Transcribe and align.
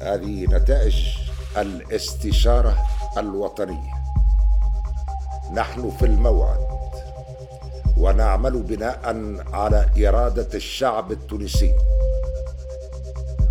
هذه 0.00 0.46
نتائج 0.46 1.06
الاستشارة 1.56 2.76
الوطنية. 3.18 3.94
نحن 5.52 5.90
في 5.90 6.06
الموعد 6.06 6.58
ونعمل 7.96 8.62
بناء 8.62 9.00
على 9.52 10.08
إرادة 10.08 10.48
الشعب 10.54 11.12
التونسي 11.12 11.74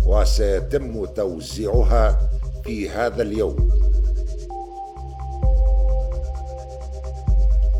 وسيتم 0.06 1.04
توزيعها 1.06 2.18
في 2.64 2.90
هذا 2.90 3.22
اليوم. 3.22 3.70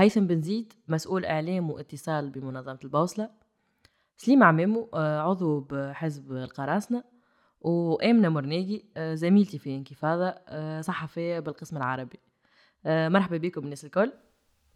هيثم 0.00 0.26
بن 0.26 0.42
زيد 0.42 0.72
مسؤول 0.88 1.24
إعلام 1.24 1.70
واتصال 1.70 2.30
بمنظمة 2.30 2.78
البوصلة. 2.84 3.30
سليم 4.16 4.42
عمامو 4.42 4.88
عضو 4.94 5.60
بحزب 5.60 6.32
القراصنة. 6.32 7.04
وآمنة 7.60 8.28
مرناجي 8.28 8.84
زميلتي 8.98 9.58
في 9.58 9.76
انكفاضة 9.76 10.34
صحفية 10.80 11.40
بالقسم 11.40 11.76
العربي. 11.76 12.18
مرحبا 12.86 13.36
بكم 13.36 13.64
الناس 13.64 13.84
الكل 13.84 14.12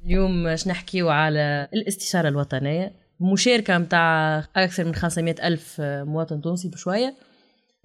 اليوم 0.04 0.44
باش 0.44 0.68
نحكيو 0.68 1.08
على 1.10 1.68
الاستشارة 1.74 2.28
الوطنية. 2.28 2.92
مشاركة 3.20 3.78
متاع 3.78 4.38
أكثر 4.56 4.84
من 4.84 4.94
500 4.94 5.34
ألف 5.46 5.76
مواطن 5.80 6.40
تونسي 6.40 6.68
بشوية. 6.68 7.14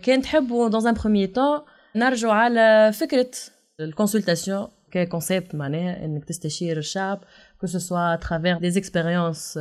كان 0.04 0.22
تحبوا 0.22 0.70
دون 0.70 0.88
ان 0.88 0.94
بروميي 0.94 1.28
طون 1.28 1.62
نرجعوا 1.96 2.34
على 2.34 2.92
فكرة 2.94 3.32
ال 3.80 3.87
consultation 3.87 4.68
ك 4.92 5.00
concept 5.00 5.56
معناها 5.56 6.06
انك 6.06 6.26
تستشير 6.26 6.78
الشعب 6.78 7.24
que 7.62 7.68
ce 7.68 7.81
soit 7.81 8.09
à 8.09 8.16
travers 8.16 8.70
des 8.72 8.89
expériences 8.89 9.54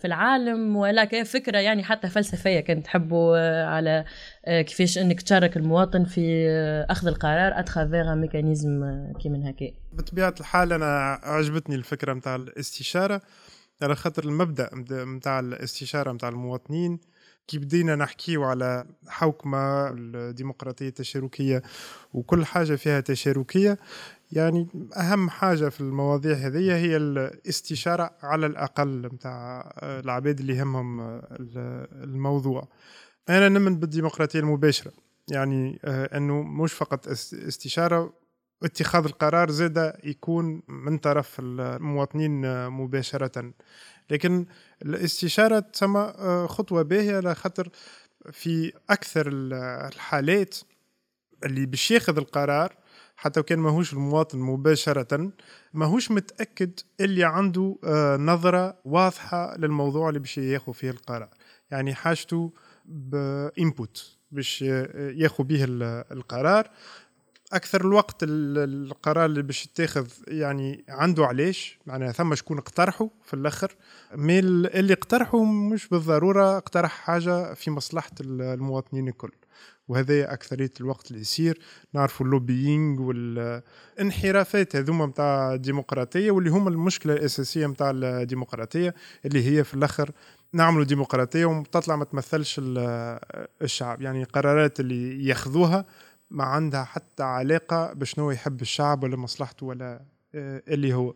في 0.00 0.04
العالم 0.04 0.76
ولا 0.76 1.04
كفكره 1.04 1.58
يعني 1.58 1.84
حتى 1.84 2.08
فلسفية 2.08 2.60
كانت 2.60 2.84
تحبوا 2.84 3.64
على 3.64 4.04
كيفاش 4.46 4.98
انك 4.98 5.22
تشارك 5.22 5.56
المواطن 5.56 6.04
في 6.04 6.48
أخذ 6.90 7.06
القرار 7.06 7.60
à 7.60 7.67
travers 7.67 8.14
mécanisme 8.14 8.82
كي 9.20 9.28
من 9.28 9.46
هكا. 9.46 9.70
بطبيعة 9.92 10.34
الحال 10.40 10.72
أنا 10.72 11.20
عجبتني 11.22 11.74
الفكرة 11.74 12.12
نتاع 12.14 12.36
الاستشارة 12.36 13.20
على 13.82 13.96
خاطر 13.96 14.24
المبدأ 14.24 14.70
نتاع 14.90 15.40
الاستشارة 15.40 16.12
نتاع 16.12 16.28
المواطنين 16.28 16.98
كي 17.48 17.58
بدينا 17.58 17.96
نحكيو 17.96 18.44
على 18.44 18.84
حوكمة 19.08 19.88
الديمقراطية 19.90 20.88
التشاركية 20.88 21.62
وكل 22.14 22.44
حاجة 22.44 22.74
فيها 22.74 23.00
تشاركية 23.00 23.78
يعني 24.32 24.68
أهم 24.96 25.30
حاجة 25.30 25.68
في 25.68 25.80
المواضيع 25.80 26.32
هذه 26.34 26.76
هي 26.76 26.96
الاستشارة 26.96 28.10
على 28.22 28.46
الأقل 28.46 29.08
متاع 29.12 29.72
العباد 29.82 30.40
اللي 30.40 30.56
يهمهم 30.56 31.20
الموضوع. 31.92 32.68
أنا 33.28 33.48
نمن 33.48 33.78
بالديمقراطية 33.80 34.38
المباشرة. 34.38 34.92
يعني 35.28 35.80
أنه 35.84 36.42
مش 36.42 36.72
فقط 36.72 37.08
استشارة 37.08 38.12
اتخاذ 38.62 39.04
القرار 39.04 39.50
زاد 39.50 39.92
يكون 40.04 40.62
من 40.68 40.98
طرف 40.98 41.36
المواطنين 41.40 42.68
مباشرة. 42.68 43.52
لكن 44.10 44.46
الاستشارة 44.82 45.58
تسمى 45.58 46.00
آه، 46.00 46.46
خطوة 46.46 46.82
باهية 46.82 47.16
على 47.16 47.34
خاطر 47.34 47.68
في 48.32 48.72
أكثر 48.90 49.28
الحالات 49.32 50.56
اللي 51.44 51.66
باش 51.66 51.90
ياخذ 51.90 52.16
القرار 52.16 52.76
حتى 53.16 53.40
وكان 53.40 53.58
ماهوش 53.58 53.92
المواطن 53.92 54.38
مباشرة 54.38 55.32
ماهوش 55.74 56.10
متأكد 56.10 56.80
اللي 57.00 57.24
عنده 57.24 57.76
آه، 57.84 58.16
نظرة 58.16 58.78
واضحة 58.84 59.56
للموضوع 59.56 60.08
اللي 60.08 60.20
باش 60.20 60.38
ياخذ 60.38 60.72
فيه 60.72 60.90
القرار. 60.90 61.28
يعني 61.70 61.94
حاجته 61.94 62.52
بإنبوت 62.84 64.16
باش 64.30 64.62
ياخذ 64.62 65.44
به 65.44 65.64
القرار. 66.12 66.70
أكثر 67.52 67.80
الوقت 67.80 68.16
القرار 68.22 69.24
اللي 69.24 69.42
باش 69.42 69.64
يتاخذ 69.64 70.08
يعني 70.28 70.84
عنده 70.88 71.26
علاش؟ 71.26 71.78
معناها 71.86 72.12
ثم 72.12 72.34
شكون 72.34 72.58
اقترحه 72.58 73.10
في 73.24 73.34
الأخر. 73.34 73.76
مي 74.14 74.38
اللي 74.38 74.92
اقترحه 74.92 75.44
مش 75.44 75.88
بالضرورة 75.88 76.56
اقترح 76.56 76.90
حاجة 76.90 77.54
في 77.54 77.70
مصلحة 77.70 78.10
المواطنين 78.20 79.08
الكل. 79.08 79.32
وهذا 79.88 80.32
أكثرية 80.32 80.70
الوقت 80.80 81.10
اللي 81.10 81.20
يصير. 81.20 81.58
نعرفوا 81.94 82.26
اللوبيينغ 82.26 83.02
والانحرافات 83.02 84.76
هذوما 84.76 85.06
متاع 85.06 85.54
الديمقراطية 85.54 86.30
واللي 86.30 86.50
هما 86.50 86.70
المشكلة 86.70 87.12
الأساسية 87.12 87.66
متاع 87.66 87.90
الديمقراطية 87.94 88.94
اللي 89.24 89.46
هي 89.46 89.64
في 89.64 89.74
الآخر 89.74 90.10
نعملوا 90.52 90.84
ديمقراطية 90.84 91.44
وتطلع 91.44 91.96
ما 91.96 92.04
تمثلش 92.04 92.60
الشعب. 93.62 94.02
يعني 94.02 94.24
قرارات 94.24 94.80
اللي 94.80 95.26
ياخذوها 95.26 95.84
ما 96.30 96.44
عندها 96.44 96.84
حتى 96.84 97.22
علاقة 97.22 97.92
بشنو 97.92 98.30
يحب 98.30 98.62
الشعب 98.62 99.02
ولا 99.02 99.16
مصلحته 99.16 99.66
ولا 99.66 100.15
اللي 100.68 100.94
هو. 100.94 101.14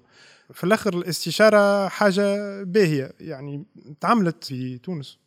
في 0.52 0.64
الآخر 0.64 0.94
الاستشارة 0.98 1.88
حاجة 1.88 2.62
باهية 2.62 3.12
يعني 3.20 3.64
تعملت 4.00 4.44
في 4.44 4.78
تونس 4.78 5.18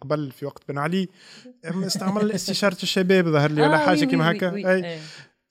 قبل 0.00 0.30
في 0.30 0.46
وقت 0.46 0.62
بن 0.68 0.78
علي. 0.78 1.08
استعمل 1.64 2.32
استشارة 2.32 2.76
الشباب 2.82 3.28
ظهر 3.28 3.50
لي 3.50 3.62
ولا 3.62 3.82
آه، 3.82 3.86
حاجة 3.86 4.04
كيما 4.04 4.30
هكا. 4.30 4.54
أي. 4.54 4.98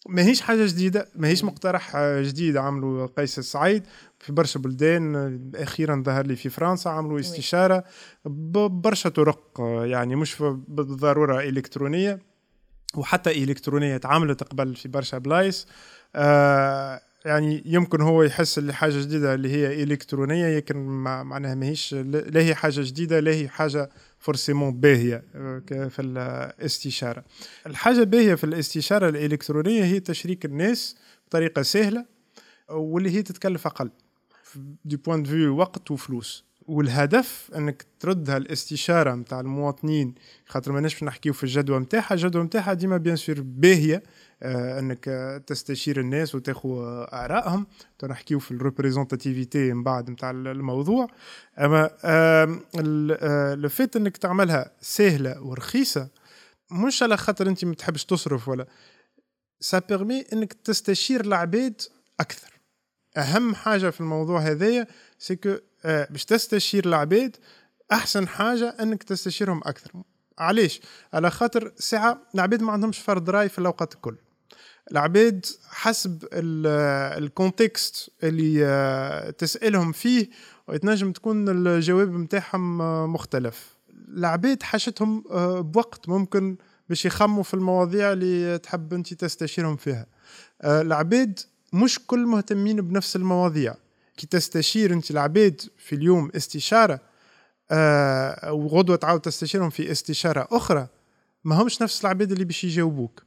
ماهيش 0.10 0.42
حاجة 0.42 0.66
جديدة 0.68 1.08
ماهيش 1.16 1.44
مقترح 1.44 1.98
جديد. 1.98 2.58
عملوا 2.58 3.08
قيس 3.18 3.40
السعيد 3.40 3.84
في 4.20 4.32
برشا 4.32 4.60
بلدان. 4.60 5.52
أخيرا 5.56 6.04
ظهر 6.06 6.28
لي 6.28 6.36
في 6.36 6.50
فرنسا 6.50 6.90
عملوا 6.90 7.20
استشارة 7.20 7.84
ببرشا 8.26 9.10
طرق 9.10 9.62
يعني 9.84 10.16
مش 10.16 10.36
بالضرورة 10.68 11.40
إلكترونية. 11.40 12.20
وحتى 12.96 13.44
إلكترونية 13.44 13.98
تعاملت 13.98 14.44
قبل 14.44 14.76
في 14.76 14.88
برشا 14.88 15.18
بلايص. 15.18 15.68
آه 16.16 17.02
يعني 17.26 17.64
يمكن 17.66 18.02
هو 18.02 18.24
يحس 18.24 18.58
اللي 18.58 18.74
حاجة 18.74 19.02
جديدة 19.02 19.34
اللي 19.34 19.52
هي 19.52 19.84
إلكترونية 19.84 20.58
لكن 20.58 20.78
معناها 20.78 21.56
ماهيش 21.56 21.94
لا 21.94 22.42
هي 22.42 22.56
حاجة 22.56 22.82
جديدة 22.82 23.20
لا 23.20 23.32
هي 23.32 23.48
حاجة 23.50 23.90
forcément 24.20 24.80
باهية 24.80 25.24
آه، 25.36 25.62
في 25.88 26.02
الاستشارة. 26.02 27.24
الحاجة 27.68 28.00
الباهيه 28.00 28.36
في 28.36 28.44
الاستشارة 28.44 29.10
الإلكترونية 29.10 29.84
هي 29.84 30.00
تشريك 30.00 30.46
الناس 30.46 30.96
بطريقة 31.28 31.62
سهلة 31.62 32.06
واللي 32.70 33.10
هي 33.10 33.22
تتكلف 33.22 33.68
أقل 33.68 33.90
du 34.86 34.96
point 34.96 35.16
de 35.16 35.24
vue 35.24 35.58
وقت 35.58 35.92
وفلوس. 35.92 36.52
والهدف 36.68 37.52
إنك 37.56 37.86
تردها 38.00 38.38
الاستشارة 38.38 39.16
نتاع 39.16 39.40
المواطنين 39.40 40.16
خاطر 40.46 40.72
ما 40.72 40.80
نجمش 40.80 41.04
نحكيو 41.04 41.34
في 41.34 41.44
الجدوى 41.44 41.80
نتاعها 41.80 42.14
الجدوى 42.14 42.44
نتاعها 42.44 42.74
ديما 42.74 42.98
bien 42.98 43.16
sûr 43.16 43.42
باهية 43.42 44.04
أنك 44.44 45.06
تستشير 45.48 46.00
الناس 46.00 46.36
وتاخذ 46.36 46.70
آرائهم. 47.14 47.68
نحكيو 48.04 48.40
في 48.40 48.52
ال 48.52 48.59
représentativité 48.59 49.74
من 49.74 49.84
بعد 49.84 50.10
نتاع 50.10 50.32
الموضوع. 50.32 51.08
أما 51.60 51.90
آه 52.04 52.62
le 53.56 53.70
fait 53.70 53.96
أنك 53.96 54.18
تعملها 54.18 54.72
سهلة 54.82 55.42
ورخيصة 55.42 56.08
مش 56.72 57.04
على 57.04 57.18
خاطر 57.18 57.48
أنت 57.48 57.66
ما 57.66 57.76
تحبش 57.76 58.06
تصرف 58.06 58.48
ولا 58.48 58.68
ça 59.60 59.80
permet 59.80 60.26
أنك 60.34 60.54
تستشير 60.54 61.22
العباد 61.22 61.82
أكثر. 62.20 62.52
أهم 63.18 63.56
حاجة 63.56 63.90
في 63.90 64.02
الموضوع 64.02 64.40
هذايا 64.40 64.88
c'est 65.20 65.42
que 65.42 65.56
آه، 65.86 66.08
باش 66.12 66.26
تستشير 66.26 66.86
العباد 66.86 67.38
أحسن 67.92 68.28
حاجة 68.28 68.76
أنك 68.80 69.04
تستشيرهم 69.04 69.62
أكثر. 69.66 69.92
علاش؟ 70.40 70.82
على 71.14 71.32
خاطر 71.32 71.72
ساعة 71.78 72.22
العباد 72.36 72.62
ما 72.62 72.72
عندهمش 72.72 73.00
فرد 73.00 73.30
راي 73.30 73.50
في 73.50 73.60
الأوقات 73.60 73.94
الكل. 73.94 74.16
العباد 74.92 75.46
حسب 75.70 76.28
ال 76.34 76.53
contexte 76.53 78.10
اللي 78.24 78.66
آه، 78.66 79.30
تسألهم 79.30 79.92
فيه 79.92 80.30
وتنجم 80.68 81.12
تكون 81.12 81.50
الجواب 81.50 82.14
نتاعهم 82.14 82.82
آه، 82.82 83.08
مختلف. 83.08 83.76
العباد 84.08 84.64
حاجتهم 84.64 85.24
بوقت 85.62 86.10
ممكن 86.10 86.58
باش 86.90 87.06
يخموا 87.06 87.44
في 87.44 87.54
المواضيع 87.54 88.12
اللي 88.12 88.58
تحب 88.58 88.94
انت 88.94 89.14
تستشيرهم 89.14 89.76
فيها. 89.76 90.06
العباد 90.64 91.40
مش 91.74 92.00
كل 92.08 92.26
مهتمين 92.26 92.82
بنفس 92.82 93.16
المواضيع. 93.16 93.76
كي 94.18 94.28
تستشير 94.28 94.94
انت 94.94 95.12
العباد 95.12 95.62
في 95.78 95.96
اليوم 95.96 96.32
استشارة 96.36 97.00
آه 97.72 98.54
وغدوة 98.54 98.96
تعاود 98.96 99.22
تستشيرهم 99.22 99.70
في 99.70 99.92
استشارة 99.92 100.48
أخرى 100.52 100.88
ما 101.44 101.62
همش 101.62 101.82
نفس 101.82 102.02
العباد 102.02 102.32
اللي 102.32 102.44
باش 102.46 102.64
يجاوبوك. 102.64 103.24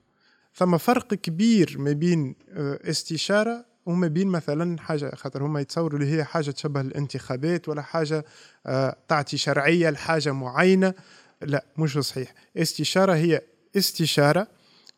ثم 0.55 0.79
فرق 0.79 1.15
كبير 1.15 1.77
ما 1.79 1.93
بين 1.93 2.35
آه 2.57 2.79
استشارة 2.91 3.65
وما 3.87 4.07
بين 4.09 4.29
مثلا 4.29 4.81
حاجة 4.81 5.15
خاطر 5.15 5.43
هما 5.43 5.61
يتصوروا 5.61 6.01
اللي 6.01 6.17
هي 6.17 6.25
حاجة 6.25 6.51
تشبه 6.51 6.81
الانتخابات 6.81 7.69
ولا 7.69 7.83
حاجة 7.83 8.25
آه 8.67 8.97
تعطي 9.09 9.37
شرعية 9.37 9.91
لحاجة 9.91 10.33
معينة. 10.33 10.95
لا 11.43 11.65
مش 11.79 11.99
صحيح. 11.99 12.35
استشارة 12.57 13.15
هي 13.15 13.41
استشارة 13.77 14.47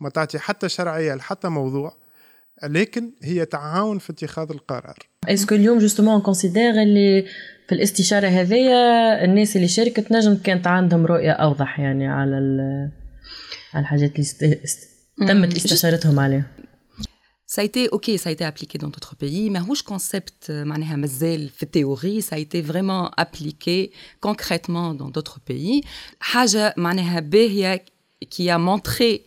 ما 0.01 0.09
تعطي 0.09 0.39
حتى 0.39 0.69
شرعية 0.69 1.15
لحتى 1.15 1.49
موضوع 1.49 1.97
لكن 2.63 3.11
هي 3.23 3.45
تعاون 3.45 3.99
في 3.99 4.11
اتخاذ 4.11 4.51
القرار. 4.51 4.99
est-ce 5.25 5.45
que 5.45 5.55
اليوم 5.55 5.79
justement 5.79 6.21
considère 6.21 6.83
اللي 6.83 7.27
في 7.69 7.75
الاستشارة 7.75 8.27
هذيا 8.27 9.25
الناس 9.25 9.57
اللي 9.57 9.69
شاركت 9.69 10.13
نجم 10.13 10.37
كانت 10.37 10.67
عندهم 10.67 11.07
رؤية 11.07 11.31
أوضح 11.31 11.81
يعني 11.81 12.09
على 12.09 12.37
على 13.75 13.83
الحاجات 13.83 14.11
اللي 14.43 14.57
تمت 15.19 15.57
استشارتهم 15.57 16.21
عليها 16.21 16.47
Ça 17.49 17.61
a 17.61 17.65
été, 17.65 17.89
ok, 17.93 18.11
ça 18.23 18.29
a 18.31 18.33
été 18.33 18.45
appliqué 18.45 18.77
dans 18.77 18.89
d'autres 18.89 19.15
pays, 19.15 19.51
mais 19.51 19.61
le 19.61 19.83
concept, 19.85 20.51
معناها 20.51 20.97
مازال 20.97 21.49
في 21.49 21.67
théorie, 21.67 22.23
ça 22.23 22.37
a 22.37 22.39
été 22.39 22.61
vraiment 22.61 23.11
appliqué 23.17 23.93
concrètement 24.21 24.95
dans 24.95 25.11
d'autres 25.11 25.41
pays. 25.41 25.85
حاجة 26.21 26.75
معناها 26.77 27.21
باهية 27.21 27.85
qui 28.25 28.51
a 28.51 28.59
montré 28.59 29.21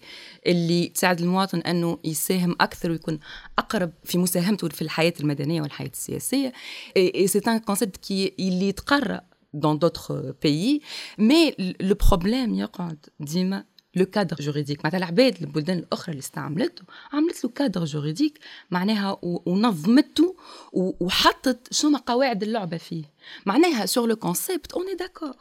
اللي 0.47 0.88
تساعد 0.88 1.21
المواطن 1.21 1.59
إنه 1.59 2.00
يساهم 2.03 2.56
أكثر 2.62 2.92
ويكون 2.92 3.19
أقرب 3.59 3.92
في 4.03 4.18
مساهمته 4.18 4.69
في 4.69 4.81
الحياة 4.81 5.13
المدنية 5.19 5.62
والحياة 5.62 5.89
السياسية. 5.89 6.53
et 6.98 7.27
c'est 7.27 7.42
un 7.48 7.57
concept 7.57 7.98
qui 7.98 8.33
اللي 8.39 8.68
يتقرا 8.68 9.21
dans 9.56 9.75
d'autres 9.75 10.33
pays. 10.42 10.81
Mais 11.18 11.56
le 11.89 11.95
problème 11.95 12.53
يقعد 12.53 13.06
ديما 13.19 13.63
le 13.95 14.06
cadre 14.06 14.36
juridique 14.36 14.77
معناتها 14.83 14.97
العباد 14.97 15.41
البلدان 15.41 15.77
الأخرى 15.77 16.12
اللي 16.12 16.19
استعملته 16.19 16.83
عملت 17.13 17.44
له 17.44 17.50
cadre 17.50 17.86
juridique 17.86 18.39
معناها 18.71 19.18
ونظمته 19.21 20.36
وحطت 20.74 21.74
شنو 21.74 21.97
قواعد 21.97 22.44
اللعبة 22.44 22.77
فيه. 22.77 23.03
معناها 23.45 23.86
sur 23.86 24.07
le 24.07 24.16
concept 24.16 24.71
on 24.74 24.95
est 24.95 25.06
d'accord 25.06 25.36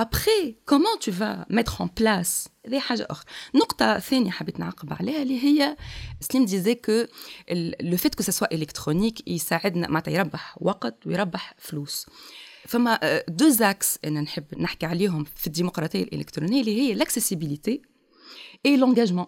Après, 0.00 0.44
comment 0.64 0.96
tu 1.00 1.10
vas 1.10 1.44
mettre 1.50 1.80
en 1.80 1.88
place 1.88 2.48
des 2.68 2.78
حاجة 2.78 3.06
أخرى. 3.10 3.24
نقطة 3.54 3.98
ثانية 3.98 4.30
حبيت 4.30 4.60
نعقب 4.60 4.92
عليها 4.92 5.22
اللي 5.22 5.44
هي 5.44 5.76
سليم 6.20 6.44
disait 6.44 6.74
que 6.74 7.04
le 7.80 7.96
fait 7.96 8.14
que 8.14 8.22
ce 8.22 8.33
soit 8.33 8.54
électronique 8.54 9.28
يساعدنا 9.28 9.88
معناتها 9.88 10.12
يربح 10.12 10.56
وقت 10.60 11.06
ويربح 11.06 11.54
فلوس. 11.58 12.06
فما 12.68 13.22
deux 13.28 13.48
axes 13.48 13.98
أنا 14.04 14.20
نحب 14.20 14.44
نحكي 14.58 14.86
عليهم 14.86 15.24
في 15.24 15.46
الديمقراطية 15.46 16.02
الإلكترونية 16.02 16.60
اللي 16.60 16.80
هي 16.80 16.94
l'accessibilité 16.94 17.72
et 17.72 17.82
l'engagement 18.66 19.26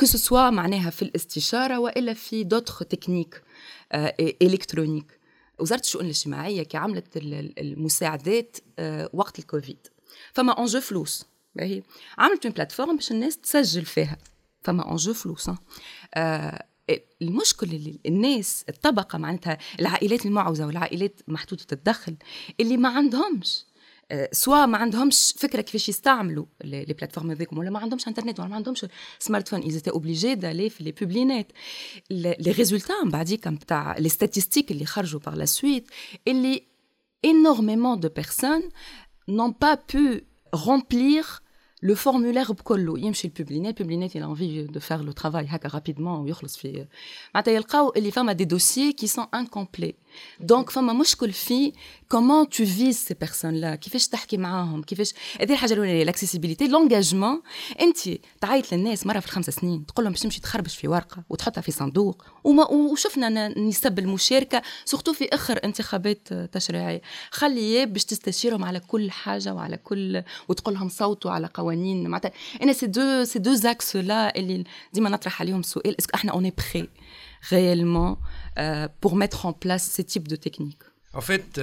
que 0.00 0.06
ce 0.06 0.21
soit 0.21 0.50
معناها 0.50 0.90
في 0.90 1.02
الاستشارة 1.02 1.78
وإلا 1.78 2.14
في 2.14 2.44
d'autres 2.44 2.84
techniques 2.84 3.42
électroniques 4.42 5.20
وزارة 5.58 5.80
الشؤون 5.80 6.04
الاجتماعية 6.04 6.62
كي 6.62 6.76
عملت 6.76 7.16
المساعدات 7.58 8.56
آه، 8.78 9.10
وقت 9.12 9.38
الكوفيد. 9.38 9.86
فما 10.32 10.58
enjeu 10.60 10.80
فلوس. 10.80 11.26
باهي. 11.54 11.82
عملت 12.18 12.46
من 12.46 12.52
plateforme 12.52 12.96
باش 12.96 13.10
الناس 13.10 13.38
تسجل 13.38 13.84
فيها. 13.84 14.18
فما 14.62 14.90
enjeu 14.90 15.14
فلوس 15.14 15.50
آه. 16.14 16.66
المشكل 17.22 17.66
اللي 17.66 17.98
الناس 18.06 18.64
الطبقة 18.68 19.18
معناتها 19.18 19.58
العائلات 19.80 20.26
المعوزة 20.26 20.66
والعائلات 20.66 21.20
محدوده 21.28 21.66
الدخل 21.72 22.16
اللي 22.60 22.76
ما 22.76 22.88
عندهمش 22.88 23.64
سواء 24.32 24.66
ما 24.66 24.78
عندهمش 24.78 25.34
فكرة 25.38 25.60
كيفاش 25.60 25.88
يستعملوا 25.88 26.44
les 26.64 26.84
plateformes 26.84 27.30
هذيكم 27.30 27.58
ولا 27.58 27.70
ما 27.70 27.78
عندهمش 27.78 28.08
انترنت 28.08 28.40
ولا 28.40 28.48
ما 28.48 28.56
عندهمش 28.56 28.86
سمارت 29.18 29.48
فون 29.48 29.60
ايزيتي 29.60 29.90
اوبليجي 29.90 30.34
دالي 30.34 30.70
في 30.70 30.84
لي 30.84 30.92
بوبلينات 30.92 31.52
لي 32.10 32.50
ريزولتا 32.58 33.04
من 33.04 33.10
بعديك 33.10 33.46
نتاع 33.46 33.98
les 33.98 34.08
statistiques 34.08 34.70
اللي 34.70 34.84
خرجوا 34.86 35.20
par 35.20 35.34
la 35.34 35.44
suite 35.44 35.90
اللي 36.28 36.62
énormément 37.26 37.96
de 37.96 38.08
personnes 38.08 38.68
n'ont 39.28 39.52
pas 39.52 39.76
pu 39.76 40.24
remplir 40.52 41.41
le 41.82 41.94
formulaire 41.94 42.52
بكله 42.52 42.98
يمشي 42.98 43.28
ال 43.28 43.34
publinet 43.34 43.80
ال 43.80 43.84
publinet 43.84 44.16
il 44.16 44.22
a 44.22 44.28
envie 44.28 44.64
de 44.72 44.80
faire 44.80 45.02
le 45.02 45.12
travail 45.12 45.46
هكا 45.48 45.68
rapidement 45.68 46.18
ويخلص 46.20 46.56
في 46.56 46.86
معناتها 47.34 47.52
يلقاو 47.52 47.92
اللي 47.96 48.10
فما 48.10 48.32
دي 48.32 48.44
دوسيي 48.44 48.96
qui 49.00 49.08
sont 49.08 49.26
incomplets. 49.36 49.94
donc 50.40 50.70
فما 50.70 50.92
مشكل 50.92 51.32
في 51.32 51.72
comment 52.08 52.48
tu 52.48 52.64
vises 52.66 52.96
ces 52.96 53.14
personnes-là 53.14 53.74
كيفاش 53.74 54.08
تحكي 54.08 54.36
معاهم؟ 54.36 54.82
كيفاش؟ 54.82 55.14
هذه 55.40 55.52
الحاجة 55.52 55.72
الأولى 55.72 56.04
l'accessibilité 56.04 56.68
l'engagement 56.68 57.42
أنت 57.80 57.98
تعيط 58.40 58.72
للناس 58.74 59.06
مرة 59.06 59.20
في 59.20 59.26
الخمس 59.26 59.50
سنين 59.50 59.86
تقول 59.86 60.04
لهم 60.04 60.12
باش 60.12 60.22
تمشي 60.22 60.40
تخربش 60.40 60.76
في 60.76 60.88
ورقة 60.88 61.22
وتحطها 61.30 61.60
في 61.60 61.72
صندوق. 61.72 62.24
وما 62.44 62.70
وشفنا 62.70 63.48
نسب 63.58 63.98
المشاركة 63.98 64.62
surtout 64.84 65.12
في 65.12 65.28
آخر 65.32 65.60
انتخابات 65.64 66.32
تشريعية. 66.32 67.02
خلي 67.30 67.86
باش 67.86 68.04
تستشيرهم 68.04 68.64
على 68.64 68.80
كل 68.80 69.10
حاجة 69.10 69.54
وعلى 69.54 69.76
كل 69.76 70.22
وتقول 70.48 70.74
لهم 70.74 70.88
صوتوا 70.88 71.30
على 71.30 71.48
قوانين. 71.54 72.02
معناتها 72.08 72.32
أنا 72.62 72.72
ces 72.72 72.86
deux 72.86 73.54
ces 73.54 73.72
deux 73.72 73.96
axes-là 73.96 74.36
اللي 74.36 74.64
ديما 74.92 75.10
نطرح 75.10 75.40
عليهم 75.40 75.62
سؤال 75.62 75.98
est-ce 75.98 76.09
que 76.09 76.14
إحنا 76.14 76.32
on 76.32 76.52
est 76.58 76.71
prêt 76.71 76.88
réellement 77.50 78.18
euh, 78.58 78.88
pour 79.00 79.16
mettre 79.16 79.46
en 79.46 79.52
place 79.52 79.90
ce 79.96 80.02
type 80.02 80.28
de 80.28 80.36
technique 80.36 80.82
En 81.14 81.20
fait 81.20 81.60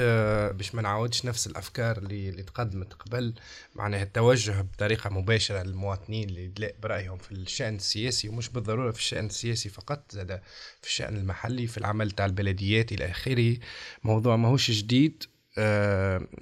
باش 0.58 0.76
ما 0.76 0.82
نعاودش 0.82 1.26
نفس 1.26 1.48
الأفكار 1.48 1.98
اللي 1.98 2.30
اللي 2.30 2.44
تقدمت 2.44 2.94
قبل 2.94 3.34
معناها 3.76 4.04
التوجه 4.04 4.62
بطريقة 4.62 5.10
مباشرة 5.10 5.64
للمواطنين 5.64 6.30
اللي 6.30 6.44
يدلاء 6.44 6.76
برأيهم 6.84 7.18
في 7.18 7.32
الشأن 7.32 7.76
السياسي 7.76 8.30
ومش 8.30 8.50
بالضرورة 8.50 8.92
في 8.92 9.00
الشأن 9.00 9.26
السياسي 9.26 9.70
فقط 9.70 10.12
زاد 10.12 10.42
في 10.82 10.88
الشأن 10.88 11.18
المحلي 11.18 11.68
في 11.68 11.78
العمل 11.78 12.12
تاع 12.12 12.26
البلديات 12.26 12.92
إلى 12.92 13.06
آخره. 13.06 13.58
موضوع 14.04 14.36
ماهوش 14.36 14.72
جديد. 14.72 15.24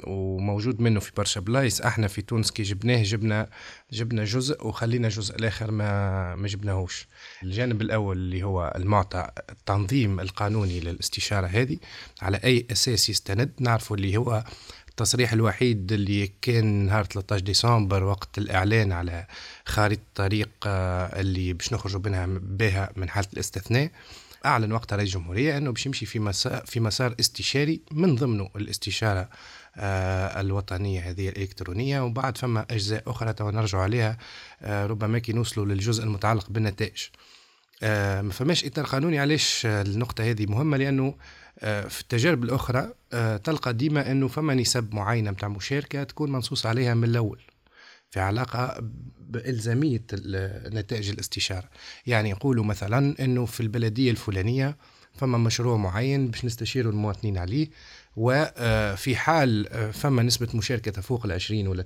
وموجود 0.04 0.82
منه 0.82 1.00
في 1.00 1.12
برشا 1.18 1.40
بلايص. 1.42 1.82
إحنا 1.82 2.08
في 2.08 2.22
تونس 2.22 2.52
كي 2.52 2.64
جبناه 2.64 3.04
جبنا 3.04 3.50
جبنا 3.92 4.24
جزء 4.24 4.68
وخلينا 4.68 5.08
الجزء 5.08 5.36
الآخر 5.36 5.72
ما 5.72 6.36
ما 6.36 6.48
جبناهوش. 6.48 7.08
الجانب 7.44 7.82
الأول 7.82 8.18
اللي 8.18 8.44
هو 8.44 8.74
المعطى 8.76 9.28
التنظيم 9.50 10.20
القانوني 10.20 10.80
للاستشارة 10.80 11.48
هذه 11.48 11.78
على 12.22 12.40
أي 12.44 12.68
أساس 12.72 13.10
يستند. 13.10 13.52
نعرفوا 13.60 13.98
اللي 13.98 14.18
هو 14.18 14.44
التصريح 14.90 15.34
الوحيد 15.34 15.92
اللي 15.92 16.32
كان 16.42 16.66
نهار 16.66 17.06
13 17.06 17.44
ديسمبر 17.44 18.04
وقت 18.04 18.38
الإعلان 18.38 18.92
على 18.92 19.28
خارطة 19.66 20.08
الطريق 20.18 20.50
آه، 20.66 21.20
اللي 21.20 21.54
باش 21.54 21.74
نخرجوا 21.74 22.02
بها 22.42 22.90
من 22.96 23.10
حالة 23.10 23.28
الاستثناء. 23.34 23.90
أعلن 24.46 24.72
وقتها 24.72 24.96
رئيس 24.96 25.16
الجمهورية 25.16 25.58
أنه 25.58 25.72
باش 25.72 25.86
يمشي 25.86 26.06
في 26.06 26.20
مسار, 26.20 26.66
في 26.66 26.80
مسار 26.80 27.16
استشاري 27.20 27.82
من 27.92 28.16
ضمنه 28.16 28.50
الاستشارة 28.56 29.30
آه 29.76 30.42
الوطنية 30.42 31.10
هذه 31.10 31.30
الإلكترونية. 31.30 32.02
وبعد 32.02 32.38
فما 32.38 32.66
أجزاء 32.72 33.04
أخرى 33.08 33.34
تو 33.34 33.50
نرجع 33.50 33.80
عليها 33.80 34.18
آه 34.62 34.86
ربما 34.86 35.20
كي 35.20 35.34
نوصلوا 35.34 35.66
للجزء 35.66 36.04
المتعلق 36.04 36.50
بالنتائج. 36.50 37.04
آه 37.84 38.22
ما 38.22 38.32
فماش 38.32 38.66
إطار 38.66 38.86
قانوني. 38.86 39.20
علاش 39.20 39.66
النقطة 39.66 40.24
هذه 40.24 40.46
مهمة؟ 40.46 40.78
لأنه 40.78 41.16
آه 41.60 41.88
في 41.88 42.02
التجارب 42.02 42.44
الأخرى 42.44 42.90
آه 43.14 43.38
تلقى 43.38 43.74
ديما 43.74 44.12
أنه 44.12 44.28
فما 44.28 44.54
نسب 44.54 44.96
معينة 44.96 45.32
متاع 45.32 45.50
مشاركة 45.50 46.04
تكون 46.04 46.32
منصوص 46.32 46.66
عليها 46.66 46.94
من 46.94 47.04
الأول. 47.04 47.40
في 48.12 48.20
علاقة 48.20 48.84
بإلزامية 49.30 50.04
نتائج 50.74 51.10
الاستشارة. 51.10 51.70
يعني 52.08 52.30
يقولوا 52.30 52.64
مثلا 52.64 53.16
أنه 53.20 53.46
في 53.46 53.60
البلدية 53.60 54.12
الفلانية 54.12 54.78
فما 55.14 55.38
مشروع 55.38 55.78
معين 55.78 56.28
باش 56.28 56.46
نستشيروا 56.46 56.92
المواطنين 56.92 57.38
عليه 57.38 57.68
وفي 58.16 59.16
حال 59.16 59.68
فما 59.94 60.24
نسبة 60.24 60.48
مشاركة 60.54 60.92
تفوق 60.92 61.26
ال 61.26 61.32
20 61.32 61.68
ولا 61.68 61.86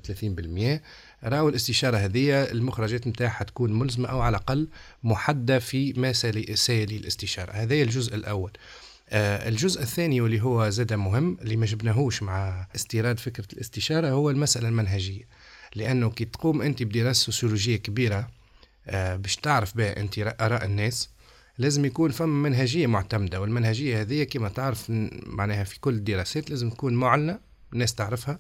30% 1.24 1.28
راهو 1.28 1.50
الاستشارة 1.50 1.98
هذه 1.98 2.44
المخرجات 2.44 3.08
نتاعها 3.08 3.44
تكون 3.44 3.80
ملزمة 3.80 4.10
أو 4.10 4.22
على 4.22 4.38
الأقل 4.38 4.68
محددة 5.04 5.60
في 5.60 5.94
ما 5.94 6.14
سيلي 6.14 6.98
الاستشارة. 6.98 7.52
هذا 7.52 7.76
الجزء 7.76 8.16
الأول. 8.16 8.52
الجزء 9.14 9.82
الثاني 9.82 10.22
واللي 10.22 10.42
هو 10.42 10.70
زاد 10.70 10.94
مهم 10.94 11.38
اللي 11.42 11.56
ما 11.56 11.66
جبناهوش 11.66 12.24
مع 12.24 12.68
استيراد 12.76 13.20
فكرة 13.20 13.48
الاستشارة 13.54 14.10
هو 14.10 14.30
المسألة 14.30 14.68
المنهجية. 14.68 15.24
لأنه 15.76 16.10
كي 16.10 16.26
تقوم 16.26 16.62
أنت 16.62 16.84
بدراسة 16.84 17.26
سوسيولوجية 17.26 17.76
كبيرة 17.76 18.30
باش 18.94 19.36
تعرف 19.36 19.78
بها 19.78 20.00
أنت 20.00 20.36
آراء 20.42 20.66
الناس 20.66 21.10
لازم 21.58 21.86
يكون 21.86 22.12
فما 22.12 22.50
منهجية 22.50 22.88
معتمدة 22.88 23.42
والمنهجية 23.42 24.02
هذه 24.02 24.24
كما 24.24 24.50
تعرف 24.50 24.86
معناها 25.26 25.64
في 25.64 25.80
كل 25.80 25.94
الدراسات 25.94 26.50
لازم 26.50 26.70
تكون 26.70 26.94
معلنة 26.94 27.40
الناس 27.74 27.96
تعرفها 27.96 28.40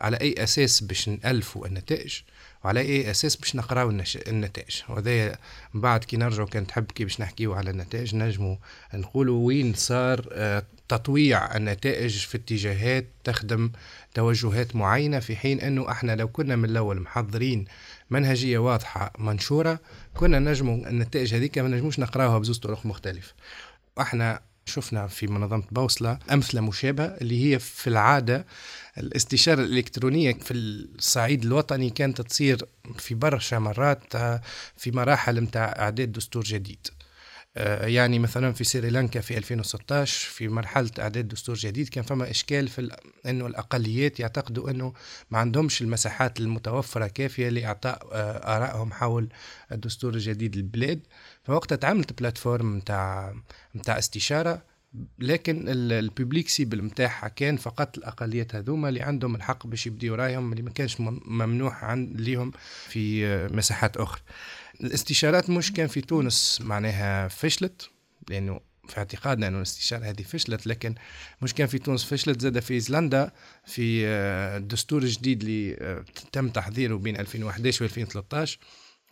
على 0.00 0.16
أي 0.16 0.34
أساس 0.38 0.80
باش 0.80 1.08
نألفوا 1.08 1.66
النتائج 1.66 2.20
وعلى 2.64 2.80
أي 2.80 3.10
أساس 3.10 3.36
باش 3.36 3.56
نقراو 3.56 3.90
النتائج. 4.28 4.82
وهذا 4.88 5.38
بعد 5.74 6.04
كي 6.04 6.16
نرجعوا 6.16 6.48
كان 6.48 6.66
تحب 6.66 6.84
كي 6.84 7.04
باش 7.04 7.20
نحكيو 7.20 7.54
على 7.54 7.70
النتائج 7.70 8.14
نجموا 8.14 8.56
نقولوا 8.94 9.46
وين 9.46 9.74
صار 9.74 10.28
آه، 10.32 10.62
تطويع 10.88 11.56
النتائج 11.56 12.18
في 12.18 12.36
اتجاهات 12.36 13.06
تخدم 13.24 13.70
توجهات 14.18 14.76
معينة 14.76 15.18
في 15.18 15.36
حين 15.36 15.60
أنه 15.60 15.90
إحنا 15.90 16.16
لو 16.16 16.28
كنا 16.28 16.56
من 16.56 16.64
الأول 16.64 17.00
محضرين 17.00 17.64
منهجية 18.10 18.58
واضحة 18.58 19.12
منشورة 19.18 19.80
كنا 20.14 20.38
نجموا 20.38 20.88
النتائج 20.88 21.34
هذيك 21.34 21.58
ما 21.58 21.68
نجموش 21.68 21.98
نقراوها 21.98 22.38
بزوز 22.38 22.58
طرق 22.58 22.86
مختلفة. 22.86 23.34
إحنا 24.00 24.40
شفنا 24.64 25.06
في 25.06 25.26
منظمة 25.26 25.62
بوصلة 25.70 26.18
أمثلة 26.32 26.60
مشابهة 26.60 27.06
اللي 27.06 27.44
هي 27.44 27.58
في 27.58 27.86
العادة 27.86 28.46
الاستشارة 28.98 29.60
الإلكترونية 29.60 30.32
في 30.32 30.54
الصعيد 30.54 31.44
الوطني 31.44 31.90
كانت 31.90 32.20
تصير 32.20 32.64
في 32.98 33.14
برشا 33.14 33.56
مرات 33.56 34.16
في 34.76 34.90
مراحل 34.90 35.40
متاع 35.40 35.64
إعداد 35.78 36.12
دستور 36.12 36.44
جديد. 36.44 36.86
آه، 36.88 36.97
يعني 37.56 38.18
مثلا 38.18 38.52
في 38.52 38.64
سريلانكا 38.64 39.20
في 39.20 39.38
2016 39.38 40.28
في 40.30 40.48
مرحلة 40.48 40.90
إعداد 40.98 41.28
دستور 41.28 41.54
جديد 41.54 41.88
كان 41.88 42.04
فما 42.04 42.30
إشكال 42.30 42.68
في 42.68 42.96
إنه 43.26 43.46
الأقليات 43.46 44.20
يعتقدوا 44.20 44.70
إنه 44.70 44.92
ما 45.30 45.38
عندهمش 45.38 45.82
المساحات 45.82 46.40
المتوفرة 46.40 47.06
كافية 47.06 47.48
لإعطاء 47.48 48.08
آه، 48.12 48.56
آرائهم 48.56 48.92
حول 48.92 49.28
الدستور 49.72 50.14
الجديد 50.14 50.56
للبلاد. 50.56 51.00
فوقتها 51.44 51.76
تعملت 51.76 52.18
plateforme 52.18 52.76
نتاع 52.76 53.34
نتاع 53.76 53.98
استشارة 53.98 54.62
لكن 55.18 55.64
ال 55.68 55.79
public 55.79 56.48
cible 56.48 56.84
نتاعها 56.84 57.28
كان 57.28 57.56
فقط 57.56 57.98
الأقليات 57.98 58.54
هذوما 58.54 58.88
اللي 58.88 59.00
عندهم 59.00 59.36
الحق 59.36 59.66
باش 59.66 59.86
يبديو 59.86 60.14
رأيهم 60.14 60.52
اللي 60.52 60.62
ما 60.62 60.70
كانش 60.70 61.00
ممنوح 61.00 61.84
عن 61.84 62.12
ليهم 62.14 62.52
في 62.88 63.26
آه، 63.26 63.48
مساحات 63.52 63.96
أخرى. 63.96 64.20
الاستشارات 64.80 65.50
مش 65.50 65.72
كان 65.72 65.86
في 65.86 66.00
تونس 66.00 66.60
معناها 66.60 67.28
فشلت 67.28 67.90
لأنه 68.30 68.60
في 68.88 68.98
اعتقادنا 68.98 69.48
إنه 69.48 69.56
الاستشارة 69.56 70.04
هذه 70.04 70.22
فشلت 70.22 70.66
لكن 70.66 70.94
مش 71.42 71.54
كان 71.54 71.66
في 71.66 71.78
تونس 71.78 72.04
فشلت 72.04 72.40
زاد 72.40 72.58
في 72.58 72.74
إيسلندا 72.74 73.32
في 73.66 74.06
الدستور 74.56 75.02
آه، 75.02 75.04
الجديد 75.04 75.40
اللي 75.42 75.76
آه، 75.80 76.04
تم 76.32 76.48
تحضيره 76.48 76.96
بين 76.96 77.20
2011 77.20 77.84
و 77.84 77.86
2013 77.86 78.58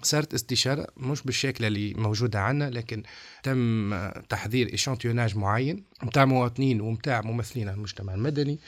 صارت 0.03 0.35
استشارة 0.35 0.87
مش 0.97 1.23
بالشكل 1.23 1.65
اللي 1.65 1.95
موجودة 1.95 2.41
عنا 2.41 2.71
لكن 2.71 3.03
تم 3.43 3.93
آه، 3.93 4.23
تحضير 4.29 4.75
إشانتيوناج 4.75 5.37
معين 5.37 5.85
متاع 6.03 6.25
مواطنين 6.25 6.81
ومتاع 6.81 7.21
ممثلين 7.21 7.69
المجتمع 7.69 8.15
المدني. 8.15 8.59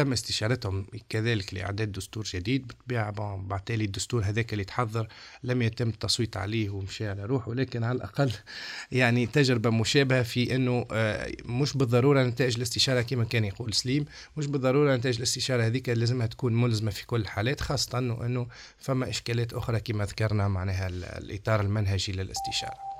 تم 0.00 0.12
استشارتهم 0.12 0.86
كذلك 1.08 1.54
لإعداد 1.54 1.92
دستور 1.92 2.24
جديد 2.24 2.66
بالطبيعه 2.66 3.36
بعتالي 3.36 3.84
الدستور 3.84 4.24
هذاك 4.24 4.52
اللي 4.52 4.64
تحضر 4.64 5.08
لم 5.44 5.62
يتم 5.62 5.88
التصويت 5.88 6.36
عليه 6.36 6.70
ومشي 6.70 7.08
على 7.08 7.24
روحه 7.24 7.48
ولكن 7.48 7.84
على 7.84 7.96
الأقل 7.96 8.32
يعني 8.92 9.26
تجربة 9.26 9.70
مشابهة 9.70 10.22
في 10.22 10.54
إنه 10.54 10.86
آه، 10.92 11.32
مش 11.44 11.76
بالضرورة 11.76 12.22
نتائج 12.22 12.56
الاستشارة 12.56 13.02
كما 13.02 13.24
كان 13.24 13.44
يقول 13.44 13.74
سليم 13.74 14.04
مش 14.36 14.46
بالضرورة 14.46 14.96
نتائج 14.96 15.16
الاستشارة 15.16 15.62
هذيك 15.62 15.88
لازمها 15.88 16.26
تكون 16.26 16.52
ملزمة 16.52 16.90
في 16.90 17.06
كل 17.06 17.20
الحالات 17.20 17.60
خاصة 17.60 17.98
إنه 17.98 18.26
إنه 18.26 18.46
فما 18.78 19.08
إشكالات 19.08 19.52
أخرى 19.52 19.80
كما 19.80 20.04
ذكرنا 20.04 20.48
معناها 20.48 20.88
الإطار 21.18 21.60
المنهجي 21.60 22.12
للاستشارة. 22.12 22.99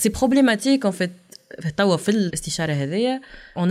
c'est 0.00 0.08
problématique 0.08 0.86
en 0.86 0.92
fait 0.92 1.10
توا 1.76 1.96
في 1.96 2.08
الاستشارة 2.08 2.72
هذيا 2.72 3.20
en 3.56 3.70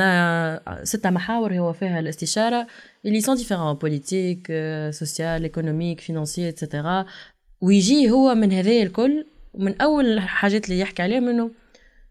ستة 0.86 1.10
محاور 1.10 1.54
هو 1.54 1.74
فيها 1.74 2.00
الاستشارة. 2.00 2.68
اللي 3.06 3.22
sont 3.22 3.36
différents 3.36 3.74
politique 3.74 4.48
social 4.90 5.44
économique 5.44 6.00
financier 6.00 6.50
et 6.50 6.64
cetera 6.64 7.06
ويجي 7.62 8.12
هو 8.12 8.36
من 8.36 8.52
هذايا 8.52 8.84
الكل 8.84 9.26
من 9.54 9.82
أول 9.82 10.06
الحاجات 10.06 10.66
اللي 10.66 10.80
يحكي 10.80 11.02
عليهم 11.02 11.30
انه 11.30 11.52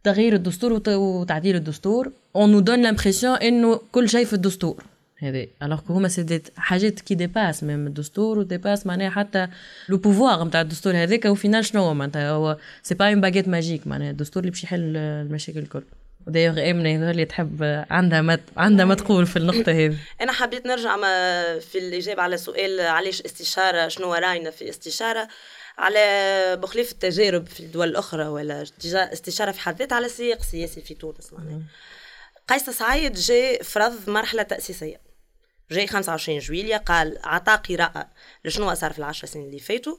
تغيير 0.04 0.34
الدستور 0.34 0.82
وتعديل 0.88 1.56
الدستور. 1.56 2.12
on 2.36 2.52
nous 2.52 2.60
donne 2.60 2.82
l'impression 2.82 3.36
إنه 3.36 3.80
كل 3.92 4.08
شيء 4.08 4.24
في 4.24 4.32
الدستور. 4.32 4.84
هذا 5.18 5.46
alors 5.62 5.80
هما 5.88 6.08
c'est 6.08 6.42
حاجات 6.56 7.00
qui 7.00 7.14
dépassent 7.14 7.64
même 7.64 7.86
الدستور 7.86 8.38
و 8.38 8.43
dépassent 8.43 8.86
معناها 8.86 9.10
حتى 9.10 9.48
le 9.88 9.96
pouvoir 9.96 10.44
نتاع 10.44 10.60
الدستور 10.60 10.96
هذاك. 10.96 11.24
au 11.24 11.36
final 11.36 11.64
شنو 11.64 11.82
هو 11.82 11.94
معناتها؟ 11.94 12.30
هو 12.30 12.56
c'est 12.82 12.94
pas 12.94 13.08
une 13.08 13.20
baguette 13.20 13.48
magique 13.48 13.86
معناها. 13.86 14.10
الدستور 14.10 14.40
اللي 14.40 14.50
باش 14.50 14.64
يحل 14.64 14.96
المشاكل 14.96 15.58
الكل. 15.58 15.82
ودايوغ 16.26 16.70
امنه 16.70 17.10
اللي 17.10 17.24
تحب 17.24 17.84
عندها 17.90 18.20
ما 18.20 18.38
عندها 18.56 18.84
ما 18.84 18.94
تقول 18.94 19.26
في 19.26 19.36
النقطة 19.36 19.72
هذه. 19.72 19.96
أنا 20.20 20.32
حبيت 20.32 20.66
نرجع 20.66 20.96
ما 20.96 21.58
في 21.58 21.78
الإجابة 21.78 22.22
على 22.22 22.36
سؤال 22.36 22.80
علاش 22.80 23.22
استشارة 23.22 23.88
شنو 23.88 24.14
راينا 24.14 24.50
في 24.50 24.68
استشارة؟ 24.68 25.28
على 25.78 26.58
بخلاف 26.62 26.92
التجارب 26.92 27.46
في 27.46 27.60
الدول 27.60 27.88
الأخرى 27.88 28.26
ولا 28.26 28.64
استشاره 28.94 29.50
في 29.50 29.60
حد 29.60 29.78
ذاتها 29.78 29.96
على 29.96 30.08
سياق 30.08 30.42
سياسي 30.42 30.80
في 30.80 30.94
تونس 30.94 31.32
معناها. 31.32 31.60
قيس 32.48 32.70
سعيد 32.70 33.14
جاء 33.14 33.62
فرض 33.62 34.10
مرحلة 34.10 34.42
تأسيسية. 34.42 35.07
جاي 35.70 35.86
25 35.86 36.38
جويليا 36.38 36.76
قال 36.76 37.18
عطى 37.24 37.74
قراءة 37.74 38.08
لشنو 38.44 38.74
صار 38.74 38.92
في 38.92 38.98
العشر 38.98 39.26
سنين 39.26 39.46
اللي 39.46 39.58
فاتوا. 39.58 39.96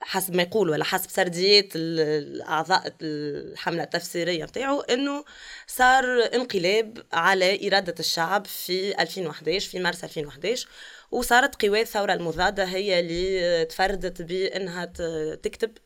حسب 0.00 0.34
ما 0.34 0.42
يقول 0.42 0.70
ولا 0.70 0.84
حسب 0.84 1.10
سرديات 1.10 1.68
الأعضاء 1.74 2.94
الحملة 3.02 3.82
التفسيرية 3.82 4.44
نتاعو 4.44 4.80
أنه 4.80 5.24
صار 5.66 6.04
انقلاب 6.34 7.06
على 7.12 7.68
إرادة 7.68 7.94
الشعب 8.00 8.46
في 8.46 9.02
2011 9.02 9.70
في 9.70 9.78
مارس 9.78 10.04
2011 10.04 10.68
وصارت 11.10 11.64
قوى 11.64 11.80
الثورة 11.80 12.12
المضادة 12.12 12.64
هي 12.64 13.00
اللي 13.00 13.64
تفردت 13.64 14.22
بأنها 14.22 14.84
تكتب 15.34 15.78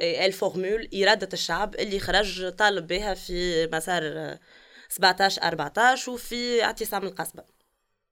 الفورمول 0.00 0.88
إرادة 1.02 1.28
الشعب 1.32 1.74
اللي 1.74 2.00
خرج 2.00 2.48
طالب 2.48 2.86
بها 2.86 3.14
في 3.14 3.66
مسار 3.72 4.38
17 4.88 5.42
14 5.42 6.10
وفي 6.10 6.64
اعتصام 6.64 7.04
القصبة. 7.04 7.57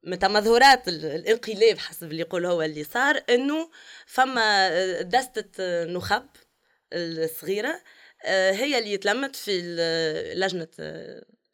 متى 0.06 0.28
مظهورات 0.28 0.88
الانقلاب 0.88 1.78
حسب 1.78 2.10
اللي 2.10 2.20
يقول 2.20 2.46
هو 2.46 2.62
اللي 2.62 2.84
صار 2.84 3.22
إنه 3.30 3.70
فما 4.06 4.70
دستة 5.02 5.84
نخب 5.84 6.26
الصغيرة 6.92 7.80
آه، 8.25 8.52
هي 8.52 8.78
اللي 8.78 8.96
تلمت 8.96 9.36
في 9.36 9.60
لجنة 10.36 10.68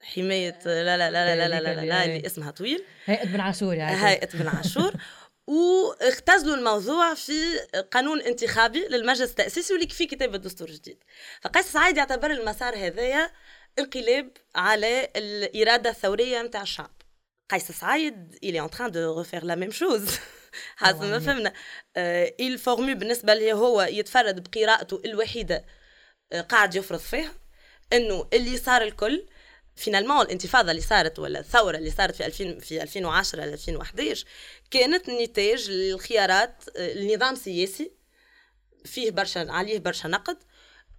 حماية 0.02 0.58
لا 0.64 0.96
لا 0.96 1.10
لا 1.10 1.10
لا 1.10 1.36
لا 1.36 1.48
لا, 1.48 1.60
لا, 1.60 1.74
لا, 1.74 1.80
لا 1.80 2.04
اللي 2.04 2.26
اسمها 2.26 2.50
طويل. 2.50 2.84
هيئه 3.04 3.24
بن 3.24 3.40
عاشور 3.40 3.74
يعني. 3.74 4.06
هيئه 4.06 4.28
بن 4.34 4.48
عاشور. 4.48 4.92
واختزلوا 5.46 6.56
الموضوع 6.56 7.14
في 7.14 7.58
قانون 7.92 8.20
انتخابي 8.20 8.88
للمجلس 8.88 9.30
التأسيسي 9.30 9.74
واللي 9.74 9.88
في 9.88 10.06
كتاب 10.06 10.34
الدستور 10.34 10.68
الجديد 10.68 11.04
فقيس 11.40 11.66
سعيد 11.72 11.96
يعتبر 11.96 12.30
المسار 12.30 12.76
هذايا 12.76 13.30
انقلاب 13.78 14.30
على 14.54 15.08
الإرادة 15.16 15.90
الثورية 15.90 16.42
نتاع 16.42 16.62
الشعب. 16.62 17.01
قيس 17.52 17.72
سعيد 17.72 18.38
il 18.44 18.56
est 18.56 18.60
en 18.60 18.68
train 18.68 18.88
de 18.88 19.04
refaire 19.04 19.44
la 19.44 19.56
même 19.56 19.72
chose. 19.72 20.18
حسب 20.76 21.02
ما 21.02 21.18
فهمنا. 21.18 21.52
آه 21.96 22.34
il 22.42 22.58
formule 22.58 22.96
بالنسبة 22.98 23.34
لي 23.34 23.52
هو 23.52 23.82
يتفرد 23.82 24.48
بقراءته 24.48 25.02
الوحيدة 25.04 25.64
آه 26.32 26.40
قاعد 26.40 26.74
يفرض 26.74 26.98
فيها 26.98 27.32
إنه 27.92 28.28
اللي 28.32 28.56
صار 28.56 28.82
الكل 28.82 29.26
فينالمون 29.76 30.20
الانتفاضة 30.20 30.70
اللي 30.70 30.82
صارت 30.82 31.18
ولا 31.18 31.40
الثورة 31.40 31.76
اللي 31.76 31.90
صارت 31.90 32.14
في 32.14 32.26
2000 32.26 32.58
في 32.58 32.82
2010 32.82 33.44
ل 33.44 33.52
2011 33.52 34.26
كانت 34.70 35.10
نتاج 35.10 35.70
للخيارات 35.70 36.64
النظام 36.76 37.32
السياسي 37.32 37.92
فيه 38.84 39.10
برشا 39.10 39.46
عليه 39.50 39.78
برشا 39.78 40.08
نقد 40.08 40.36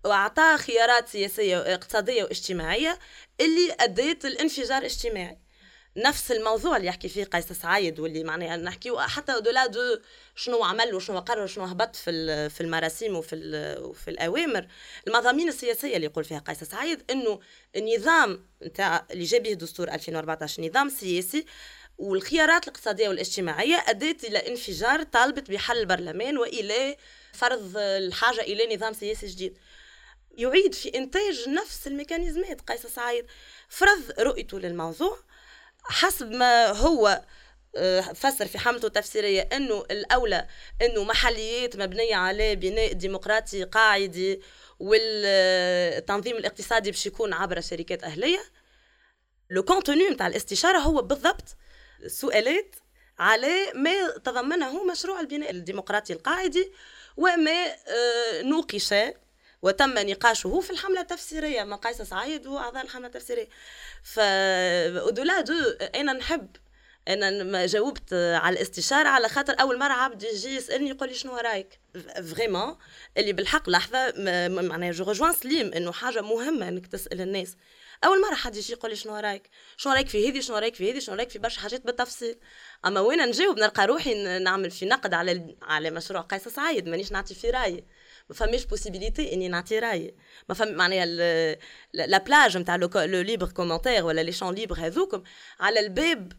وأعطاه 0.05 0.57
خيارات 0.57 1.09
سياسية 1.09 1.57
واقتصاديه 1.57 2.23
واجتماعية 2.23 2.99
اللي 3.41 3.75
ادت 3.79 4.25
الانفجار 4.25 4.77
الاجتماعي. 4.77 5.42
نفس 5.97 6.31
الموضوع 6.31 6.77
اللي 6.77 6.87
يحكي 6.87 7.09
فيه 7.09 7.23
قيس 7.23 7.53
سعيد 7.53 7.99
واللي 7.99 8.23
معناها 8.23 8.57
نحكي 8.57 8.91
حتى 8.97 9.39
دولا 9.41 9.65
دو 9.65 9.99
شنو 10.35 10.63
عمل 10.63 10.95
وشنو 10.95 11.19
قرر 11.19 11.43
وشنو 11.43 11.63
هبط 11.65 11.95
في 11.95 12.49
في 12.49 12.61
المراسيم 12.61 13.15
وفي 13.15 13.35
وفي 13.81 14.07
الأوامر. 14.07 14.67
المضامين 15.07 15.47
السياسية 15.47 15.95
اللي 15.95 16.07
يقول 16.07 16.23
فيها 16.23 16.39
قيس 16.39 16.63
سعيد 16.63 17.11
إنه 17.11 17.39
النظام 17.75 18.45
نتاع 18.63 19.05
اللي 19.11 19.23
جاب 19.23 19.43
به 19.43 19.53
دستور 19.53 19.89
2014 19.91 20.63
نظام 20.63 20.89
سياسي 20.89 21.45
والخيارات 21.97 22.63
الاقتصادية 22.63 23.09
والاجتماعية 23.09 23.83
ادت 23.87 24.23
إلى 24.23 24.37
انفجار 24.37 25.03
طالبت 25.03 25.51
بحل 25.51 25.77
البرلمان 25.77 26.37
وإلى 26.37 26.97
فرض 27.33 27.71
الحاجة 27.77 28.41
إلى 28.41 28.75
نظام 28.75 28.93
سياسي 28.93 29.27
جديد. 29.27 29.57
يعيد 30.37 30.73
في 30.73 30.97
إنتاج 30.97 31.49
نفس 31.49 31.87
الميكانيزمات 31.87 32.61
قيس 32.61 32.87
سعيد. 32.87 33.25
فرض 33.69 34.01
رؤيته 34.19 34.59
للموضوع 34.59 35.17
حسب 35.85 36.31
ما 36.31 36.67
هو 36.67 37.21
آه، 37.75 38.01
فسر 38.01 38.47
في 38.47 38.57
حملته 38.57 38.85
التفسيرية 38.85 39.41
أنه 39.41 39.83
الأولى 39.91 40.47
أنه 40.81 41.03
محليات 41.03 41.77
مبنية 41.77 42.15
على 42.15 42.55
بناء 42.55 42.93
ديمقراطي 42.93 43.63
قاعدي 43.63 44.41
والتنظيم 44.79 46.37
الاقتصادي 46.37 46.91
باش 46.91 47.05
يكون 47.05 47.33
عبر 47.33 47.61
شركات 47.61 48.03
أهلية. 48.03 48.39
لو 49.49 49.63
كونتوني 49.63 50.09
نتاع 50.09 50.27
الاستشارة 50.27 50.77
هو 50.77 51.01
بالضبط 51.01 51.57
سؤالات 52.07 52.75
على 53.19 53.71
ما 53.75 54.09
تضمنه 54.25 54.83
مشروع 54.83 55.19
البناء 55.19 55.51
الديمقراطي 55.51 56.13
القاعدي 56.13 56.71
وما 57.17 57.65
آه، 57.67 58.41
نوقش 58.41 58.93
وتم 59.63 59.99
نقاشه 59.99 60.59
في 60.59 60.69
الحملة 60.69 61.01
التفسيرية 61.01 61.63
مع 61.63 61.77
قيس 61.77 62.01
سعيد 62.01 62.47
وأعضاء 62.47 62.83
الحملة 62.83 63.07
التفسيرية. 63.07 63.47
ف 64.03 64.19
au-delà 65.07 65.41
de 65.41 65.53
أنا 65.95 66.13
نحب؟ 66.13 66.55
أنا 67.07 67.43
ما 67.43 67.65
جاوبت 67.65 68.13
على 68.13 68.55
الاستشارة 68.55 69.07
على 69.07 69.29
خاطر 69.29 69.55
أول 69.61 69.79
مرة 69.79 69.93
عبد 69.93 70.23
يجي 70.23 70.55
يسالني 70.55 70.89
يقول 70.89 71.09
لي 71.09 71.15
شنو 71.15 71.37
رأيك؟ 71.37 71.79
vraiment 72.33 72.77
اللي 73.17 73.33
بالحق 73.33 73.69
لحظة 73.69 74.13
معناها 74.61 74.91
je 74.91 75.03
rejoins 75.03 75.33
سليم 75.33 75.73
إنه 75.73 75.91
حاجة 75.91 76.21
مهمة 76.21 76.67
إنك 76.67 76.87
تسأل 76.87 77.21
الناس. 77.21 77.55
أول 78.05 78.21
مرة 78.21 78.35
حد 78.35 78.55
يجي 78.55 78.73
يقول 78.73 78.91
لي 78.91 78.97
شنو 78.97 79.15
رأيك؟ 79.15 79.49
شنو 79.77 79.93
رأيك 79.93 80.09
في 80.09 80.29
هذه؟ 80.29 80.39
شنو 80.39 80.57
رأيك 80.57 80.75
في 80.75 80.91
هذه؟ 80.91 80.99
شنو 80.99 81.15
رأيك 81.15 81.29
في 81.29 81.39
برشا 81.39 81.61
حاجات 81.61 81.85
بالتفصيل؟ 81.85 82.39
أما 82.85 82.99
وين 82.99 83.25
نجاوب؟ 83.27 83.59
نلقى 83.59 83.85
روحي 83.87 84.39
نعمل 84.39 84.71
في 84.71 84.85
نقد 84.85 85.13
على 85.13 85.55
على 85.61 85.91
مشروع 85.91 86.21
قيس 86.21 86.47
سعيد 86.47 86.89
مانيش 86.89 87.11
نعطي 87.11 87.35
في 87.35 87.49
رأيي. 87.49 87.83
ما 88.29 88.35
فماش 88.35 88.65
possibilité 88.65 89.33
اني 89.33 89.47
نعطي 89.47 89.79
رايي 89.79 90.15
ما 90.49 90.55
فهم 90.55 90.73
معناها 90.73 91.05
la 91.93 92.17
plage 92.17 92.57
نتاع 92.57 92.75
le 92.75 92.89
libre 93.21 93.47
commentaire 93.51 94.05
ولا 94.05 94.21
les 94.21 94.31
champs 94.31 94.55
libres 94.55 94.75
هذوكم 94.79 95.23
على 95.59 95.79
الباب 95.79 96.33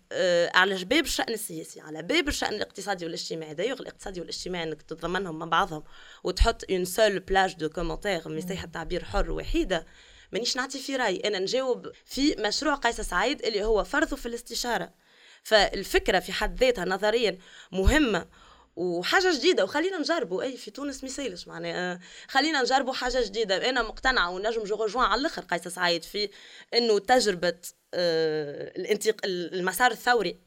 على 0.54 0.84
باب 0.84 1.04
الشان 1.04 1.28
السياسي 1.28 1.80
على 1.80 2.02
باب 2.02 2.28
الشان 2.28 2.54
الاقتصادي 2.54 3.04
والاجتماعي 3.04 3.54
دايوغ 3.54 3.80
الاقتصادي 3.80 4.20
والاجتماعي 4.20 4.64
انك 4.64 4.82
تتضمنهم 4.82 5.38
مع 5.38 5.46
بعضهم 5.46 5.84
وتحط 6.24 6.70
une 6.70 6.84
seule 6.84 7.18
plage 7.20 7.54
de 7.54 7.68
commentaire 7.68 8.28
مساحه 8.28 8.66
تعبير 8.66 9.04
حر 9.04 9.30
وحيده 9.30 9.86
مانيش 10.32 10.56
نعطي 10.56 10.78
في 10.78 10.96
رايي 10.96 11.20
أنا 11.24 11.38
نجاوب 11.38 11.92
في 12.04 12.34
مشروع 12.38 12.74
قيس 12.74 13.00
سعيد 13.00 13.44
اللي 13.44 13.64
هو 13.64 13.84
فرضه 13.84 14.16
في 14.16 14.26
الاستشاره 14.26 14.92
فالفكرة 15.42 16.18
في 16.18 16.32
حد 16.32 16.60
ذاتها 16.60 16.84
نظريا 16.84 17.38
مهمه 17.72 18.26
وحاجة 18.76 19.34
جديدة 19.38 19.64
وخلينا 19.64 19.98
نجربوا. 19.98 20.42
أي 20.42 20.56
في 20.56 20.70
تونس 20.70 21.04
مثالش 21.04 21.48
معناها. 21.48 22.00
خلينا 22.28 22.62
نجربوا 22.62 22.92
حاجة 22.92 23.22
جديدة. 23.24 23.68
أنا 23.70 23.82
مقتنعة 23.82 24.30
ونجم 24.30 24.64
جو 24.64 24.84
رجوان 24.84 25.04
على 25.04 25.20
الأخر 25.20 25.42
قيس 25.42 25.68
سعيد 25.68 26.02
في 26.02 26.30
إنه 26.74 26.98
تجربة 26.98 27.54
آه 27.94 28.72
الانتق... 28.76 29.16
المسار 29.24 29.90
الثوري 29.90 30.40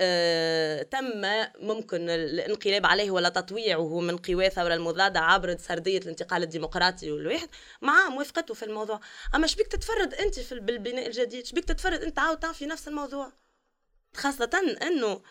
آه 0.00 0.82
تم 0.82 1.22
ممكن 1.60 2.10
الانقلاب 2.10 2.86
عليه 2.86 3.10
ولا 3.10 3.28
تطويعه 3.28 4.00
من 4.00 4.16
قوى 4.16 4.46
الثوره 4.46 4.74
المضادة 4.74 5.20
عبر 5.20 5.56
سردية 5.56 5.98
الانتقال 5.98 6.42
الديمقراطي 6.42 7.10
والواحد 7.12 7.48
مع 7.82 8.08
موافقته 8.08 8.54
في 8.54 8.64
الموضوع. 8.64 9.00
أما 9.34 9.46
شبيك 9.46 9.66
تتفرد 9.66 10.14
أنت 10.14 10.40
في 10.40 10.60
بالبناء 10.60 11.06
الجديد؟ 11.06 11.46
شبيك 11.46 11.64
تتفرد 11.64 12.02
أنت 12.02 12.18
عاود 12.18 12.46
في 12.46 12.66
نفس 12.66 12.88
الموضوع؟ 12.88 13.32
خاصة 14.14 14.76
إنه 14.82 15.22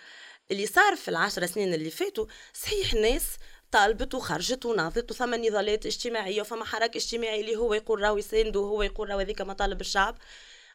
اللي 0.51 0.65
صار 0.65 0.95
في 0.95 1.07
العشر 1.07 1.45
سنين 1.45 1.73
اللي 1.73 1.89
فاتوا 1.89 2.25
صحيح 2.53 2.93
ناس 2.93 3.23
طالبت 3.71 4.15
وخرجت 4.15 4.65
وناضت 4.65 5.11
وثم 5.11 5.35
نضالات 5.35 5.85
اجتماعية 5.85 6.41
وفما 6.41 6.65
حراك 6.65 6.95
اجتماعي 6.95 7.41
اللي 7.41 7.55
هو 7.55 7.73
يقول 7.73 8.01
راهو 8.01 8.17
يساندو 8.17 8.63
وهو 8.63 8.83
يقول 8.83 9.09
راهو 9.09 9.19
هذيك 9.19 9.41
مطالب 9.41 9.81
الشعب. 9.81 10.17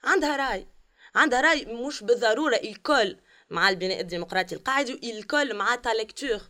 عندها 0.04 0.36
راي. 0.36 0.66
عندها 1.14 1.40
راي 1.40 1.64
مش 1.64 2.02
بالضرورة 2.04 2.56
الكل 2.56 3.16
مع 3.50 3.68
البناء 3.68 4.00
الديمقراطي 4.00 4.54
القاعدي 4.54 5.18
الكل 5.18 5.54
مع 5.54 5.74
تالكتور 5.74 6.40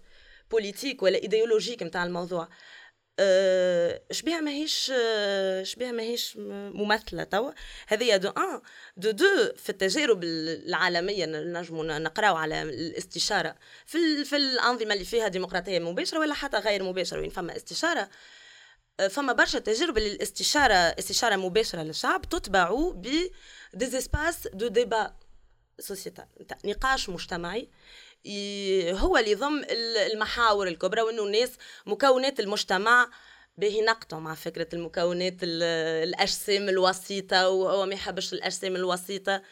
politique 0.51 1.03
ولا 1.03 1.19
idéologique 1.19 1.83
نتاع 1.83 2.05
الموضوع. 2.05 2.49
شبيها 4.11 4.40
ماهيش 4.40 4.92
أه 4.94 5.62
شبيها 5.62 5.92
ماهيش 5.92 6.37
ممثلة 6.75 7.25
توا. 7.25 7.53
هذه 7.87 8.16
de 8.17 8.29
un. 8.31 8.61
de 8.97 9.11
deux 9.11 9.27
في 9.57 9.70
التجارب 9.70 10.25
العالمية 10.25 11.27
نجموا 11.27 11.98
نقراو 11.98 12.37
على 12.37 12.62
الاستشارة. 12.62 13.57
في 13.87 14.25
في 14.25 14.37
الأنظمة 14.37 14.94
اللي 14.94 15.05
فيها 15.05 15.29
ديمقراطية 15.29 15.79
مباشرة 15.79 16.18
ولا 16.18 16.35
حتى 16.35 16.57
غير 16.57 16.83
مباشرة 16.83 17.20
وين 17.20 17.31
فما 17.31 17.57
استشارة 17.57 18.09
أه 19.01 19.09
فما 19.09 19.33
برشا 19.33 19.59
تجارب 19.59 19.98
للاستشاره 19.98 20.75
استشارة 20.75 21.37
مباشرة 21.37 21.83
للشعب 21.83 22.29
تتبع 22.29 22.70
ب 22.94 23.31
des 23.75 23.97
espaces 23.97 24.49
de 24.49 24.69
débat 24.69 25.15
sociétal 25.79 26.27
نقاش 26.64 27.09
مجتمعي. 27.09 27.68
هو 28.93 29.17
اللي 29.17 29.31
يضم 29.31 29.65
المحاور 30.13 30.69
الكبرى 30.69 31.03
وإنه 31.03 31.25
الناس 31.25 31.51
مكونات 31.87 32.41
المجتمع 32.41 33.11
به 33.59 33.81
نقطه 33.81 34.19
مع 34.19 34.35
فكرة 34.35 34.69
المكونات 34.73 35.35
الأجسام 35.43 36.69
الوسيطة 36.69 37.49
وهو 37.49 37.87
ما 37.87 37.95
يحبش 37.95 38.33
الأجسام 38.33 38.77
الوسيطة 38.77 39.43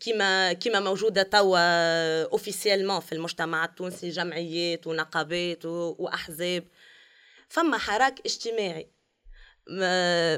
كما 0.00 0.52
كما 0.52 0.80
موجودة 0.80 1.22
توا 1.22 2.24
officiellement 2.24 3.00
في 3.00 3.12
المجتمع 3.12 3.64
التونسي 3.64 4.10
جمعيات 4.10 4.86
ونقابات 4.86 5.64
وأحزاب. 5.64 6.64
فما 7.48 7.78
حراك 7.78 8.20
اجتماعي 8.26 8.90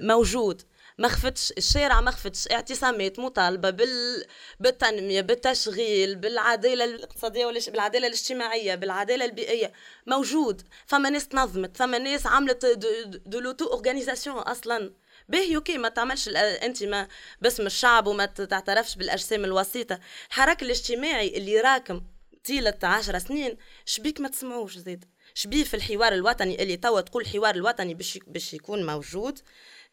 موجود. 0.02 0.62
ما 0.98 1.08
خفتش 1.08 1.52
الشارع 1.58 2.00
ما 2.00 2.10
خفتش 2.10 2.48
اعتصامات 2.48 3.18
مطالبة 3.18 3.70
بال... 3.70 4.24
بالتنمية 4.60 5.20
بالتشغيل 5.20 6.16
بالعدالة 6.16 6.84
الاقتصادية 6.84 7.46
ولا 7.46 7.60
بالعدالة 7.68 8.06
الاجتماعية 8.06 8.74
بالعدالة 8.74 9.24
البيئية 9.24 9.72
موجود. 10.06 10.62
فما 10.86 11.10
ناس 11.10 11.28
تنظمت 11.28 11.76
فما 11.76 11.98
ناس 11.98 12.26
عملت 12.26 12.66
de 13.26 13.40
l'auto-organisation 13.40 14.38
أصلا. 14.38 14.94
باهي 15.28 15.56
OK 15.56 15.78
ما 15.78 15.88
تعملش 15.88 16.28
أنت 16.34 16.82
ما 16.82 17.08
باسم 17.42 17.66
الشعب 17.66 18.06
وما 18.06 18.26
تعترفش 18.26 18.94
بالأجسام 18.94 19.44
الوسيطة. 19.44 19.98
الحراك 20.28 20.62
الاجتماعي 20.62 21.36
اللي 21.36 21.60
راكم 21.60 22.02
طيلة 22.46 22.78
عشر 22.82 23.18
سنين 23.18 23.56
شبيك 23.84 24.20
ما 24.20 24.28
تسمعوش 24.28 24.78
زيد. 24.78 25.04
شبيه 25.34 25.64
في 25.64 25.74
الحوار 25.74 26.12
الوطني 26.12 26.62
اللي 26.62 26.76
توا 26.76 27.00
تقول 27.00 27.22
الحوار 27.22 27.54
الوطني 27.54 27.94
باش 28.26 28.54
يكون 28.54 28.86
موجود؟ 28.86 29.38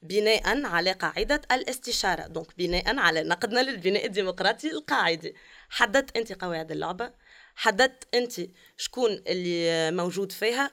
بناء 0.08 0.66
على 0.66 0.92
قاعدة 0.92 1.42
الاستشارة. 1.52 2.28
دونك 2.28 2.48
بناء 2.58 2.98
على 2.98 3.24
نقدنا 3.24 3.60
للبناء 3.60 4.06
الديمقراطي 4.06 4.72
القاعدي 4.72 5.36
حددت 5.70 6.18
أنت 6.18 6.44
قواعد 6.44 6.72
اللعبة؟ 6.72 7.14
حددت 7.56 8.08
أنت 8.14 8.34
شكون 8.78 9.12
اللي 9.28 9.92
موجود 9.92 10.32
فيها؟ 10.32 10.72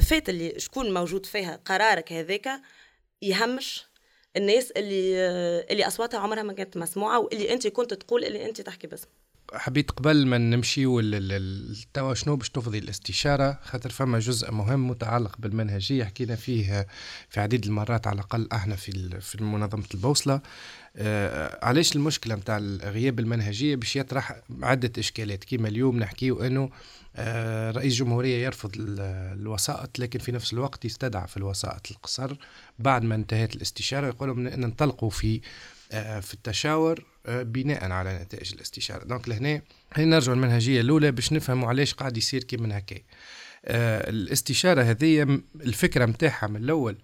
فات 0.00 0.28
اللي 0.28 0.60
شكون 0.60 0.94
موجود 0.94 1.26
فيها 1.26 1.56
قرارك 1.56 2.12
هذاك 2.12 2.48
يهمش 3.22 3.84
الناس 4.36 4.70
اللي 4.70 5.16
اللي 5.70 5.86
أصواتها 5.86 6.20
عمرها 6.20 6.42
ما 6.42 6.52
كانت 6.52 6.76
مسموعة 6.76 7.18
واللي 7.18 7.52
أنت 7.52 7.66
كنت 7.66 7.94
تقول 7.94 8.24
اللي 8.24 8.46
أنت 8.46 8.60
تحكي 8.60 8.86
باسمه. 8.86 9.23
حبيت 9.56 9.90
قبل 9.90 10.26
ما 10.26 10.38
نمشيو 10.38 11.00
توا 11.94 12.14
شنو 12.14 12.36
باش 12.36 12.50
تفضي 12.50 12.78
الاستشارة؟ 12.78 13.58
خاطر 13.64 13.90
فما 13.90 14.18
جزء 14.18 14.50
مهم 14.50 14.88
متعلق 14.88 15.36
بالمنهجية 15.38 16.04
حكينا 16.04 16.36
فيه 16.36 16.86
في 17.28 17.40
عديد 17.40 17.64
المرات 17.64 18.06
على 18.06 18.14
الأقل 18.14 18.48
إحنا 18.52 18.76
في 18.76 19.20
في 19.20 19.44
منظمة 19.44 19.84
البوصلة. 19.94 20.40
آه 20.96 21.58
علاش 21.66 21.96
المشكلة 21.96 22.34
نتاع 22.34 22.58
غياب 22.82 23.18
المنهجية؟ 23.20 23.76
باش 23.76 23.96
يطرح 23.96 24.40
عدة 24.62 24.92
إشكالات. 24.98 25.44
كيما 25.44 25.68
اليوم 25.68 25.98
نحكيو 25.98 26.42
إنه 26.42 26.70
آه 27.16 27.70
رئيس 27.70 27.92
الجمهوريه 27.92 28.44
يرفض 28.44 28.70
الوسائط 28.78 29.98
لكن 29.98 30.18
في 30.18 30.32
نفس 30.32 30.52
الوقت 30.52 30.84
يستدعى 30.84 31.26
في 31.26 31.36
الوسائط 31.36 31.90
القصر 31.90 32.36
بعد 32.78 33.02
ما 33.02 33.14
انتهت 33.14 33.56
الاستشارة 33.56 34.06
يقولوا 34.06 34.34
ننطلقوا 34.34 35.10
في 35.10 35.40
في 36.20 36.34
التشاور 36.34 37.04
آه، 37.26 37.42
بناء 37.42 37.90
على 37.90 38.18
نتائج 38.22 38.54
الاستشارة. 38.54 39.04
دونك 39.04 39.28
لهنا 39.28 39.62
نرجع 39.98 40.32
المنهجيه 40.32 40.80
الأولى 40.80 41.12
باش 41.12 41.32
نفهموا 41.32 41.68
علاش 41.68 41.94
قاعد 41.94 42.16
يصير 42.16 42.44
كي 42.44 42.56
من 42.56 42.72
هكا 42.72 42.96
آه، 43.64 44.10
الاستشارة 44.10 44.82
هذه 44.82 45.40
الفكرة 45.60 46.04
نتاعها 46.06 46.46
من 46.46 46.56
الأول 46.56 46.96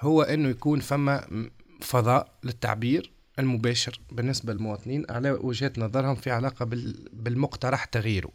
هو 0.00 0.22
إنه 0.22 0.48
يكون 0.48 0.80
فما 0.80 1.48
فضاء 1.80 2.32
للتعبير 2.44 3.12
المباشر 3.38 4.00
بالنسبة 4.10 4.52
للمواطنين 4.52 5.06
على 5.10 5.30
وجهات 5.30 5.78
نظرهم 5.78 6.14
في 6.14 6.30
علاقة 6.30 6.64
بالمقترح 7.12 7.84
تغييره. 7.84 8.30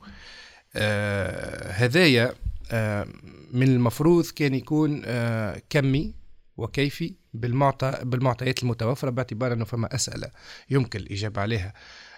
آه 0.76 1.72
هذايا 1.72 2.34
آه 2.72 3.08
من 3.52 3.68
المفروض 3.68 4.26
كان 4.26 4.54
يكون 4.54 5.02
آه 5.06 5.62
كمي 5.70 6.14
وكيفي 6.60 7.13
بالمعطى 7.34 8.00
بالمعطيات 8.04 8.63
المتوفرة 8.63 9.10
باعتبار 9.10 9.54
أنه 9.54 9.65
فما 9.65 9.95
أسئلة 9.95 10.30
يمكن 10.69 11.00
الإجابة 11.00 11.41
عليها 11.41 11.74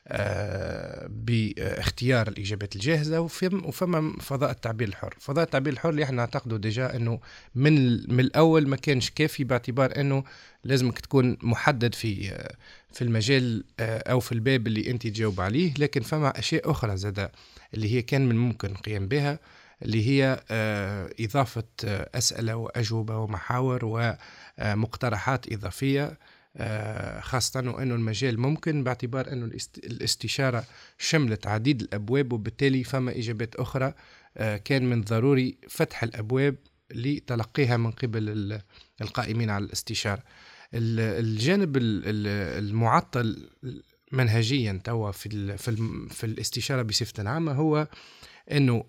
آه، 0.07 1.07
باختيار 1.09 2.27
الإجابات 2.27 2.75
الجاهزة 2.75 3.19
وفما 3.19 4.13
فضاء 4.19 4.51
التعبير 4.51 4.87
الحر. 4.87 5.15
فضاء 5.19 5.43
التعبير 5.43 5.73
الحر 5.73 5.89
اللي 5.89 6.03
إحنا 6.03 6.15
نعتقده 6.15 6.57
ديجا 6.57 6.95
أنه 6.95 7.19
من, 7.55 7.91
من 8.13 8.19
الأول 8.19 8.67
ما 8.67 8.75
كانش 8.75 9.09
كافي 9.09 9.43
باعتبار 9.43 9.99
أنه 9.99 10.23
لازمك 10.63 10.99
تكون 10.99 11.37
محدد 11.41 11.95
في 11.95 12.31
آه، 12.31 12.55
في 12.93 13.01
المجال 13.01 13.63
آه، 13.79 14.11
أو 14.11 14.19
في 14.19 14.31
الباب 14.31 14.67
اللي 14.67 14.91
أنت 14.91 15.07
تجاوب 15.07 15.41
عليه. 15.41 15.73
لكن 15.77 16.01
فما 16.01 16.39
أشياء 16.39 16.71
أخرى 16.71 16.97
زادة 16.97 17.31
اللي 17.73 17.93
هي 17.95 18.01
كان 18.01 18.25
من 18.25 18.31
الممكن 18.31 18.71
القيام 18.71 19.07
بها. 19.07 19.39
اللي 19.83 20.07
هي 20.07 20.43
إضافة 21.19 21.63
أسئلة 22.15 22.55
وأجوبة 22.55 23.17
ومحاور 23.17 23.85
و 23.85 24.15
آه، 24.59 24.75
مقترحات 24.75 25.53
إضافية 25.53 26.17
آه، 26.57 27.19
خاصة 27.19 27.59
وأنه 27.59 27.95
المجال 27.95 28.39
ممكن 28.39 28.83
باعتبار 28.83 29.31
أنه 29.31 29.45
الاستشارة 29.83 30.65
شملت 30.97 31.47
عديد 31.47 31.81
الأبواب 31.81 32.33
وبالتالي 32.33 32.83
فما 32.83 33.11
إجابات 33.17 33.55
أخرى 33.55 33.93
آه، 34.37 34.57
كان 34.57 34.89
من 34.89 35.01
ضروري 35.01 35.57
فتح 35.69 36.03
الأبواب 36.03 36.55
لتلقيها 36.91 37.77
من 37.77 37.91
قبل 37.91 38.59
القائمين 39.01 39.49
على 39.49 39.65
الاستشارة. 39.65 40.23
الجانب 40.73 41.77
المعطل 41.77 43.49
منهجيا 44.11 44.81
توا 44.83 45.11
في 45.11 45.57
في, 45.57 45.75
في 46.09 46.23
الاستشارة 46.23 46.81
بصفه 46.81 47.29
عامة 47.29 47.51
هو 47.51 47.87
إنه 48.51 48.83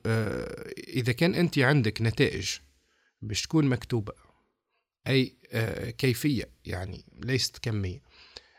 إذا 0.88 1.12
كان 1.12 1.34
أنت 1.34 1.58
عندك 1.58 2.02
نتائج 2.02 2.50
باش 3.22 3.42
تكون 3.42 3.66
مكتوبة 3.66 4.12
أي 5.06 5.36
آه، 5.52 5.90
كيفية 5.90 6.48
يعني 6.64 7.04
ليست 7.22 7.58
كمية 7.58 8.02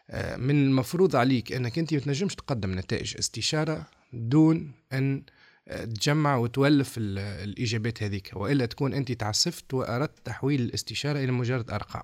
آه، 0.09 0.35
من 0.35 0.65
المفروض 0.65 1.15
عليك 1.15 1.51
أنك 1.53 1.79
أنت 1.79 1.93
متنجمش 1.93 2.35
تقدم 2.35 2.79
نتائج 2.79 3.17
استشارة 3.17 3.85
دون 4.13 4.71
آه، 4.93 5.85
تجمع 5.85 6.35
وتولف 6.35 6.95
الإجابات 6.97 8.03
هذيك 8.03 8.31
وإلا 8.33 8.65
تكون 8.65 8.93
أنت 8.93 9.11
تعسفت 9.11 9.73
وأردت 9.73 10.25
تحويل 10.25 10.61
الاستشارة 10.61 11.19
إلى 11.19 11.31
مجرد 11.31 11.71
أرقام. 11.71 12.03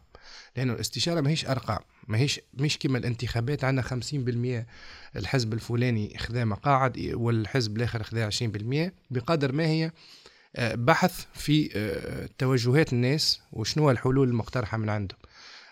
لأنه 0.58 0.74
الاستشارة 0.74 1.22
ماهيش 1.22 1.46
أرقام 1.46 1.80
ماهيش 2.08 2.40
مش 2.54 2.78
كما 2.78 2.98
الانتخابات 2.98 3.64
عندنا 3.64 3.82
50% 3.82 4.66
الحزب 5.16 5.54
الفلاني 5.54 6.18
خذا 6.18 6.46
مقاعد 6.46 7.12
والحزب 7.14 7.78
الآخر 7.78 8.04
خذا 8.04 8.30
20% 8.30 8.92
بقدر 9.12 9.52
ما 9.52 9.66
هي 9.66 9.92
آه، 10.56 10.76
بحث 10.76 11.26
في 11.34 11.70
آه، 11.76 12.30
توجهات 12.38 12.94
الناس 12.94 13.42
وشنو 13.52 13.92
الحلول 13.92 14.30
المقترحة 14.30 14.78
من 14.78 14.90
عندهم. 14.90 15.20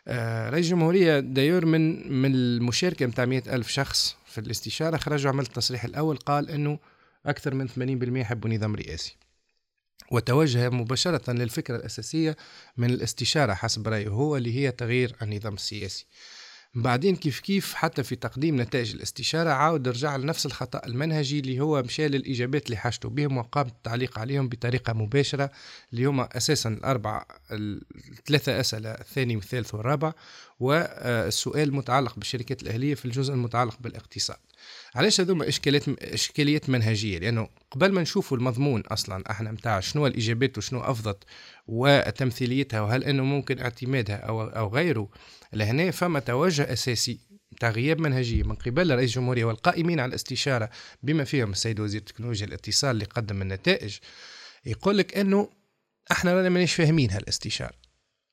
آه، 0.08 0.50
رئيس 0.50 0.66
الجمهورية 0.66 1.20
دايور 1.20 1.66
من 1.66 2.12
من 2.22 2.36
المشاركة 2.36 3.06
متاع 3.06 3.26
مئة 3.26 3.56
ألف 3.56 3.68
شخص 3.68 4.16
في 4.26 4.38
الاستشارة 4.38 4.98
خرج 4.98 5.28
عمل 5.28 5.44
التصريح 5.44 5.84
الأول 5.84 6.18
قال 6.18 6.50
أنه 6.50 6.80
أكثر 7.26 7.54
من 7.54 7.68
80% 7.68 8.22
يحبوا 8.22 8.50
نظام 8.50 8.76
رئاسي. 8.76 9.16
وتوجه 10.12 10.70
مباشرة 10.70 11.32
للفكرة 11.32 11.76
الأساسية 11.76 12.38
من 12.78 12.90
الاستشارة 12.90 13.54
حسب 13.54 13.88
رأيه 13.88 14.08
هو 14.08 14.38
اللي 14.38 14.56
هي 14.56 14.72
تغيير 14.72 15.16
النظام 15.22 15.54
السياسي. 15.54 16.06
بعدين 16.76 17.16
كيف 17.16 17.40
كيف 17.40 17.74
حتى 17.74 18.04
في 18.04 18.16
تقديم 18.16 18.62
نتائج 18.62 18.96
الاستشارة 18.96 19.50
عاود 19.50 19.88
رجع 19.88 20.16
لنفس 20.16 20.46
الخطأ 20.46 20.82
المنهجي 20.86 21.40
اللي 21.40 21.60
هو 21.60 21.84
مشى 21.84 22.08
للإجابات 22.08 22.66
اللي 22.66 22.78
حاجته 22.78 23.10
بهم 23.10 23.38
وقام 23.38 23.68
التعليق 23.68 24.20
عليهم 24.20 24.50
بطريقة 24.50 24.94
مباشرة 24.94 25.52
اللي 25.94 26.06
هما 26.06 26.38
أساسا 26.38 26.70
الأربع 26.70 27.26
الثلاثة 27.52 28.60
أسئلة 28.60 28.92
الثاني 28.92 29.36
والثالث 29.36 29.76
والرابع 29.76 30.14
والسؤال 30.60 31.70
المتعلق 31.70 32.16
بالشركات 32.16 32.64
الأهلية 32.64 32.96
في 32.96 33.06
الجزء 33.06 33.34
المتعلق 33.34 33.78
بالاقتصاد. 33.80 34.38
علاش 34.98 35.22
هذوما 35.22 35.48
اشكاليات 35.48 35.84
إشكاليات 36.04 36.70
منهجية؟ 36.70 37.20
لأنه 37.20 37.50
قبل 37.72 37.92
ما 37.92 38.02
نشوفوا 38.02 38.38
المضمون 38.38 38.82
أصلا 38.82 39.32
أحنا 39.32 39.52
متاع 39.52 39.80
شنو 39.80 40.08
الاجابات 40.08 40.58
وشنو 40.58 40.80
افضت 40.80 41.24
وتمثيليتها 41.68 42.82
وهل 42.82 43.04
إنه 43.04 43.24
ممكن 43.24 43.60
اعتمادها 43.60 44.16
أو 44.16 44.44
أو 44.44 44.68
غيره 44.68 45.10
لهنا 45.54 45.92
فما 45.92 46.20
توجه 46.20 46.74
أساسي 46.74 47.20
تاع 47.60 47.70
غياب 47.70 48.00
منهجية 48.00 48.44
من 48.44 48.56
قبل 48.56 48.96
رئيس 48.96 49.10
الجمهوريه 49.10 49.46
والقائمين 49.46 50.00
على 50.00 50.10
الاستشارة 50.10 50.70
بما 51.04 51.24
فيهم 51.24 51.52
السيد 51.52 51.80
وزير 51.80 52.02
التكنولوجيا 52.02 52.48
الاتصال 52.48 52.92
اللي 52.92 53.06
قدم 53.06 53.42
النتائج 53.42 53.98
يقول 54.66 54.98
لك 54.98 55.18
إنه 55.18 55.50
أحنا 56.12 56.34
رانا 56.34 56.50
مانيش 56.50 56.74
فاهمين 56.74 57.12
هالاستشارة. 57.12 57.76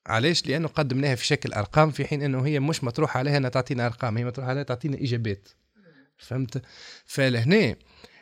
علاش؟ 0.06 0.46
لأنه 0.46 0.68
قدمناها 0.68 1.14
في 1.14 1.26
شكل 1.26 1.52
أرقام 1.52 1.90
في 1.90 2.04
حين 2.04 2.22
إنه 2.22 2.46
هي 2.46 2.60
مش 2.60 2.84
مطروحة 2.84 3.18
عليها 3.18 3.36
إنها 3.36 3.50
تعطينا 3.50 3.86
أرقام 3.86 4.18
هي 4.18 4.24
مطروحة 4.24 4.50
عليها 4.50 4.62
تعطينا 4.62 4.96
اجابات 4.96 5.48
فهمت؟ 6.18 6.62
فلهنا 7.06 7.56
آه، 7.66 7.76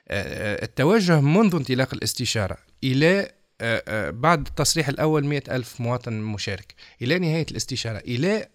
آه، 0.08 0.64
التوجه 0.64 1.20
منذ 1.20 1.54
انطلاق 1.54 1.94
الاستشارة 1.94 2.56
إلى 2.84 3.32
آه، 3.60 4.10
بعد 4.10 4.46
التصريح 4.46 4.88
الأول 4.88 5.24
مئة 5.26 5.56
ألف 5.56 5.80
مواطن 5.80 6.12
مشارك 6.12 6.74
إلى 7.02 7.18
نهاية 7.18 7.46
الاستشارة 7.50 7.98
إلى 7.98 8.48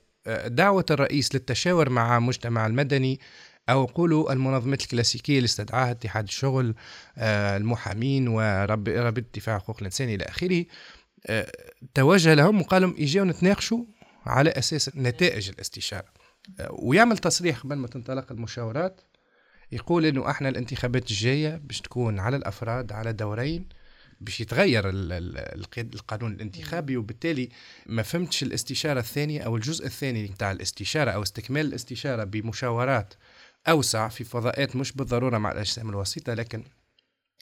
دعوة 0.48 0.86
الرئيس 0.92 1.36
للتشاور 1.36 1.90
مع 1.90 2.18
المجتمع 2.18 2.66
المدني 2.66 3.20
أو 3.70 3.86
قولوا 3.86 4.34
المنظمات 4.34 4.82
الكلاسيكية 4.82 5.38
اللي 5.38 5.46
استدعاها 5.46 5.92
اتحاد 5.92 6.24
الشغل 6.24 6.76
المحامين 7.18 8.28
ورابطة 8.28 9.24
دفاع 9.36 9.58
حقوق 9.60 9.78
الإنسان 9.80 10.10
إلى 10.10 10.26
آخره 10.26 10.66
توجه 11.94 12.34
لهم 12.34 12.62
وقال 12.62 12.82
لهم 12.82 12.96
إجاو 13.00 13.26
نتناقشوا 13.26 13.84
على 14.26 14.50
أساس 14.50 14.92
نتائج 14.96 15.50
الاستشارة 15.50 16.08
ويعمل 16.70 17.18
تصريح 17.18 17.60
قبل 17.60 17.76
ما 17.76 17.88
تنطلق 17.88 18.32
المشاورات 18.32 19.02
يقول 19.72 20.06
إنه 20.06 20.30
إحنا 20.32 20.50
الانتخابات 20.50 21.12
الجاية 21.12 21.62
باش 21.64 21.82
تكون 21.82 22.20
على 22.20 22.38
الأفراد 22.38 22.92
على 22.92 23.14
دورين 23.14 23.68
باش 24.22 24.42
يتغير 24.42 24.84
القانون 25.78 26.34
الانتخابي 26.34 26.98
وبالتالي 26.98 27.50
ما 27.86 28.04
فهمتش 28.04 28.44
الاستشارة 28.44 29.00
الثانية 29.00 29.42
أو 29.42 29.56
الجزء 29.56 29.86
الثاني 29.86 30.24
نتاع 30.24 30.52
الاستشارة 30.52 31.12
أو 31.12 31.24
استكمال 31.24 31.66
الاستشارة 31.66 32.24
بمشاورات 32.24 33.14
أوسع 33.68 34.08
في 34.08 34.24
فضاءات 34.24 34.76
مش 34.76 34.92
بالضرورة 34.92 35.38
مع 35.38 35.52
الأجسام 35.52 35.90
الوسيطة 35.90 36.34
لكن 36.34 36.64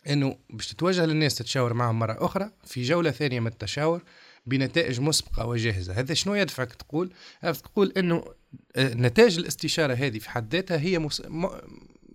إنه 0.09 0.37
باش 0.49 0.67
تتوجه 0.67 1.05
للناس 1.05 1.35
تتشاور 1.35 1.73
معهم 1.73 1.99
مرة 1.99 2.25
أخرى 2.25 2.51
في 2.65 2.83
جولة 2.83 3.11
ثانية 3.11 3.39
من 3.39 3.47
التشاور 3.47 4.03
بنتائج 4.45 5.01
مسبقة 5.01 5.45
وجاهزة 5.45 5.93
هذا 5.93 6.13
شنو 6.13 6.35
يدفعك 6.35 6.73
تقول 6.73 7.11
تقول 7.41 7.93
إنه 7.97 8.25
آه، 8.75 8.93
نتائج 8.93 9.37
الاستشارة 9.37 9.93
هذه 9.93 10.19
في 10.19 10.29
حد 10.29 10.55
ذاتها 10.55 10.77
هي. 10.77 11.07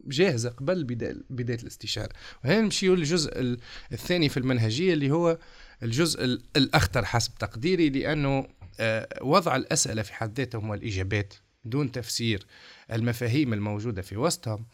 جاهزة 0.06 0.50
قبل 0.50 0.84
بدايه 1.30 1.58
الاستشارة. 1.58 2.12
وهنا 2.44 2.60
نمشيو 2.60 2.94
للجزء 2.94 3.58
الثاني 3.92 4.28
في 4.28 4.36
المنهجية 4.36 4.92
اللي 4.92 5.10
هو 5.10 5.38
الجزء 5.82 6.24
الأخطر 6.56 7.04
حسب 7.04 7.34
تقديري 7.34 7.90
لأنه 7.90 8.46
آه، 8.80 9.08
وضع 9.22 9.56
الأسئلة 9.56 10.02
في 10.02 10.14
حد 10.14 10.38
ذاتهم 10.38 10.70
والإجابات 10.70 11.34
دون 11.64 11.92
تفسير 11.92 12.46
المفاهيم 12.92 13.52
الموجودة 13.52 14.02
في 14.02 14.16
وسطهم 14.16 14.66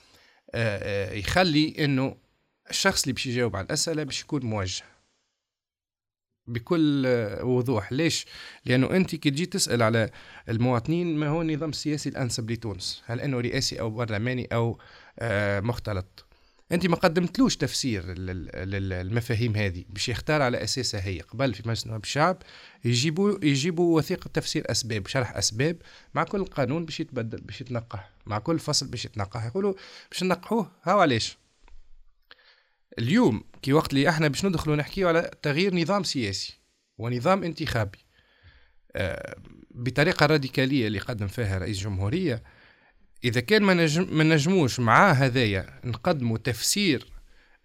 آه، 0.55 1.11
آه، 1.11 1.12
يخلي 1.12 1.85
إنه 1.85 2.17
الشخص 2.71 3.03
اللي 3.03 3.12
باش 3.12 3.27
يجاوب 3.27 3.57
على 3.57 3.65
الأسئلة 3.65 4.03
باش 4.03 4.21
يكون 4.21 4.47
موجه 4.47 4.85
بكل 6.47 7.07
وضوح. 7.43 7.93
ليش؟ 7.93 8.27
لأنه 8.65 8.91
أنت 8.91 9.17
كي 9.17 9.31
تجي 9.31 9.47
تسأل 9.47 9.83
على 9.83 10.11
المواطنين 10.49 11.17
ما 11.17 11.29
هو 11.29 11.43
النظام 11.43 11.71
السياسي 11.71 12.09
الأنسب 12.09 12.51
لتونس؟ 12.51 13.03
هل 13.07 13.21
إنه 13.21 13.41
رئاسي 13.41 13.81
أو 13.81 13.91
برلماني 13.91 14.49
أو 14.53 14.79
مختلط. 15.61 16.27
أنت 16.73 16.87
ما 16.87 16.97
قدمتلوش 16.97 17.57
تفسير 17.57 18.19
للمفاهيم 18.19 19.57
هذه 19.57 19.85
باش 19.89 20.09
يختار 20.09 20.43
على 20.43 20.65
اساسها 20.65 21.05
هي. 21.05 21.21
قبل 21.21 21.55
في 21.55 21.69
مجلس 21.69 21.87
نواب 21.87 22.03
الشعب 22.03 22.43
يجيبوا 22.85 23.45
يجيبوا 23.45 23.97
وثيقة 23.97 24.29
تفسير 24.29 24.71
أسباب 24.71 25.07
شرح 25.07 25.37
أسباب 25.37 25.77
مع 26.15 26.25
كل 26.25 26.45
قانون 26.45 26.85
باش 26.85 27.01
يتبدل 27.01 27.41
باش 27.41 27.61
يتنقح 27.61 28.11
مع 28.27 28.39
كل 28.39 28.59
فصل 28.59 28.87
باش 28.87 29.05
يتنقح 29.05 29.45
يقولوا 29.45 29.75
باش 30.11 30.23
نقحوه 30.23 30.71
هاو 30.83 31.01
علاش 31.01 31.39
اليوم 32.99 33.45
كي 33.63 33.73
وقت 33.73 33.93
اللي 33.93 34.09
إحنا 34.09 34.29
باش 34.29 34.45
ندخلوا 34.45 34.77
نحكيو 34.77 35.09
على 35.09 35.31
تغيير 35.43 35.75
نظام 35.75 36.03
سياسي 36.05 36.59
ونظام 36.99 37.45
انتخابي 37.45 37.99
آه، 38.97 39.37
بطريقة 39.71 40.27
راديكالية 40.27 40.87
اللي 40.87 40.99
قدم 40.99 41.27
فيها 41.27 41.59
رئيس 41.59 41.79
جمهورية 41.79 42.43
إذا 43.25 43.41
كان 43.41 43.63
ما 43.63 43.75
نجم 43.75 44.23
نجموش 44.23 44.81
مع 44.81 45.13
هذايا 45.13 45.81
نقدموا 45.85 46.39
تفسير 46.39 47.07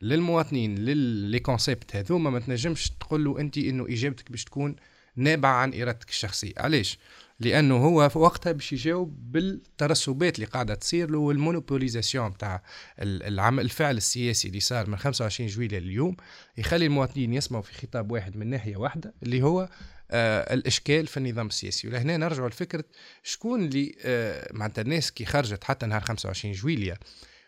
للمواطنين 0.01 0.75
للي 0.75 1.39
كونسيبت 1.39 1.95
هذوما 1.95 2.29
ما 2.29 2.39
تنجمش 2.39 2.89
تقول 2.89 3.23
له 3.23 3.39
أنت 3.39 3.57
إنه 3.57 3.85
إجابتك 3.89 4.31
باش 4.31 4.43
تكون 4.43 4.75
نابعة 5.15 5.53
عن 5.53 5.81
إرادتك 5.81 6.09
الشخصية. 6.09 6.53
علاش؟ 6.57 6.97
لأنه 7.39 7.77
هو 7.77 8.09
في 8.09 8.19
وقتها 8.19 8.51
باش 8.51 8.73
يجاوب 8.73 9.31
بالترسبات 9.31 10.35
اللي 10.35 10.45
قاعدة 10.45 10.75
تصير 10.75 11.09
له 11.09 11.17
والمونوبوليزاسيون 11.17 12.37
تاع 12.37 12.63
العمل 12.99 13.63
الفعل 13.63 13.97
السياسي 13.97 14.47
اللي 14.47 14.59
صار 14.59 14.89
من 14.89 14.97
25 14.97 15.49
جويلية 15.49 15.77
اليوم 15.77 16.15
يخلي 16.57 16.85
المواطنين 16.85 17.33
يسمعوا 17.33 17.63
في 17.63 17.73
خطاب 17.73 18.11
واحد 18.11 18.37
من 18.37 18.47
ناحية 18.47 18.77
واحدة 18.77 19.13
اللي 19.23 19.41
هو 19.41 19.69
الإشكال 20.13 21.07
في 21.07 21.17
النظام 21.17 21.47
السياسي. 21.47 21.87
ولهنا 21.87 22.17
نرجعوا 22.17 22.49
لفكرة 22.49 22.83
شكون 23.23 23.65
اللي 23.65 23.95
آه 24.05 24.49
معناتها 24.53 24.81
الناس 24.81 25.11
كي 25.11 25.25
خرجت 25.25 25.63
حتى 25.63 25.85
نهار 25.85 26.01
25 26.01 26.53
جويلية 26.53 26.99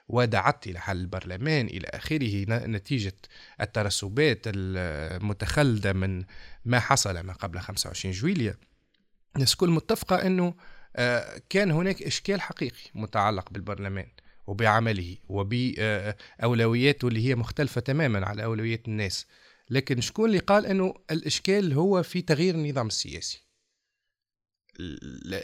ودعت 0.08 0.68
إلى 0.68 0.80
حل 0.80 0.98
البرلمان 0.98 1.66
إلى 1.66 1.88
آخره 1.88 2.46
نتيجة 2.68 3.16
الترسبات 3.62 4.42
المتخلدة 4.46 5.94
من 5.94 6.24
ما 6.66 6.80
حصل 6.80 7.20
ما 7.20 7.34
قبل 7.34 7.60
25 7.60 8.14
جويلية 8.14 8.58
الناس 9.36 9.56
كل 9.56 9.70
متفقة 9.70 10.16
أنه 10.16 10.54
آه، 10.96 11.42
كان 11.50 11.72
هناك 11.72 12.04
إشكال 12.04 12.42
حقيقي 12.42 12.90
متعلق 12.96 13.50
بالبرلمان 13.50 14.08
وبعمله 14.48 15.18
وبأولوياته 15.30 17.08
اللي 17.08 17.28
هي 17.28 17.36
مختلفة 17.36 17.82
تماما 17.82 18.26
على 18.26 18.44
أولويات 18.44 18.88
الناس. 18.88 19.26
لكن 19.74 20.02
شكون 20.02 20.26
اللي 20.30 20.40
قال 20.40 20.66
أنه 20.66 20.94
الإشكال 21.12 21.74
هو 21.74 22.04
في 22.04 22.22
تغيير 22.22 22.56
النظام 22.56 22.88
السياسي؟ 22.88 23.44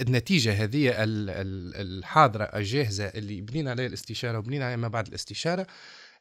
النتيجة 0.01 0.63
هذه 0.63 0.93
الحاضرة 0.95 2.43
الجاهزة 2.43 3.05
اللي 3.05 3.41
بنينا 3.41 3.71
عليها 3.71 3.87
الاستشارة 3.87 4.37
وبنينا 4.37 4.65
عليها 4.65 4.77
ما 4.77 4.87
بعد 4.87 5.07
الاستشارة 5.07 5.67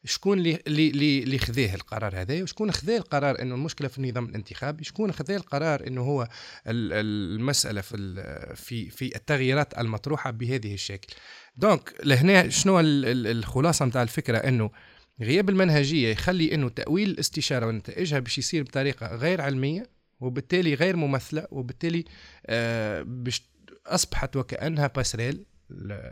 شكون 0.05 0.39
اللي 0.39 0.59
اللي 0.67 1.23
اللي 1.23 1.37
خذاه 1.37 1.75
القرار 1.75 2.21
هذا؟ 2.21 2.43
وشكون 2.43 2.71
خذاه 2.71 2.97
القرار 2.97 3.41
إنه 3.41 3.55
المشكلة 3.55 3.87
في 3.87 3.97
النظام 3.97 4.25
الانتخابي؟ 4.25 4.83
شكون 4.83 5.11
خذاه 5.11 5.37
القرار 5.37 5.87
إنه 5.87 6.01
هو 6.01 6.27
المسألة 6.67 7.81
في 7.81 7.95
في 8.55 8.89
في 8.89 9.15
التغييرات 9.15 9.77
المطروحة 9.77 10.31
بهذه 10.31 10.73
الشكل؟ 10.73 11.13
دونك 11.55 11.93
لهنا 12.03 12.49
شنو 12.49 12.79
الخلاصة 12.79 13.85
نتاع 13.85 14.03
الفكرة؟ 14.03 14.37
إنه 14.37 14.71
غياب 15.21 15.49
المنهجية 15.49 16.11
يخلي 16.11 16.53
إنه 16.53 16.69
تأويل 16.69 17.09
الاستشارة 17.09 17.65
ونتائجها 17.65 18.19
باش 18.19 18.37
يصير 18.37 18.63
بطريقة 18.63 19.15
غير 19.15 19.41
علمية 19.41 19.89
وبالتالي 20.19 20.73
غير 20.73 20.95
ممثلة 20.95 21.47
وبالتالي 21.51 22.05
آه 22.45 23.05
أصبحت 23.85 24.35
وكأنها 24.35 24.87
باسريل 24.87 25.45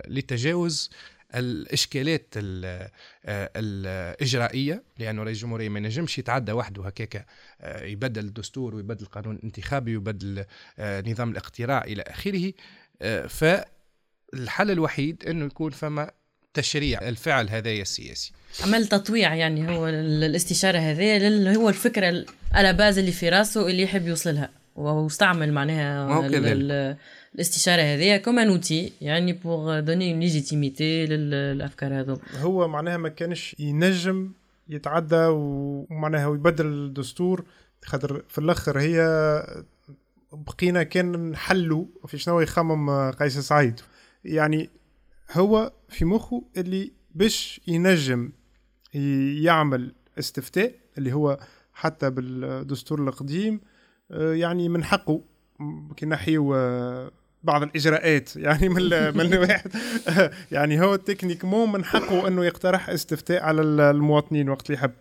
لتجاوز 0.08 0.90
الإشكالات 1.36 2.34
آه، 2.38 2.92
الإجرائية 3.26 4.84
لأنه 5.00 5.24
رئيس 5.24 5.38
الجمهورية 5.38 5.70
ما 5.70 5.80
ينجمش 5.80 6.20
يتعدى 6.20 6.52
وحده 6.52 6.84
هكاك 6.84 7.26
آه، 7.62 7.86
يبدل 7.86 8.26
الدستور 8.26 8.76
ويبدل 8.76 9.04
القانون 9.06 9.36
الانتخابي 9.36 9.98
ويبدل 9.98 10.46
نظام 10.80 11.32
الاقتراع 11.32 11.84
إلى 11.84 12.02
آخره 12.02 12.54
فالحل 13.28 14.72
الوحيد 14.72 15.26
إنه 15.26 15.46
يكون 15.46 15.72
فما 15.72 16.12
تشريع 16.54 17.08
الفعل 17.08 17.50
هذايا 17.50 17.82
السياسي 17.82 18.32
عمل 18.64 18.88
تطويع 18.88 19.36
يعني 19.36 19.78
هو 19.78 19.88
الاستشارة 19.88 20.78
هذه 20.78 21.56
هو 21.56 21.70
الفكرة 21.70 22.26
على 22.52 22.74
باز 22.74 22.98
اللي 22.98 23.12
في 23.12 23.30
راسه 23.30 23.68
اللي 23.68 23.84
يحب 23.84 24.08
يوصلها. 24.08 24.50
واستعمل 24.76 25.54
معناها 25.54 26.28
الاستشارة 27.36 27.82
هذه 27.82 28.18
comme 28.18 28.40
outil 28.40 28.94
يعني 29.02 29.34
pour 29.34 29.80
donner 29.80 30.12
une 30.12 30.20
légitimité 30.20 31.06
للأفكار 31.06 32.00
هذو. 32.00 32.20
هو 32.40 32.68
معناها 32.68 32.98
ما 32.98 33.10
كانش 33.10 33.56
ينجم 33.60 34.32
يتعدى 34.70 35.26
ومعناها 35.30 36.28
ويبدل 36.28 36.66
الدستور 36.66 37.46
خاطر 37.86 38.24
في 38.30 38.38
الأخر 38.38 38.80
هي 38.80 38.98
بقينا 40.34 40.84
كان 40.84 41.32
نحلوا 41.32 41.86
في 42.08 42.18
شنو 42.18 42.42
يخمم 42.42 43.12
قيس 43.12 43.40
سعيد. 43.40 43.80
يعني 44.26 44.70
هو 45.32 45.74
في 45.90 46.06
مخه 46.06 46.44
اللي 46.58 46.92
باش 47.16 47.62
ينجم 47.68 48.32
يعمل 49.44 49.96
استفتاء 50.20 50.76
اللي 50.98 51.14
هو 51.14 51.40
حتى 51.74 52.10
بالدستور 52.10 53.08
القديم 53.08 53.62
آه، 54.12 54.34
يعني 54.34 54.70
من 54.70 54.84
حقه. 54.84 55.22
كي 55.98 56.06
نحيو 56.06 56.56
آه، 56.56 57.12
بعض 57.44 57.64
الإجراءات 57.64 58.36
يعني 58.46 58.70
من 58.70 58.84
من 59.18 59.34
الواحد 59.34 59.72
يعني 60.52 60.82
هو 60.82 60.94
techniquement 60.94 61.66
من 61.66 61.86
حقه 61.86 62.28
إنه 62.28 62.46
يقترح 62.46 62.90
استفتاء 62.90 63.44
على 63.44 63.62
المواطنين 63.62 64.50
وقت 64.50 64.66
اللي 64.66 64.78
يحب. 64.78 64.92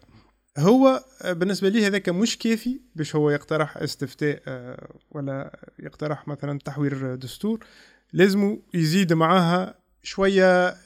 هو 0.59 1.05
بالنسبة 1.27 1.69
لي 1.69 1.87
هذاك 1.87 2.09
مش 2.09 2.39
كافي 2.39 2.81
باش 2.95 3.17
هو 3.17 3.31
يقترح 3.31 3.77
استفتاء 3.77 4.43
آه، 4.49 4.89
ولا 5.11 5.59
يقترح 5.79 6.29
مثلا 6.29 6.59
تحوير 6.59 7.15
دستور. 7.15 7.65
لازم 8.13 8.59
يزيد 8.75 9.13
معاها 9.13 9.75
شوية 10.07 10.77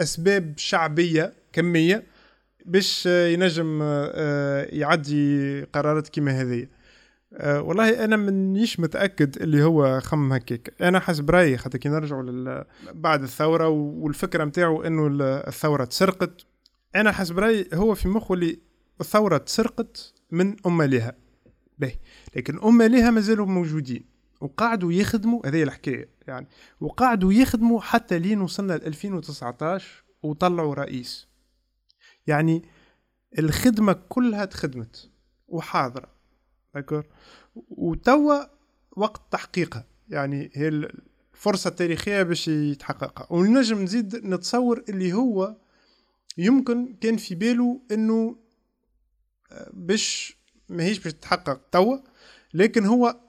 أسباب 0.00 0.54
شعبية 0.56 1.32
كمية 1.52 2.06
باش 2.66 3.06
ينجم 3.06 3.78
آه، 3.82 4.64
يعدي 4.64 5.62
قرارات 5.62 6.08
كيما 6.08 6.40
هذه. 6.40 6.66
والله 7.42 8.04
أنا 8.04 8.16
مانيش 8.16 8.80
متأكد 8.80 9.42
اللي 9.42 9.62
هو 9.62 10.00
خم 10.00 10.32
هكاك. 10.32 10.74
أنا 10.80 11.00
حسب 11.00 11.30
رأيي 11.30 11.58
خاطر 11.58 11.78
كي 11.78 11.88
نرجعوا 11.88 12.64
بعد 12.92 13.22
الثورة 13.22 13.68
والفكرة 13.68 14.44
نتاعو 14.44 14.82
انه 14.82 15.08
الثورة 15.48 15.84
تسرقت. 15.84 16.46
أنا 16.96 17.12
حسب 17.12 17.38
رأيي 17.38 17.68
هو 17.74 17.94
في 17.94 18.08
مخه 18.08 18.34
اللي 18.34 18.58
الثورة 19.00 19.36
تسرقت 19.36 20.12
من 20.30 20.56
امالها 20.66 21.16
باهي. 21.78 21.98
لكن 22.36 22.58
امالها 22.58 23.10
مازالوا 23.10 23.46
موجودين. 23.46 24.17
وقعدوا 24.40 24.92
يخدموا 24.92 25.46
هذه 25.46 25.62
الحكاية 25.62 26.08
يعني 26.26 26.48
وقعدوا 26.80 27.32
يخدموا 27.32 27.80
حتى 27.80 28.18
لين 28.18 28.40
وصلنا 28.40 28.72
ل 28.72 28.86
2019 28.86 30.04
وطلعوا 30.22 30.74
رئيس. 30.74 31.28
يعني 32.26 32.62
الخدمة 33.38 33.92
كلها 33.92 34.44
تخدمت 34.44 35.10
وحاضرة 35.48 36.08
داكور 36.74 37.06
وتوا 37.68 38.44
وقت 38.96 39.22
تحقيقها 39.30 39.84
يعني 40.08 40.50
هي 40.54 40.68
الفرصة 40.68 41.68
التاريخية 41.68 42.22
باش 42.22 42.48
يتحققها. 42.48 43.26
ونجم 43.30 43.82
نزيد 43.82 44.16
نتصور 44.16 44.84
اللي 44.88 45.12
هو 45.12 45.56
يمكن 46.38 46.94
كان 47.00 47.16
في 47.16 47.34
باله 47.34 47.80
إنه 47.90 48.36
آه، 49.52 49.70
باش 49.72 50.36
ماهيش 50.68 50.98
باش 50.98 51.12
تتحقق 51.12 51.60
توا 51.72 51.96
لكن 52.54 52.86
هو 52.86 53.20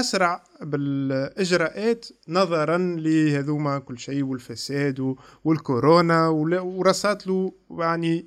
أسرع 0.00 0.44
بالإجراءات 0.62 2.06
نظرا 2.28 2.78
لهذوما 2.78 3.78
كل 3.78 3.98
شيء 3.98 4.22
والفساد 4.22 5.16
والكورونا 5.44 6.28
ورصات 6.28 7.26
له 7.26 7.52
يعني 7.70 8.26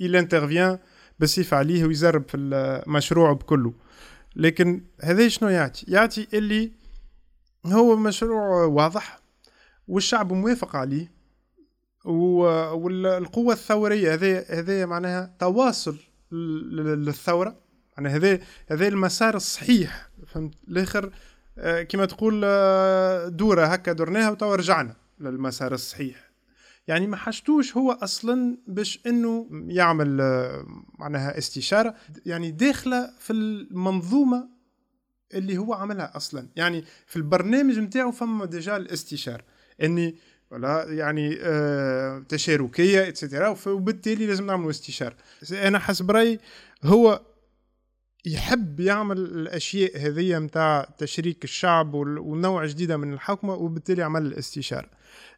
الانترفيان 0.00 0.78
بصفة 1.20 1.56
عليه 1.56 1.84
ويزرب 1.84 2.28
في 2.28 2.36
المشروع 2.36 3.32
بكله. 3.32 3.72
لكن 4.36 4.84
هذا 5.00 5.28
شنو 5.28 5.48
يعطي؟ 5.48 5.84
يعطي 5.88 6.26
اللي 6.34 6.72
هو 7.66 7.96
مشروع 7.96 8.64
واضح 8.64 9.20
والشعب 9.88 10.32
موافق 10.32 10.76
عليه 10.76 11.12
والقوة 12.04 13.52
الثورية 13.52 14.14
هذا 14.14 14.44
هذا 14.48 14.86
معناها 14.86 15.34
تواصل 15.38 15.96
للثورة. 16.32 17.64
يعني 17.96 18.08
هذا 18.08 18.38
هذا 18.68 18.88
المسار 18.88 19.36
الصحيح 19.36 20.10
فهمت؟ 20.34 20.54
الآخر 20.68 21.10
آه، 21.58 21.82
كما 21.82 22.06
تقول 22.06 22.42
آه، 22.44 23.28
دورة 23.28 23.64
هكا 23.64 23.92
درناها 23.92 24.30
وتوا 24.30 24.56
رجعنا 24.56 24.96
للمسار 25.20 25.74
الصحيح. 25.74 26.30
يعني 26.88 27.06
ما 27.06 27.16
حشتوش 27.16 27.76
هو 27.76 27.92
أصلا 27.92 28.58
باش 28.66 29.00
إنه 29.06 29.48
يعمل 29.68 30.20
آه، 30.20 30.66
معناها 30.98 31.38
استشارة 31.38 31.94
يعني 32.26 32.50
داخلة 32.50 33.10
في 33.18 33.32
المنظومة 33.32 34.48
اللي 35.34 35.58
هو 35.58 35.74
عملها 35.74 36.16
أصلا. 36.16 36.48
يعني 36.56 36.84
في 37.06 37.16
البرنامج 37.16 37.78
نتاعو 37.78 38.12
فما 38.12 38.44
déjà 38.44 38.76
الاستشارة. 38.76 39.44
إني 39.82 40.16
ولا 40.50 40.84
يعني 40.88 41.38
آه 41.40 42.24
تشاركية 42.28 43.08
et 43.08 43.20
cetera 43.20 43.56
وبالتالي 43.66 44.26
لازم 44.26 44.46
نعملوا 44.46 44.70
استشارة. 44.70 45.16
أنا 45.52 45.78
حسب 45.78 46.10
رأيي 46.10 46.38
هو 46.84 47.20
يحب 48.26 48.80
يعمل 48.80 49.18
الأشياء 49.18 49.98
هذه 49.98 50.38
متاع 50.38 50.88
تشريك 50.98 51.44
الشعب 51.44 51.94
ونوع 51.94 52.66
جديده 52.66 52.96
من 52.96 53.12
الحكمة 53.12 53.54
وبالتالي 53.54 54.02
عمل 54.02 54.26
الاستشارة. 54.26 54.90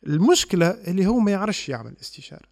المشكلة 0.07 0.69
اللي 0.71 1.07
هو 1.07 1.19
ما 1.19 1.31
يعرفش 1.31 1.69
يعمل 1.69 1.97
استشارة. 2.01 2.49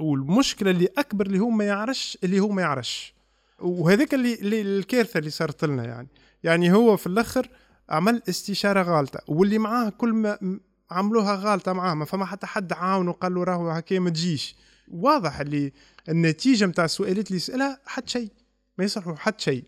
والمشكلة 0.00 0.70
اللي 0.70 0.88
أكبر 0.98 1.26
اللي 1.26 1.38
هو 1.38 1.50
ما 1.50 1.64
يعرفش 1.64 2.18
اللي 2.24 2.40
هو 2.40 2.48
ما 2.48 2.62
يعرفش. 2.62 3.14
وهذاك 3.58 4.14
اللي, 4.14 4.34
اللي 4.34 4.60
الكارثة 4.60 5.18
اللي 5.18 5.30
صارت 5.30 5.64
لنا 5.64 5.84
يعني. 5.84 6.08
يعني 6.44 6.72
هو 6.72 6.96
في 6.96 7.06
الأخر 7.06 7.48
عمل 7.88 8.22
استشارة 8.28 8.82
غالطة 8.82 9.20
واللي 9.28 9.58
معاه 9.58 9.88
كل 9.88 10.12
ما 10.12 10.60
عملوها 10.90 11.34
غالطة 11.34 11.72
معاه 11.72 11.94
ما 11.94 12.04
فما 12.04 12.24
حتى 12.24 12.46
حد 12.46 12.72
عاونه 12.72 13.10
وقال 13.10 13.34
له 13.34 13.44
راهو 13.44 13.70
هكا 13.70 13.98
ما 13.98 14.10
تجيش. 14.10 14.56
واضح 14.88 15.40
اللي 15.40 15.72
النتيجة 16.08 16.66
نتاع 16.66 16.84
السؤالات 16.84 17.26
اللي 17.26 17.36
يسألها 17.36 17.80
حد 17.86 18.08
شيء. 18.08 18.28
ما 18.78 18.84
يصلحوا 18.84 19.16
حد 19.16 19.40
شيء. 19.40 19.64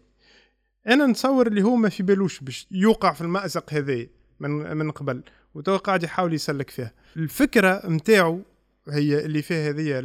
أنا 0.87 1.07
نتصور 1.07 1.47
اللي 1.47 1.63
هو 1.63 1.77
ما 1.77 1.89
في 1.89 2.03
بالوش 2.03 2.41
باش 2.41 2.67
يوقع 2.71 3.13
في 3.13 3.21
المأزق 3.21 3.73
هذا 3.73 4.07
من 4.41 4.77
من 4.77 4.91
قبل 4.91 5.23
وتو 5.55 5.77
قاعد 5.77 6.03
يحاول 6.03 6.35
يسلك 6.35 6.71
فيها. 6.71 6.93
الفكرة 7.17 7.87
نتاعو 7.87 8.41
هي 8.89 9.25
اللي 9.25 9.43
فيها 9.43 9.69
هذه 9.69 10.01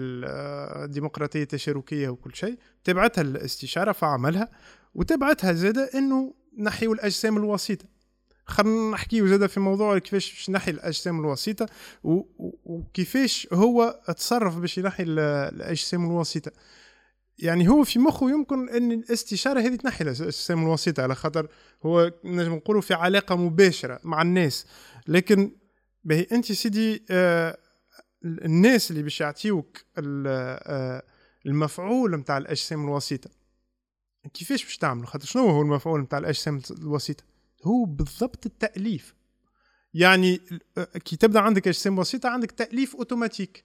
الديمقراطيه 0.84 1.44
التشاركيه 1.44 2.10
وكل 2.10 2.36
شيء 2.36 2.58
تبعتها 2.84 3.22
الاستشارة 3.22 3.92
فعملها 3.92 4.50
وتبعتها 4.96 5.54
زاده 5.54 5.90
إنه 5.96 6.34
نحيوا 6.58 6.94
الأجسام 6.94 7.38
الوسيطة. 7.38 7.86
خلينا 8.46 8.92
نحكي 8.92 9.28
زاده 9.28 9.48
في 9.48 9.60
موضوع 9.60 9.98
كيفاش 9.98 10.50
نحي 10.50 10.72
الأجسام 10.72 11.20
الوسيطة 11.20 11.66
وكيفاش 12.04 13.48
هو 13.54 14.02
تصرف 14.18 14.58
باش 14.58 14.78
ينحي 14.78 15.04
الأجسام 15.04 16.06
الوسيطة. 16.06 16.52
يعني 17.40 17.70
هو 17.70 17.84
في 17.84 18.00
مخه 18.00 18.30
يمكن 18.30 18.70
أن 18.70 18.92
الاستشارة 18.92 19.60
هذه 19.60 19.76
تنحي 19.76 20.04
الاجسام 20.04 20.64
الوسيطه 20.64 21.04
على 21.04 21.16
خاطر 21.16 21.48
هو 21.86 22.12
نجم 22.24 22.54
نقولوا 22.54 22.82
في 22.82 22.94
علاقة 22.94 23.36
مباشرة 23.36 24.00
مع 24.04 24.22
الناس. 24.22 24.66
لكن 25.08 25.52
باهي 26.04 26.28
أنت 26.32 26.52
سيدي 26.52 27.06
آه 27.10 27.58
الناس 28.26 28.92
اللي 28.92 29.04
باش 29.04 29.22
يعطيوك 29.22 29.78
آه 29.98 31.04
المفعول 31.46 32.16
نتاع 32.16 32.38
الاجسام 32.38 32.84
الوسيطه 32.84 33.30
كيفاش 34.34 34.64
باش 34.64 34.78
تعملوا؟ 34.78 35.08
خاطر 35.08 35.26
شنو 35.26 35.48
هو 35.50 35.62
المفعول 35.62 36.02
نتاع 36.02 36.20
الاجسام 36.20 36.62
الوسيطه 36.72 37.24
هو 37.64 37.86
بالضبط 37.86 38.46
التأليف. 38.46 39.16
يعني 39.94 40.42
آه، 40.78 40.84
كي 40.84 41.16
تبدأ 41.16 41.40
عندك 41.40 41.68
اجسام 41.68 41.96
وسيطه 41.96 42.30
عندك 42.30 42.52
تأليف 42.52 42.96
أوتوماتيك. 42.96 43.64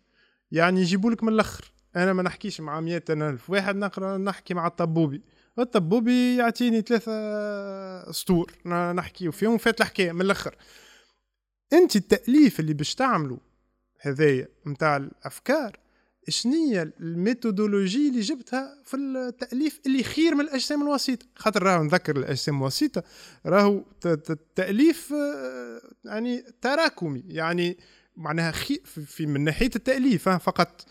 يعني 0.52 0.80
يجيبوا 0.80 1.10
لك 1.10 1.22
من 1.22 1.32
الأخر. 1.32 1.72
أنا 1.96 2.12
ما 2.12 2.22
نحكيش 2.22 2.60
مع 2.60 2.80
مئة 2.80 3.04
ألف. 3.10 3.50
واحد 3.50 3.76
نقرأ 3.76 4.18
نحكي 4.18 4.54
مع 4.54 4.66
الطبوبي. 4.66 5.22
الطبوبي 5.58 6.36
يعطيني 6.36 6.80
ثلاثة 6.80 8.12
سطور. 8.12 8.52
نحكي 8.92 9.32
فيهم 9.32 9.58
فات 9.58 9.80
الحكاية 9.80 10.12
من 10.12 10.20
الآخر. 10.20 10.56
أنت 11.72 11.96
التأليف 11.96 12.60
اللي 12.60 12.74
باش 12.74 12.94
تعمله 12.94 13.38
هذايا 14.00 14.48
متاع 14.64 14.96
الأفكار 14.96 15.78
شنية 16.28 16.94
ال 17.00 17.09
méthodologie 17.09 18.08
اللي 18.08 18.20
جبتها 18.20 18.82
في 18.84 18.96
التأليف 18.96 19.80
اللي 19.86 20.02
خير 20.02 20.34
من 20.34 20.40
الأجسام 20.40 20.82
الوسيطة؟ 20.82 21.26
خاطر 21.34 21.62
راهو 21.62 21.82
نذكر 21.82 22.16
الأجسام 22.16 22.58
الوسيطة. 22.58 23.02
راهو 23.46 23.84
التأليف 24.06 25.14
يعني 26.04 26.44
تراكمي. 26.62 27.24
يعني 27.26 27.78
معناها 28.16 28.52
خي 28.52 28.80
في 28.84 29.26
من 29.26 29.44
ناحية 29.44 29.70
التأليف 29.76 30.28
فقط. 30.28 30.86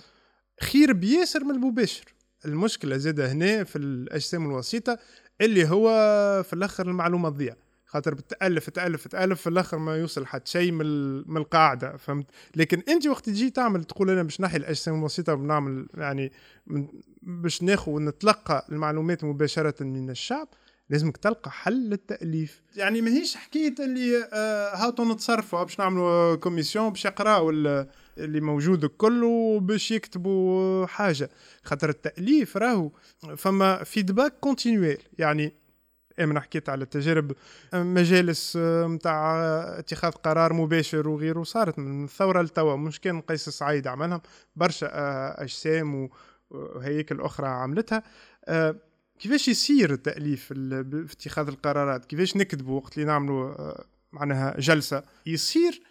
خير 0.63 0.93
بياسر 0.93 1.43
من 1.43 1.52
المباشر. 1.52 2.06
المشكلة 2.45 2.98
زاد 2.98 3.19
هنا 3.19 3.63
في 3.63 3.76
الأجسام 3.76 4.45
الوسيطة 4.45 5.00
اللي 5.41 5.69
هو 5.69 5.89
في 6.43 6.54
الآخر 6.54 6.88
المعلومة 6.88 7.30
تضيع 7.30 7.56
خاطر 7.86 8.13
بتألف 8.13 8.69
تألف 8.69 9.08
تألف 9.08 9.41
في 9.41 9.50
الآخر 9.50 9.78
ما 9.78 9.98
يوصل 9.98 10.26
حد 10.26 10.48
شيء 10.48 10.72
من 10.72 11.17
من 11.32 11.38
القاعدة 11.38 11.98
فهمت؟ 11.98 12.26
لكن 12.56 12.84
أنت 12.89 13.08
وقت 13.08 13.26
تجي 13.26 13.50
تعمل 13.50 13.84
تقول 13.84 14.10
أنا 14.10 14.24
باش 14.24 14.41
نحي 14.41 14.58
الأجسام 14.58 15.00
الوسيطة 15.00 15.34
بنعمل 15.34 15.88
يعني 15.98 16.32
باش 17.22 17.63
ناخذ 17.63 17.91
ونتلقى 17.91 18.65
المعلومات 18.72 19.24
مباشرة 19.24 19.84
من 19.84 20.10
الشعب 20.10 20.48
لازمك 20.89 21.17
تلقى 21.17 21.52
حل 21.52 21.89
للتأليف. 21.89 22.62
يعني 22.75 23.02
ماهيش 23.02 23.36
حكاية 23.36 23.75
اللي 23.80 24.30
آه 24.34 24.75
هاو 24.75 25.13
نتصرفوا 25.13 25.63
باش 25.63 25.80
نعملوا 25.80 26.36
commission 26.36 26.89
باش 26.89 27.06
يقراوا 27.06 27.52
اللي 28.17 28.41
موجود 28.41 28.86
كله 28.86 29.60
باش 29.60 29.91
يكتبوا 29.91 30.86
حاجة. 30.86 31.30
خاطر 31.63 31.89
التأليف 31.89 32.58
راهو 32.58 32.91
فما 33.38 33.84
feedback 33.84 34.34
continuel 34.39 34.98
يعني 35.19 35.54
أنا 36.19 36.39
حكيت 36.39 36.69
على 36.69 36.84
التجارب 36.84 37.32
مجالس 37.73 38.58
نتاع 38.88 39.39
اتخاذ 39.80 40.12
قرار 40.12 40.54
مباشر 40.54 41.08
وغيره 41.08 41.43
صارت 41.43 41.80
من 41.80 42.04
الثورة 42.04 42.41
لتوا. 42.41 42.75
مش 42.75 42.99
كان 42.99 43.21
قيس 43.21 43.49
سعيد 43.49 43.88
عملها 43.88 44.21
برشا 44.56 44.88
آه، 44.91 45.43
أجسام 45.43 46.10
وهيكل 46.49 47.21
أخرى 47.21 47.47
عملتها. 47.47 48.04
آه، 48.45 48.75
كيفاش 49.19 49.47
يصير 49.47 49.93
التأليف 49.93 50.43
في 50.45 51.08
اتخاذ 51.12 51.47
القرارات؟ 51.47 52.05
كيفاش 52.05 52.38
نكتبوا 52.38 52.82
وقت 52.82 52.97
اللي 52.97 53.08
نعملوا 53.08 53.49
آه، 53.51 53.86
معناها 54.12 54.60
جلسة؟ 54.60 55.03
يصير 55.25 55.84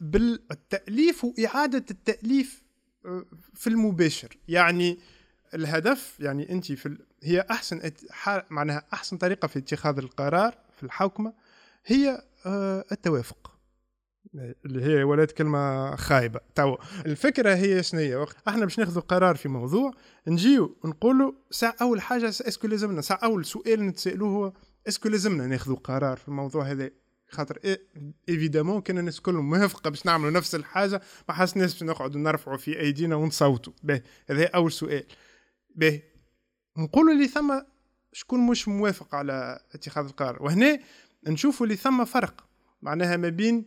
بالتأليف 0.00 1.24
وإعادة 1.24 1.84
التأليف 1.90 2.62
آه، 3.06 3.24
في 3.54 3.66
المباشر. 3.66 4.36
يعني 4.48 4.98
الهدف 5.54 6.20
يعني 6.20 6.52
أنت 6.52 6.72
في 6.72 6.86
ال... 6.86 6.98
هي 7.22 7.46
أحسن 7.50 7.90
معناها 8.50 8.86
أحسن 8.92 9.16
طريقة 9.16 9.48
في 9.48 9.58
اتخاذ 9.58 9.98
القرار 9.98 10.54
في 10.76 10.82
الحوكمه 10.82 11.32
هي 11.86 12.22
آه، 12.46 12.84
التوافق. 12.92 13.57
اللي 14.34 14.84
هي 14.84 15.02
ولات 15.02 15.32
كلمة 15.32 15.96
خايبة. 15.96 16.40
تو 16.54 16.76
الفكرة 17.06 17.54
هي 17.54 17.82
شنية؟ 17.82 18.16
وقت 18.16 18.36
إحنا 18.48 18.64
باش 18.64 18.78
ناخذ 18.78 19.00
قرار 19.00 19.36
في 19.36 19.48
موضوع 19.48 19.92
نجيو 20.26 20.76
نقولوا 20.84 21.32
ساعة 21.50 21.76
أول 21.80 22.00
حاجة 22.00 22.28
est-ce 22.28 22.53
que 22.53 22.66
لازمنا 22.66 23.00
ساعة 23.00 23.18
أول 23.18 23.44
سؤال 23.44 23.86
نتسألوه 23.86 24.28
هو 24.28 24.52
est-ce 24.88 25.01
que 25.01 25.08
لازمنا 25.08 25.46
ناخذ 25.46 25.74
قرار 25.74 26.16
في 26.16 26.28
الموضوع 26.28 26.64
هذا. 26.64 26.90
خاطر 27.30 27.58
إيه 27.64 27.80
évidemment 28.28 28.80
كان 28.80 28.98
الناس 28.98 29.20
كلهم 29.20 29.50
موافقة 29.50 29.90
باش 29.90 30.06
نعملوا 30.06 30.30
نفس 30.30 30.54
الحاجة 30.54 31.02
ما 31.28 31.34
حسناش 31.34 31.72
باش 31.72 31.82
نقعدوا 31.82 32.20
نرفعوا 32.20 32.56
في 32.56 32.80
أيدينا 32.80 33.16
ونصوتوا. 33.16 33.72
باهي 33.82 34.02
هذا 34.30 34.46
أول 34.46 34.72
سؤال. 34.72 35.04
باهي 35.74 36.02
نقولوا 36.78 37.12
اللي 37.12 37.28
ثم 37.28 37.60
شكون 38.12 38.46
مش 38.46 38.68
موافق 38.68 39.14
على 39.14 39.60
اتخاذ 39.74 40.04
القرار. 40.04 40.42
وهنا 40.42 40.78
نشوفوا 41.26 41.66
اللي 41.66 41.76
ثم 41.76 42.04
فرق. 42.04 42.44
معناها 42.82 43.16
ما 43.16 43.28
بين 43.28 43.66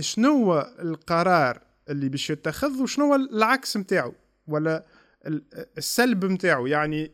شنو 0.00 0.58
القرار 0.60 1.60
اللي 1.90 2.08
باش 2.08 2.30
يتخذ 2.30 2.82
وشنو 2.82 3.14
العكس 3.14 3.76
نتاعو 3.76 4.14
ولا 4.46 4.84
السلب 5.78 6.24
نتاعو 6.24 6.66
يعني 6.66 7.12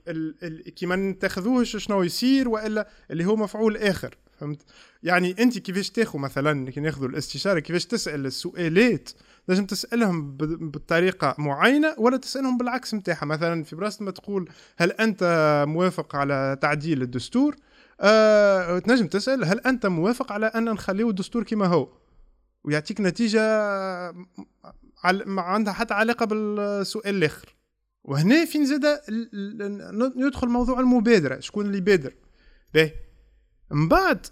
كي 0.77 0.87
ما 0.87 0.97
نتخذوهش 0.97 1.77
شنو 1.77 2.03
يصير 2.03 2.49
وإلا 2.49 2.89
اللي 3.11 3.25
هو 3.25 3.37
مفعول 3.37 3.77
آخر 3.77 4.17
فهمت؟ 4.41 4.63
يعني 5.03 5.37
أنت 5.39 5.59
كيفاش 5.59 5.91
تاخذ 5.91 6.19
مثلا 6.19 6.71
كي 6.71 6.81
ناخذوا 6.81 7.09
الاستشارة 7.09 7.59
كيفاش 7.59 7.87
تسأل 7.87 8.27
السؤالات؟ 8.27 9.11
لازم 9.49 9.67
تسألهم 9.67 10.37
بطريقة 10.71 11.35
معينة 11.39 11.95
ولا 11.99 12.17
تسألهم 12.17 12.59
بالعكس 12.59 12.95
نتاعها 12.95 13.25
مثلا 13.25 13.65
في 13.65 13.77
براس 13.77 14.03
ما 14.03 14.11
تقول 14.11 14.49
هل 14.77 14.93
أنت 14.93 15.65
موافق 15.69 16.17
على 16.17 16.59
تعديل 16.61 17.03
الدستور؟ 17.03 17.57
آه 18.01 18.79
تنجم 18.79 19.07
تسأل 19.07 19.45
هل 19.45 19.61
أنت 19.61 19.87
موافق 19.87 20.33
على 20.33 20.47
أن 20.47 20.65
نخليه 20.65 21.11
الدستور 21.11 21.43
كما 21.43 21.67
هو؟ 21.67 21.89
ويعطيك 22.65 23.01
نتيجة 23.01 23.41
ما 25.27 25.43
عندها 25.43 25.73
حتى 25.73 25.95
علاقة 25.95 26.27
بالسؤال 26.27 27.15
الآخر. 27.17 27.57
وهنا 28.05 28.45
فين 28.45 28.67
زاد 28.67 29.01
يدخل 30.17 30.49
موضوع 30.49 30.81
المبادرة 30.81 31.41
شكون 31.41 31.67
اللي 31.67 31.81
بادر؟ 31.81 32.15
باهي. 32.75 32.93
من 33.71 33.89
بعد 33.89 34.27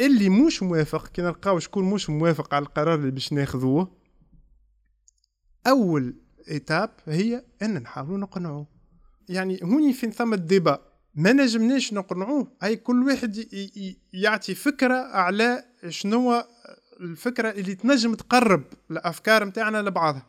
اللي 0.00 0.28
مش 0.28 0.62
موافق 0.62 1.08
كي 1.08 1.22
نلقاو 1.22 1.58
شكون 1.58 1.84
مش 1.90 2.10
موافق 2.10 2.54
على 2.54 2.62
القرار 2.62 2.94
اللي 2.94 3.10
باش 3.10 3.32
ناخذوه 3.32 3.96
أول 5.66 6.16
إيتاب 6.48 6.90
هي 7.06 7.44
أن 7.62 7.74
نحاولوا 7.74 8.18
نقنعوه. 8.18 8.66
يعني 9.28 9.60
هوني 9.62 9.92
فين 9.92 10.10
ثم 10.10 10.34
ال 10.34 10.41
débat 10.41 10.78
ما 11.14 11.32
نجمناش 11.32 11.92
نقنعوه. 11.92 12.52
أي 12.62 12.76
كل 12.76 13.02
واحد 13.02 13.46
يعطي 14.12 14.54
فكرة 14.54 14.94
على 14.94 15.64
شنو 15.88 16.42
الفكرة 17.02 17.50
اللي 17.50 17.74
تنجم 17.74 18.14
تقرب 18.14 18.62
الأفكار 18.90 19.44
نتاعنا 19.44 19.82
لبعضها. 19.82 20.26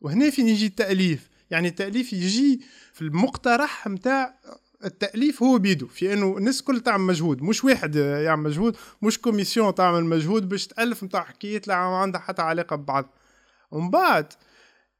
وهنا 0.00 0.30
فين 0.30 0.48
يجي 0.48 0.66
التأليف؟ 0.66 1.28
يعني 1.50 1.68
التأليف 1.68 2.12
يجي 2.12 2.60
في 2.92 3.02
المقترح 3.02 3.86
نتاع 3.88 4.38
التأليف 4.84 5.42
هو 5.42 5.58
بيدو 5.58 5.86
في 5.86 6.12
إنه 6.12 6.38
الناس 6.38 6.60
الكل 6.60 6.80
تعمل 6.80 7.04
مجهود 7.04 7.42
مش 7.42 7.64
واحد 7.64 7.96
يعمل 7.96 8.50
مجهود 8.50 8.76
مش 9.02 9.20
commission 9.20 9.74
تعمل 9.74 10.04
مجهود 10.04 10.48
باش 10.48 10.66
تألف 10.66 11.04
نتاع 11.04 11.24
حكايات 11.24 11.68
لا 11.68 11.74
عندها 11.74 12.20
حتى 12.20 12.42
علاقة 12.42 12.76
ببعض. 12.76 13.18
ومن 13.70 13.90
بعد 13.90 14.32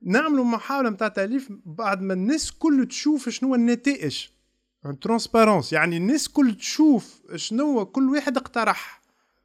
نعملوا 0.03 0.45
محاولة 0.45 0.91
نتاع 0.91 1.09
تأليف 1.09 1.49
بعد 1.67 2.03
ما 2.03 2.15
الناس 2.15 2.53
كل 2.53 2.87
تشوف 2.89 3.29
شنو 3.29 3.55
النتائج. 3.55 4.27
transparence 5.01 5.73
يعني 5.73 5.97
الناس 5.97 6.29
كل 6.29 6.55
تشوف 6.55 7.21
شنو 7.35 7.87
كل 7.87 8.11
واحد 8.11 8.37
اقترح. 8.37 9.01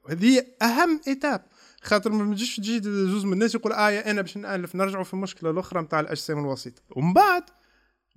وهذه 0.06 0.46
أهم 0.62 1.02
étape 1.08 1.46
خاطر 1.82 2.12
ما 2.12 2.36
تجيش 2.36 2.58
تجي 2.58 2.82
زوز 2.84 3.26
من 3.26 3.34
الناس 3.34 3.56
يقول 3.56 3.74
آه 3.74 3.90
أنا 4.00 4.22
باش 4.22 4.38
نألف 4.38 4.76
نرجعوا 4.76 5.04
في 5.04 5.14
المشكلة 5.14 5.50
الأخرى 5.50 5.82
نتاع 5.82 6.00
الأجسام 6.00 6.40
الوسيطه 6.40 6.82
ومن 6.90 7.14
بعد 7.14 7.44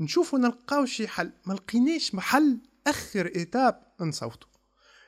نشوفوا 0.00 0.38
نلقاو 0.38 0.84
شي 0.84 1.08
حل 1.08 1.32
ما 1.46 1.54
لقيناش 1.54 2.14
حل 2.14 2.58
أخر 2.86 3.26
étape 3.26 3.82
نصوتوا 4.00 4.48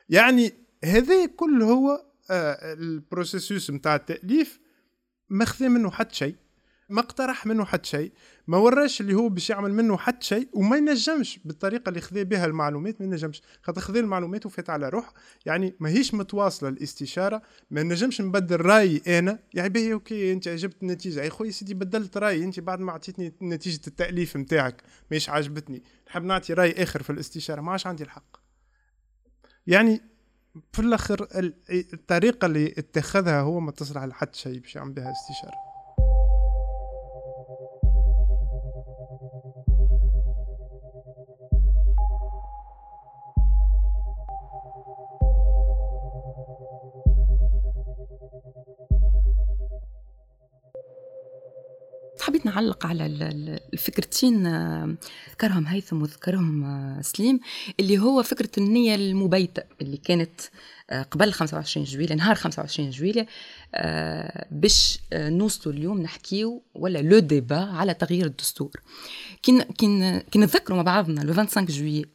يعني 0.09 0.53
هذا 0.83 1.25
كل 1.25 1.61
هو 1.61 2.05
آه 2.31 2.73
ال 2.73 2.83
processus 2.83 3.71
نتاع 3.71 3.95
التأليف 3.95 4.59
ما 5.29 5.45
خذا 5.45 5.67
منه 5.67 5.91
حتى 5.91 6.15
شيء. 6.15 6.35
ما 6.89 6.99
اقترح 6.99 7.45
منه 7.45 7.65
حتى 7.65 7.89
شيء 7.89 8.11
ما 8.47 8.57
وراش 8.57 9.01
اللي 9.01 9.13
هو 9.13 9.29
باش 9.29 9.49
يعمل 9.49 9.73
منه 9.73 9.97
حتى 9.97 10.25
شيء 10.25 10.49
وما 10.53 10.77
ينجمش 10.77 11.39
بالطريقة 11.45 11.89
اللي 11.89 12.01
خذا 12.01 12.23
بها 12.23 12.45
المعلومات 12.45 13.01
ما 13.01 13.07
ينجمش. 13.07 13.41
خاطر 13.61 13.81
خذا 13.81 13.99
المعلومات 13.99 14.45
وفات 14.45 14.69
على 14.69 14.89
روح 14.89 15.13
يعني 15.45 15.75
ماهيش 15.79 16.13
متواصلة 16.13 16.69
الاستشارة 16.69 17.41
ما 17.71 17.83
نجمش 17.83 18.21
نبدل 18.21 18.61
رأيي 18.61 19.01
أنا. 19.19 19.39
يعني 19.53 19.69
باهي 19.69 19.93
OK 19.93 20.33
أنت 20.33 20.47
عجبت 20.47 20.83
النتيجة. 20.83 21.23
يا 21.23 21.29
خويا 21.29 21.51
سيدي 21.51 21.73
بدلت 21.73 22.17
رأيي. 22.17 22.43
أنت 22.43 22.59
بعد 22.59 22.79
ما 22.79 22.91
اعطيتني 22.91 23.33
نتيجة 23.41 23.81
التأليف 23.87 24.37
نتاعك 24.37 24.83
ماهيش 25.11 25.29
عجبتني 25.29 25.83
نحب 26.07 26.23
نعطي 26.23 26.53
رأي 26.53 26.83
آخر 26.83 27.03
في 27.03 27.09
الاستشارة. 27.09 27.61
ما 27.61 27.71
عادش 27.71 27.87
عندي 27.87 28.03
الحق. 28.03 28.37
يعني 29.67 30.01
في 30.73 30.79
الآخر 30.79 31.27
الطريقة 31.93 32.45
اللي 32.45 32.73
اتخذها 32.77 33.41
هو 33.41 33.59
ما 33.59 33.71
تصلح 33.71 34.03
لحد 34.03 34.35
شيء 34.35 34.59
باش 34.59 34.75
يعمل 34.75 34.91
بها 34.91 35.11
استشارة. 35.11 35.66
حبيت 52.27 52.45
نعلق 52.45 52.85
على 52.85 53.05
الفكرتين 53.73 54.47
آه، 54.47 54.95
ذكرهم 55.31 55.67
هيثم 55.67 56.01
وذكرهم 56.01 56.63
آه، 56.63 57.01
سليم 57.01 57.39
اللي 57.79 57.99
هو 57.99 58.23
فكرة 58.23 58.49
النية 58.57 58.95
المبيتة 58.95 59.63
اللي 59.81 59.97
كانت 59.97 60.41
آه، 60.89 61.01
قبل 61.03 61.33
25 61.33 61.85
جويلية 61.85 62.15
نهار 62.15 62.35
25 62.35 62.89
جويلية 62.89 63.27
باش 64.51 64.99
نوصلوا 65.13 65.75
اليوم 65.75 66.01
نحكيو 66.01 66.63
ولا 66.75 66.99
le 66.99 67.19
débat 67.19 67.59
على 67.59 67.93
تغيير 67.93 68.25
الدستور. 68.25 68.71
كي 69.43 69.63
كي 70.31 70.39
نتذكروا 70.39 70.77
مع 70.77 70.83
بعضنا 70.83 71.21
le 71.21 71.33
25 71.33 71.65
juillet 71.65 72.05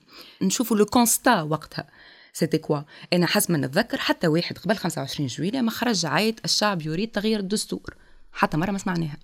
نشوفوا 0.42 0.76
le 0.76 0.84
constat 0.84 1.42
وقتها. 1.42 1.86
c'était 2.32 2.58
quoi 2.58 2.80
أنا 3.12 3.26
حسب 3.26 3.52
ما 3.52 3.58
نتذكر 3.58 3.98
حتى 3.98 4.26
واحد 4.26 4.58
قبل 4.58 4.76
25 4.76 5.26
جويلية 5.26 5.60
ما 5.60 5.70
خرج 5.70 6.06
عايت 6.06 6.40
الشعب 6.44 6.82
يريد 6.82 7.10
تغيير 7.10 7.40
الدستور. 7.40 7.96
حتى 8.32 8.56
مرة 8.56 8.70
ما 8.70 8.78
سمعناها. 8.78 9.16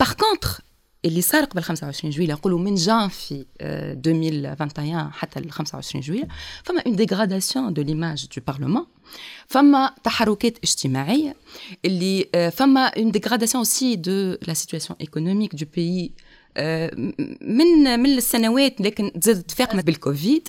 par 0.00 0.12
contre 0.12 0.64
اللي 1.04 1.22
صار 1.22 1.44
قبل 1.44 1.62
25 1.62 2.10
جويلية 2.10 2.34
نقولوا 2.34 2.58
من 2.58 2.74
جانفي 2.74 3.44
2021 3.60 5.12
حتى 5.12 5.40
ل 5.40 5.50
25 5.50 6.02
جويلية 6.02 6.28
فما 6.64 6.80
une 6.86 6.96
dégradation 6.96 7.72
de 7.74 7.82
l'image 7.82 8.26
du 8.36 8.42
parlement 8.46 8.86
فما 9.46 9.94
تحركات 10.04 10.58
اجتماعية 10.58 11.36
اللي 11.84 12.50
فما 12.56 12.86
une 12.86 13.10
dégradation 13.10 13.60
aussi 13.60 13.96
de 13.96 14.36
la 14.46 14.54
situation 14.54 14.98
économique 15.00 15.54
du 15.54 15.66
pays 15.74 16.12
من 17.40 18.00
من 18.00 18.16
السنوات 18.18 18.80
لكن 18.80 19.12
تزادت 19.20 19.50
تفاقمت 19.50 19.84
بالكوفيد 19.84 20.48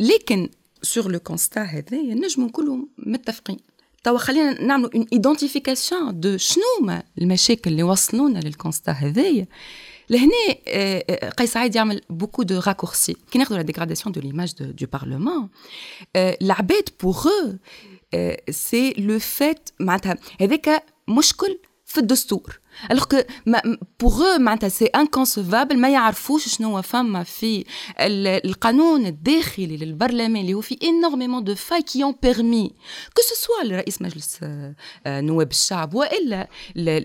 لكن 0.00 0.48
sur 0.82 1.10
le 1.10 1.18
constat 1.18 1.62
هذايا 1.62 2.14
نجموا 2.14 2.48
نقولوا 2.48 2.78
متفقين. 2.98 3.56
توا 4.06 4.18
خلينا 4.18 4.62
نعملوا 4.62 4.90
une 4.94 5.06
identification 5.12 6.20
de 6.20 6.36
شنو 6.36 7.00
المشاكل 7.18 7.70
اللي 7.70 7.82
وصلونا 7.82 8.38
لل 8.38 8.50
constat 8.50 8.92
هذايا. 8.92 9.46
لهنا 10.10 10.32
آه، 10.68 11.04
آه، 11.10 11.30
قيس 11.30 11.52
سعيد 11.52 11.74
يعمل 11.74 12.00
beaucoup 12.10 12.42
de 12.42 12.60
raccourcis 12.66 13.16
كي 13.30 13.38
ناخذوا 13.38 13.56
la 13.56 13.62
dégradation 13.62 14.12
de 14.12 14.20
l'image 14.20 14.54
du 14.60 14.86
parlement 14.92 15.48
العباد 16.16 16.88
pour 17.02 17.28
c'est 18.50 18.94
le 18.98 19.18
fait 19.18 19.68
معناتها 19.80 20.16
هذاك 20.40 20.84
مشكل 21.08 21.58
في 21.84 21.98
الدستور. 21.98 22.60
alors 22.90 23.04
que 23.04 23.16
pour 24.00 24.38
معناتها 24.38 24.68
c'est 24.68 24.84
inconcevable 24.84 25.78
ما 25.78 25.88
يعرفوش 25.88 26.48
شنو 26.48 26.82
فما 26.82 27.22
في 27.22 27.64
القانون 28.44 29.06
الداخلي 29.06 29.76
للبرلمان 29.76 30.36
اللي 30.36 30.54
هو 30.54 30.60
فيه 30.60 30.78
énormément 30.84 31.44
de 31.44 31.54
failles 31.54 31.82
qui 31.82 32.02
ont 32.02 32.14
permis 32.22 32.70
que 33.14 33.22
ce 33.22 33.34
soit 33.34 33.68
لرئيس 33.68 34.02
مجلس 34.02 34.38
نواب 35.06 35.50
الشعب 35.50 35.94
والا 35.94 36.48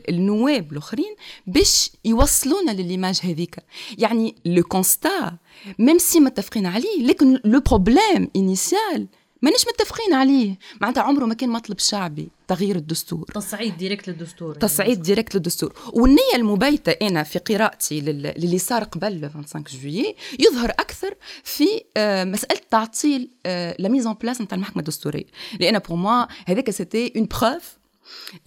النواب 0.09 0.72
الاخرين 0.72 1.15
باش 1.47 1.89
يوصلونا 2.05 2.72
ل 2.72 2.78
l'image 2.78 3.20
هذيك 3.24 3.55
يعني 3.97 4.36
le 4.45 4.64
constat 4.64 5.38
même 5.80 5.97
si 5.97 6.20
متفقين 6.19 6.65
عليه 6.65 7.05
لكن 7.07 7.39
le 7.45 7.60
problème 7.60 8.30
initial 8.36 9.08
مانيش 9.42 9.66
متفقين 9.68 10.14
عليه. 10.14 10.58
معناتها 10.82 11.04
عمره 11.04 11.26
ما 11.26 11.34
كان 11.34 11.50
مطلب 11.50 11.80
شعبي 11.80 12.30
تغيير 12.48 12.76
الدستور. 12.76 13.26
تصعيد 13.34 13.78
direct 13.78 14.10
للدستور. 14.10 14.56
تصعيد 14.56 14.89
يعني. 14.89 15.02
direct 15.02 15.36
للدستور. 15.36 15.74
والنية 15.94 16.36
المبيتة 16.36 16.92
أنا 16.92 17.24
في 17.24 17.39
قراءتي 17.39 18.02
للي 18.02 18.58
صار 18.58 18.84
قبل 18.84 19.30
25 19.34 19.82
جويي 19.82 20.16
يظهر 20.39 20.70
أكثر 20.70 21.16
في 21.44 21.66
آه، 21.98 22.24
مسألة 22.24 22.62
تعطيل 22.72 23.30
la 23.45 23.89
mise 23.89 24.06
en 24.06 24.14
place 24.14 24.41
نتاع 24.42 24.56
المحكمة 24.56 24.80
الدستورية. 24.80 25.26
لأن 25.60 25.80
pour 25.80 25.97
moi 25.97 26.26
هذاك 26.48 26.70
c'était 26.70 27.14
une 27.16 27.28
preuve 27.41 27.78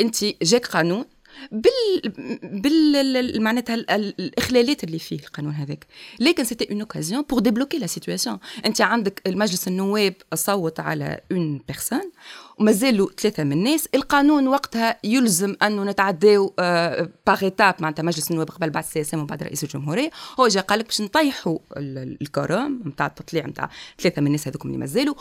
انت 0.00 0.24
جاك 0.24 0.66
قانون 0.66 1.04
بال 1.52 2.12
بال 2.42 3.42
معناتها 3.42 3.74
الاخلالات 3.74 4.84
اللي 4.84 4.98
فيه 4.98 5.18
القانون 5.18 5.52
هذاك. 5.52 5.86
لكن 6.20 6.44
c'était 6.44 6.70
une 6.70 6.80
occasion 6.80 7.22
pour 7.22 7.38
débloquer 7.38 7.78
la 7.78 7.86
situation 7.86 8.38
أنت 8.64 8.80
عندك 8.80 9.22
المجلس 9.26 9.68
النواب 9.68 10.14
صوت 10.34 10.80
على 10.80 11.20
une 11.32 11.60
personne 11.68 12.10
ومازالوا 12.58 13.08
ثلاثة 13.20 13.44
من 13.44 13.52
الناس. 13.52 13.88
القانون 13.94 14.48
وقتها 14.48 14.98
يلزم 15.04 15.56
أنه 15.62 15.84
نتعداو 15.84 16.54
آه 16.58 17.10
par 17.26 17.44
étape 17.44 17.74
معناتها 17.78 18.02
مجلس 18.02 18.30
النواب 18.30 18.50
قبل 18.50 18.70
بعد 18.70 18.84
السياسة 18.84 19.18
ومن 19.18 19.26
بعد 19.26 19.42
رئيس 19.42 19.64
الجمهورية. 19.64 20.10
هو 20.40 20.48
جا 20.48 20.60
قال 20.60 20.78
لك 20.78 20.86
باش 20.86 21.00
نطيحوا 21.00 21.58
الكرم 21.76 22.82
نتاع 22.86 23.06
التطليع 23.06 23.46
نتاع 23.46 23.70
ثلاثة 24.00 24.20
من 24.20 24.26
الناس 24.26 24.48
هذوكم 24.48 24.68
اللي 24.68 24.78
مازالوا 24.78 25.14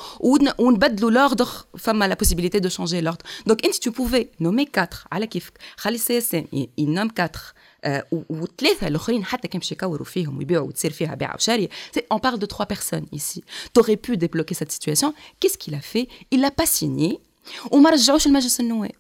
ونبدلوا 0.59 1.11
l'ordre 1.11 1.47
فما 1.77 2.07
la 2.07 2.15
possibilité 2.15 2.59
de 2.59 2.69
changer 2.69 3.01
l'ordre 3.01 3.23
donc 3.47 3.65
انت 3.65 3.75
tu 3.75 3.91
pouvais 3.91 4.27
nommer 4.39 4.67
4 4.77 4.89
على 5.11 5.27
كيفك. 5.27 5.53
خلي 5.77 5.95
السياسة 5.95 6.45
ينام 6.77 7.09
4 7.19 7.31
آه 7.84 8.04
وثلاثه 8.12 8.86
الاخرين 8.86 9.24
حتى 9.24 9.48
كان 9.48 9.58
باش 9.58 9.72
يكوروا 9.72 10.04
فيهم 10.04 10.38
ويبيعوا 10.38 10.68
وتصير 10.68 10.90
فيها 10.90 11.14
بيع 11.14 11.34
وشاريه 11.34 11.68
on 12.14 12.18
parle 12.18 12.38
de 12.38 12.46
trois 12.46 12.66
personnes 12.66 13.06
ici 13.12 13.44
t'aurais 13.74 13.96
pu 13.96 14.16
débloquer 14.16 14.54
cette 14.54 14.72
situation 14.72 15.14
qu'est-ce 15.40 15.58
qu'il 15.58 15.74
a 15.74 15.80
fait 15.80 16.08
il 16.30 16.40
l'a 16.40 16.50
pas 16.50 16.66
signé 16.66 17.18
وما 17.70 17.90
رجعوش 17.90 18.26
المجلس 18.26 18.60
النواب 18.60 18.90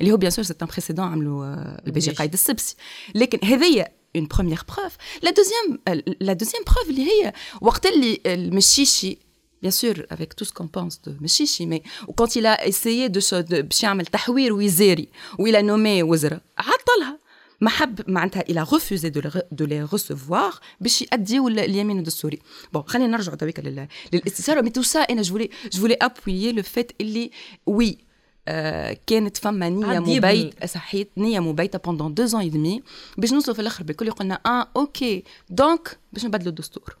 اللي 0.00 0.12
هو 0.12 0.16
بيان 0.16 0.30
سور 0.30 0.44
سي 0.44 0.54
ان 0.62 0.66
بريسيدون 0.66 1.04
عملوا 1.04 1.54
البي 1.86 2.00
جي 2.00 2.10
قايد 2.10 2.32
السبسي 2.32 2.76
لكن 3.14 3.48
هذيا 3.48 3.88
اون 4.16 4.26
بروميير 4.26 4.60
بروف 4.78 4.96
لا 5.22 5.30
دوزيام 5.30 5.78
لا 6.20 6.32
دوزيام 6.32 6.62
بروف 6.64 6.90
اللي 6.90 7.02
هي 7.02 7.32
وقت 7.60 7.86
اللي 7.86 8.20
المشيشي 8.26 9.18
bien 9.66 9.70
sûr 9.70 9.96
avec 10.10 10.30
tout 10.36 10.44
ce 10.44 10.52
qu'on 10.52 10.68
pense 10.78 10.94
de 11.06 11.12
Meshishi 11.24 11.66
mais 11.66 11.82
quand 12.18 12.30
il 12.38 12.46
a 12.46 12.66
essayé 12.66 13.08
de, 13.08 13.20
de 13.42 13.60
باش 13.60 13.82
يعمل 13.82 14.06
تحوير 14.06 14.52
وزاري 14.52 15.08
وإلى 15.38 15.62
نومي 15.62 16.02
وزراء 16.02 16.40
عطلها 16.58 17.18
ما 17.61 17.69
حب 17.69 18.09
معناتها 18.09 18.41
il 18.41 18.65
a 18.73 18.78
refusé 18.78 19.09
de 19.51 19.65
les 19.65 19.87
recevoir 19.91 20.53
باش 20.81 21.01
يأديو 21.01 21.47
اليمين 21.47 21.99
الدستوري 21.99 22.39
bon 22.73 22.83
خلينا 22.83 23.07
نرجعوا 23.07 23.37
تويك 23.37 23.87
للاستشارة 24.13 24.61
mais 24.61 24.69
tout 24.69 24.81
ça 24.81 24.99
أنا 24.99 25.21
je 25.21 25.47
voulais 25.73 25.97
appuyer 26.01 26.51
le 26.51 26.63
fait 26.63 26.91
اللي 27.01 27.31
oui 27.65 27.97
آه 28.47 28.97
كانت 29.07 29.37
فما 29.37 29.69
نية 29.69 29.99
مبيت 29.99 30.65
صحيت 30.65 31.11
نية 31.17 31.39
مبيتة 31.39 31.79
pendant 31.79 32.25
deux 32.25 32.39
ans 32.39 32.49
et 32.49 32.60
demi 32.60 32.83
باش 33.17 33.33
نوصلوا 33.33 33.55
في 33.55 33.61
الأخر 33.61 33.83
بالكل 33.83 34.11
قلنا 34.11 34.41
آه 34.45 34.67
OK. 34.75 35.23
donc 35.49 35.99
باش 36.13 36.25
نبدلوا 36.25 36.49
الدستور. 36.49 36.95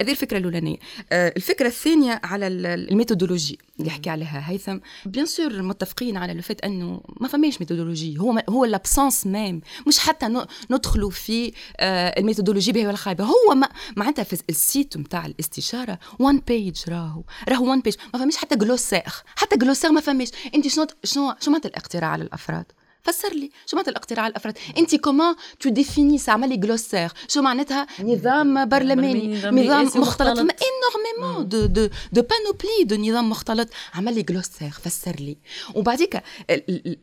هذه 0.00 0.10
الفكرة 0.10 0.38
الأولانية. 0.38 0.76
آه، 1.12 1.32
الفكرة 1.36 1.66
الثانية 1.66 2.20
على 2.24 2.46
ال 2.46 2.55
méthodologie 2.55 3.58
اللي 3.80 3.90
حكى 3.90 4.10
عليها 4.10 4.50
هيثم. 4.50 4.78
bien 5.06 5.26
sûr 5.26 5.62
متفقين 5.62 6.16
على 6.16 6.32
ال 6.32 6.38
fait 6.38 6.60
أنه 6.60 7.00
ما 7.20 7.28
فماش 7.28 7.60
méthodologie 7.60 8.18
هو 8.18 8.42
هو 8.48 8.64
l'absence 8.64 9.26
même 9.26 9.60
مش 9.86 9.98
حتى 9.98 10.44
ندخلوا 10.70 11.10
في 11.10 11.52
آه، 11.76 12.20
ال 12.20 12.24
méthodologie 12.24 12.72
باهية 12.72 12.86
ولا 12.86 12.96
خايبه 12.96 13.24
هو 13.24 13.54
ما 13.54 13.68
معناتها 13.96 14.22
في 14.22 14.42
ال 14.50 14.59
site 14.59 14.96
نتاع 14.96 15.26
الاستشارة 15.26 15.98
one 16.18 16.38
page 16.38 16.76
راهو. 16.88 17.22
راهو 17.48 17.70
one 17.70 17.80
page 17.80 17.94
ما 18.14 18.20
فماش 18.20 18.36
حتى 18.36 18.56
glossaire 18.56 19.02
حتى 19.36 19.56
glossaire 19.56 19.92
ما 19.92 20.00
فماش. 20.00 20.28
أنت 20.54 20.68
شنو 20.68 20.86
شنو 21.04 21.34
شو 21.40 21.50
معناتها 21.50 21.68
الاقتراع 21.68 22.08
على 22.08 22.22
الأفراد؟ 22.22 22.64
فسر 23.04 23.32
لي. 23.32 23.50
شو 23.66 23.76
معناتها 23.76 23.90
الاقتراع 23.90 24.26
الأفراد؟ 24.26 24.58
أنت 24.78 24.94
comment 24.94 25.34
tu 25.60 25.68
définis 25.68 26.18
les 26.48 26.56
glossaires 26.56 27.12
شو 27.28 27.42
معناتها؟ 27.42 27.86
نظام 28.00 28.68
برلماني. 28.68 29.36
نظام 29.36 29.84
مختلط. 29.84 30.38
énormément 30.38 31.48
de 31.48 31.66
de 31.66 31.88
de 32.12 32.22
panoplies 32.22 32.84
de 32.84 32.96
نظام 32.96 33.30
مختلط. 33.30 33.68
عمل 33.94 34.14
لي 34.14 34.22
glossaire 34.22 34.70
فسر 34.70 35.16
لي. 35.16 35.36
وبعديك 35.74 36.22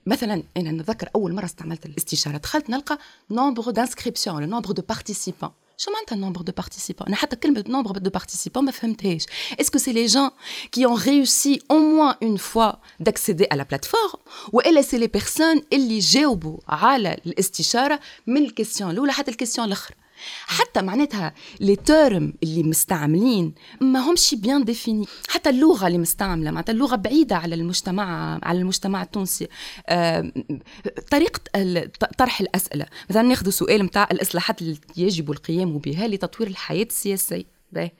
مثلا 0.05 0.43
أنا 0.57 0.71
نتذكر 0.71 1.09
أول 1.15 1.33
مرة 1.33 1.45
استعملت 1.45 1.85
الاستشارة 1.85 2.37
دخلت 2.37 2.69
نلقى 2.69 2.97
nombre 3.31 3.71
d'inscriptions 3.71 4.49
nombre 4.49 4.71
de 4.71 4.81
participants 4.89 5.49
شو 5.80 5.90
معناتها 5.90 6.32
nombre 6.32 6.42
de 6.42 6.64
participants 6.64 7.06
انا 7.06 7.16
حتى 7.16 7.36
كلمه 7.36 7.64
nombre 7.68 7.92
de 7.98 8.10
participants 8.20 8.58
ما 8.62 8.70
فهمتهاش 8.70 9.22
est-ce 9.60 9.70
que 9.70 9.78
c'est 9.78 9.92
les 9.92 10.08
gens 10.08 10.30
qui 10.76 10.86
ont 10.86 10.94
réussi 10.94 11.60
au 11.68 11.78
moins 11.78 12.16
une 12.22 12.38
fois 12.38 12.80
d'accéder 13.00 13.46
à 13.50 13.56
la 13.56 13.64
plateforme 13.64 14.20
والا 14.52 14.82
c'est 14.82 14.98
les 14.98 15.20
personnes 15.20 15.62
اللي 15.72 15.98
جاوبوا 15.98 16.58
على 16.68 17.16
الاستشاره 17.26 18.00
من 18.26 18.36
الكيستيون 18.44 18.90
الاولى 18.90 19.12
حتى 19.12 19.30
الكيستيون 19.30 19.66
الاخرى 19.66 19.96
حتى 20.45 20.81
معناتها 20.81 21.33
les 21.59 21.75
termes 21.75 22.33
اللي 22.43 22.63
مستعملين 22.63 23.53
ما 23.81 23.99
همش 23.99 24.35
bien 24.35 24.63
définis 24.63 25.05
حتى 25.29 25.49
اللغة 25.49 25.87
اللي 25.87 25.97
مستعملة 25.97 26.51
معناتها 26.51 26.73
اللغة 26.73 26.95
بعيدة 26.95 27.35
على 27.37 27.55
المجتمع 27.55 28.39
على 28.43 28.59
المجتمع 28.59 29.01
التونسي. 29.01 29.47
آه، 29.87 30.31
طريقة 31.11 31.39
طرح 32.17 32.41
الأسئلة. 32.41 32.85
مثلا 33.09 33.21
ناخذ 33.21 33.49
سؤال 33.49 33.83
نتاع 33.83 34.07
الاصلاحات 34.11 34.61
التي 34.61 35.01
يجب 35.01 35.31
القيام 35.31 35.77
بها 35.77 36.07
لتطوير 36.07 36.49
الحياة 36.49 36.83
السياسية. 36.85 37.60
باهي. 37.71 37.91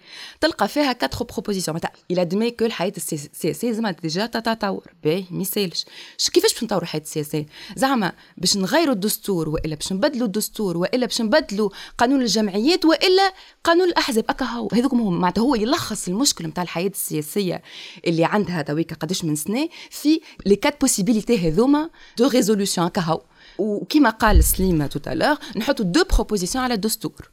تلقى 0.42 0.68
فيها 0.68 0.94
quatre 0.94 1.24
propositions 1.24 1.78
معناتها 1.78 2.02
il 2.12 2.22
admet 2.22 2.52
que 2.52 2.66
الحياة 2.66 2.94
السياسيه 2.98 3.72
زعما 3.72 3.92
déjà 3.92 4.26
تتطور 4.26 4.88
باهي 5.04 5.26
ما 5.30 5.42
يسالش 5.42 5.86
كيفاش 6.34 6.54
باش 6.54 6.64
نطوروا 6.64 6.84
الحياة 6.84 7.02
السياسيه 7.02 7.46
زعما 7.76 8.14
باش 8.38 8.58
نغيروا 8.58 8.94
الدستور 8.94 9.50
وإلا 9.50 9.76
باش 9.76 9.94
نبدلوا 9.94 10.28
الدستور 10.28 10.78
وإلا 10.78 11.06
باش 11.06 11.22
نبدلوا 11.22 11.70
قانون 11.98 12.22
الجمعيات 12.22 12.86
وإلا 12.86 13.34
قانون 13.64 13.88
الأحزاب. 13.88 14.26
أكا 14.30 14.46
هو 14.46 14.70
هذوك 14.74 14.94
هم 14.94 15.20
معناتها 15.20 15.42
هو 15.42 15.56
يلخص 15.56 16.08
المشكل 16.08 16.48
نتاع 16.48 16.64
الحياة 16.64 16.88
السياسية 16.90 17.62
اللي 18.08 18.26
عندها 18.26 18.62
تويكا 18.62 18.96
قداش 18.96 19.26
من 19.26 19.36
سنة 19.36 19.70
في 19.90 20.22
les 20.46 20.56
quatre 20.56 20.82
possibilités 20.82 21.48
هذوما 21.50 21.90
de 22.18 22.28
résolution 22.28 22.88
أكا 22.88 23.02
هو. 23.02 23.22
وكما 23.58 24.10
قال 24.10 24.44
سليمة 24.44 24.88
tout 24.88 25.04
à 25.04 25.08
l'heure 25.08 25.38
نحطوا 25.56 25.86
deux 25.86 26.04
propositions 26.04 26.64
على 26.64 26.74
الدستور. 26.74 27.30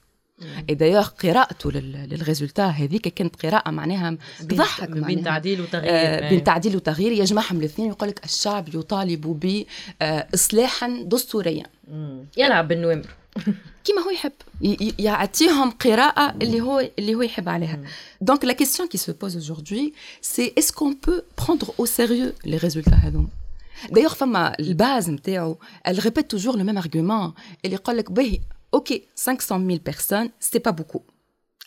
اي 0.69 0.75
دايوغ 0.75 1.09
قراءته 1.09 1.73
لل 1.73 1.91
résultat 1.91 2.67
هذيك 2.67 3.09
كانت 3.09 3.47
قراءة 3.47 3.71
معناها 3.71 4.17
تضحك 4.41 4.91
بين 4.91 5.23
تعديل 5.25 5.61
وتغيير. 5.61 5.91
آه 5.91 6.31
بين 6.31 6.45
تعديل 6.45 6.77
وتغيير. 6.77 7.13
يجمعهم 7.13 7.59
الاثنين 7.59 7.89
يقول 7.89 8.09
لك 8.09 8.25
الشعب 8.25 8.75
يطالب 8.75 9.41
باصلاحا 10.01 11.03
دستوريا. 11.07 11.67
يلعب 12.37 12.69
بالنوامر. 12.69 13.07
كيما 13.85 14.03
هو 14.03 14.11
يحب. 14.11 14.33
يعطيهم 14.99 15.71
قراءة 15.71 16.35
اللي 16.43 16.61
هو 16.61 16.91
اللي 16.99 17.15
هو 17.15 17.23
يحب 17.23 17.49
عليها. 17.49 17.81
donc 18.21 18.45
la 18.45 18.53
question 18.53 18.89
qui 18.89 18.99
se 18.99 19.13
pose 19.13 19.53
aujourd'hui 19.53 19.93
c'est 20.21 20.55
est-ce 20.59 20.78
qu'on 20.78 20.95
peut 21.07 21.13
prendre 21.45 21.67
au 21.81 21.85
sérieux 21.85 22.33
les 22.45 22.57
résultats 22.57 22.95
هذوما؟ 22.95 23.29
دايوغ 23.91 24.15
فما 24.15 24.59
ال 24.61 24.71
base 24.71 25.11
نتاعو 25.11 25.59
répète 25.89 26.29
toujours 26.37 26.57
le 26.57 26.65
même 26.65 26.79
argument. 26.83 27.33
اللي 27.65 27.75
يقول 27.75 27.97
لك 27.97 28.13
باهي 28.13 28.41
Ok, 28.73 29.01
500 29.15 29.61
000 29.67 29.79
personnes, 29.79 30.31
c'est 30.39 30.61
pas 30.61 30.73
beaucoup, 30.73 31.03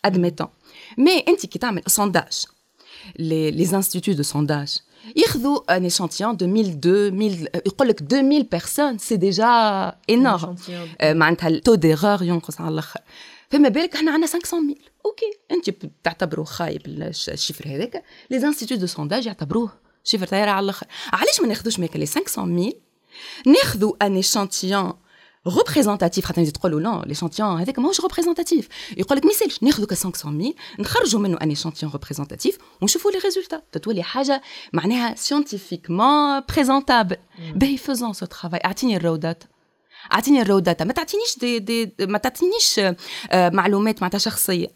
admettons. 0.02 0.50
Mais 0.96 1.24
un 1.26 1.34
qui 1.34 1.58
un 1.62 1.76
sondage, 1.86 2.44
les, 3.16 3.50
les 3.50 3.74
instituts 3.74 4.14
de 4.14 4.22
sondage, 4.22 4.78
ils 5.16 5.46
ont 5.46 5.62
un 5.66 5.82
échantillon 5.82 6.32
de 6.34 6.46
1002, 6.46 7.10
1000, 7.10 7.50
euh, 7.56 7.92
2000 8.00 8.48
personnes, 8.48 8.98
c'est 8.98 9.18
déjà 9.18 9.98
énorme. 10.08 10.56
معناتها 11.02 11.48
ال 11.48 11.53
taux 11.53 11.74
d'erreur 11.74 12.22
ينقص 12.22 12.60
على 12.60 12.74
الآخر 12.74 13.00
فما 13.50 13.68
بالك 13.68 13.94
إحنا 13.94 14.10
عندنا 14.10 14.26
500 14.26 14.62
000 14.62 14.76
OK 15.06 15.38
انت 15.50 15.70
تعتبروه 16.04 16.44
خايب 16.44 16.82
ال 16.86 16.96
chiffre 16.96 17.68
هذاك 17.68 18.04
les 18.30 18.36
instituts 18.36 18.78
de 18.78 18.86
sondage 18.86 19.26
يعتبروه 19.26 19.70
chiffre 20.04 20.26
طايره 20.26 20.50
على 20.50 20.64
الآخر 20.64 20.86
علاش 21.12 21.40
ما 21.40 21.46
ناخذوش 21.46 21.78
mais 21.78 21.88
que 21.88 21.96
les 21.96 22.06
500 22.06 22.70
000 22.70 22.72
ناخذوا 23.46 24.06
un 24.06 24.22
échantillon 24.22 24.94
représentatif. 25.48 26.24
خاطر 26.24 26.44
تقولوا 26.44 26.80
لا 26.80 27.02
l'échantillon 27.06 27.60
هذاك 27.60 27.78
ماهوش 27.78 28.00
représentatif 28.00 28.68
يقول 28.96 29.18
لك 29.18 29.24
ما 29.24 29.30
يسالش 29.30 29.62
ناخذوا 29.62 29.86
ك 29.86 29.94
500 29.94 30.52
نخرجوا 30.78 31.20
منه 31.20 31.38
un 31.42 31.48
échantillon 31.48 31.92
représentatif 31.92 32.58
ونشوفوا 32.82 33.10
les 33.10 33.18
résultats 33.18 33.62
تتولي 33.72 34.02
حاجة 34.02 34.42
معناها 34.72 35.14
scientifiquement 35.14 36.40
présentable 36.40 37.16
باهي 37.54 37.76
faisons 37.76 38.12
ce 38.12 38.26
travail 38.26 38.60
اعطيني 38.64 38.96
ال 38.96 39.02
raw 39.02 39.20
data 39.20 39.44
أعطيني 40.12 40.42
ال 40.42 40.46
raw 40.46 40.58
data. 40.58 40.84
ما 40.84 40.92
تعطينيش 40.92 41.38
دي, 41.38 41.58
دي 41.58 41.94
ما 42.00 42.18
تعطينيش 42.18 42.80
آه، 43.32 43.48
معلومات 43.48 44.02
معناتها 44.02 44.18
شخصية. 44.18 44.66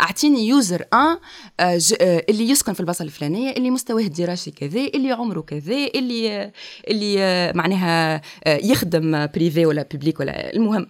أعطيني 0.00 0.48
user 0.48 0.84
un 0.92 0.98
آه، 0.98 1.18
آه، 1.60 2.24
اللي 2.28 2.50
يسكن 2.50 2.72
في 2.72 2.80
البلاصه 2.80 3.02
الفلانية 3.02 3.50
اللي 3.50 3.70
مستواه 3.70 4.02
الدراسي 4.02 4.50
كذا 4.50 4.80
اللي 4.80 5.12
عمره 5.12 5.40
كذا 5.40 5.86
اللي 5.94 6.52
اللي 6.88 7.52
معناها 7.54 8.22
يخدم 8.46 9.26
privé 9.26 9.66
ولا 9.66 9.88
public 9.92 10.20
ولا 10.20 10.54
المهم. 10.54 10.86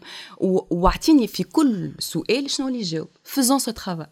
واعطيني 0.70 1.26
في 1.26 1.42
كل 1.42 1.90
سؤال 1.98 2.50
شنو 2.50 2.68
اللي 2.68 2.78
يجاوب. 2.78 3.08
faisons 3.24 3.58
ce 3.58 3.70
travail 3.70 4.06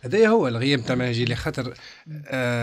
هذا 0.00 0.28
هو 0.28 0.48
الغياب 0.48 0.84
تاع 0.86 0.94
منهجي 0.94 1.24
اللي 1.24 1.36
خاطر 1.36 1.74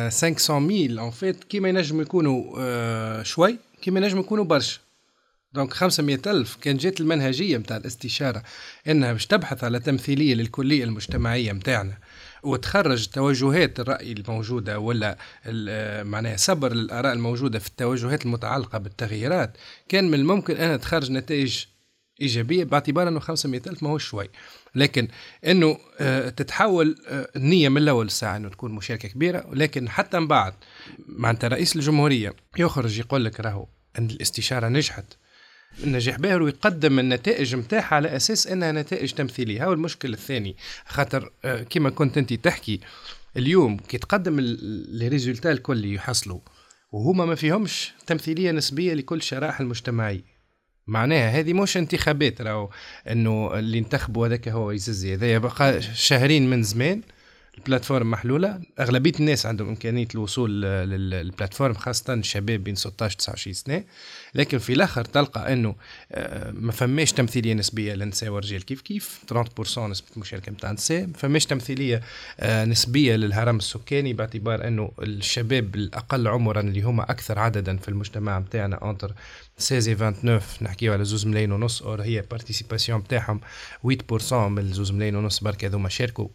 500 0.10 1.00
en 1.00 1.12
fait 1.12 1.44
كيما 1.44 1.70
ينجم 1.70 2.02
يكونوا 2.02 3.24
شوي 3.24 3.58
كيما 3.82 4.00
ينجم 4.00 4.20
يكونوا 4.20 4.44
برشا. 4.44 4.85
دونك 5.56 5.74
500 5.74 6.20
ألف 6.28 6.56
كان 6.62 6.78
جات 6.78 7.02
المنهجية 7.02 7.58
متاع 7.58 7.78
الاستشارة 7.78 8.44
إنها 8.88 9.14
باش 9.14 9.26
تبحث 9.26 9.64
على 9.64 9.80
تمثيلية 9.80 10.36
للكلية 10.36 10.84
المجتمعية 10.84 11.52
متاعنا 11.52 11.98
وتخرج 12.44 13.08
توجهات 13.08 13.80
الرأي 13.80 14.12
الموجودة 14.12 14.80
ولا 14.80 15.18
معناها 16.04 16.38
صبر 16.38 16.74
للآراء 16.74 17.14
الموجودة 17.14 17.60
في 17.60 17.68
التوجهات 17.68 18.26
المتعلقة 18.26 18.78
بالتغييرات 18.78 19.58
كان 19.90 20.08
من 20.08 20.14
الممكن 20.14 20.56
أنها 20.56 20.78
تخرج 20.78 21.12
نتائج 21.12 21.66
إيجابية 22.22 22.64
باعتبار 22.64 23.08
أنه 23.08 23.20
500 23.20 23.62
ألف 23.68 23.84
ما 23.84 23.90
هو 23.90 23.98
شوي. 23.98 24.30
لكن 24.76 25.08
أنه 25.46 25.78
آه، 26.00 26.30
تتحول 26.30 26.96
آه، 27.08 27.28
النية 27.36 27.70
من 27.70 27.78
الأول 27.78 28.06
الساعة 28.06 28.38
أنه 28.38 28.50
تكون 28.50 28.72
مشاركة 28.72 29.10
كبيرة 29.10 29.46
ولكن 29.50 29.90
حتى 29.90 30.20
من 30.20 30.28
بعد 30.28 30.54
معناتها 31.08 31.48
رئيس 31.48 31.76
الجمهورية 31.76 32.34
يخرج 32.58 33.00
يقول 33.00 33.26
لك 33.26 33.40
راهو 33.40 33.68
أن 34.00 34.06
الاستشارة 34.06 34.68
نجحت. 34.68 35.06
النجاح 35.84 36.20
باهر 36.20 36.42
ويقدم 36.42 37.00
النتائج 37.00 37.56
نتاعها 37.56 37.96
على 37.96 38.16
أساس 38.16 38.48
أنها 38.48 38.72
نتائج 38.72 39.12
تمثيلية. 39.12 39.66
هو 39.66 39.74
المشكل 39.74 40.14
الثاني 40.14 40.56
خاطر 40.88 41.32
آه، 41.46 41.64
كما 41.64 41.90
كنت 41.90 42.18
أنت 42.18 42.34
تحكي 42.34 42.80
اليوم 43.38 43.78
كي 43.78 43.98
تقدم 43.98 44.40
لي 44.40 45.08
ريزولتا 45.08 45.52
الكل 45.52 45.94
يحصلوا 45.94 46.40
وهما 46.92 47.26
ما 47.26 47.36
فيهمش 47.36 47.94
تمثيلية 48.08 48.52
نسبية 48.52 48.94
لكل 48.94 49.18
الشرائح 49.18 49.60
المجتمعيه 49.60 50.36
معناها 50.88 51.30
هذه 51.40 51.54
مش 51.54 51.78
انتخابات 51.78 52.42
راهو 52.42 52.70
أنه 53.12 53.60
اللي 53.60 53.80
انتخبوا 53.80 54.28
هذاك 54.28 54.48
هو 54.48 54.72
يززي 54.72 55.14
هذايا 55.14 55.38
بقى 55.38 55.82
شهرين 55.82 56.50
من 56.50 56.64
زمان 56.64 57.02
ال 57.58 57.63
plateforme 57.63 58.12
محلولة. 58.12 58.60
أغلبية 58.80 59.12
الناس 59.20 59.46
عندهم 59.46 59.68
إمكانية 59.68 60.08
الوصول 60.16 60.62
لل 60.62 60.81
plateforme 60.81 61.74
خاصة 61.74 62.14
الشباب 62.14 62.64
بين 62.64 62.76
16 62.76 63.18
29 63.18 63.54
سنة. 63.54 63.84
لكن 64.36 64.58
في 64.58 64.74
الآخر 64.74 65.06
تلقى 65.06 65.54
إنه 65.54 65.76
آه، 66.12 66.52
ما 66.52 66.72
فماش 66.72 67.12
تمثيلية 67.12 67.54
نسبية 67.54 67.94
للنساء 67.94 68.30
والرجال 68.30 68.66
كيف 68.66 68.82
كيف؟ 68.82 69.20
30% 69.28 69.88
نسبة 69.88 70.08
المشاركه 70.16 70.52
نتاع 70.52 70.70
النساء. 70.70 71.08
ما 71.08 71.14
فماش 71.14 71.46
تمثيلية 71.46 72.02
آه، 72.40 72.66
نسبية 72.66 73.16
للهرم 73.16 73.58
السكاني 73.58 74.14
باعتبار 74.14 74.68
إنه 74.68 74.92
الشباب 75.00 75.76
الأقل 75.76 76.28
عمرا 76.28 76.62
اللي 76.62 76.82
هما 76.82 77.04
أكثر 77.04 77.40
عددا 77.40 77.78
في 77.78 77.90
المجتمع 77.90 78.40
نتاعنا 78.40 78.90
entre 78.90 79.14
16 79.58 79.96
29 79.96 80.42
نحكيو 80.62 80.94
على 80.94 81.06
زوز 81.06 81.26
ملايين 81.26 81.52
ونص 81.52 81.82
or 81.82 82.02
هي 82.02 82.22
participation 82.32 83.00
نتاعهم 83.00 83.40
8% 83.84 84.34
من 84.34 84.74
زوز 84.74 84.92
ملايين 84.92 85.16
ونص. 85.16 85.40
برك 85.40 85.66
هذوما 85.66 85.90
شاركوا 85.90 86.28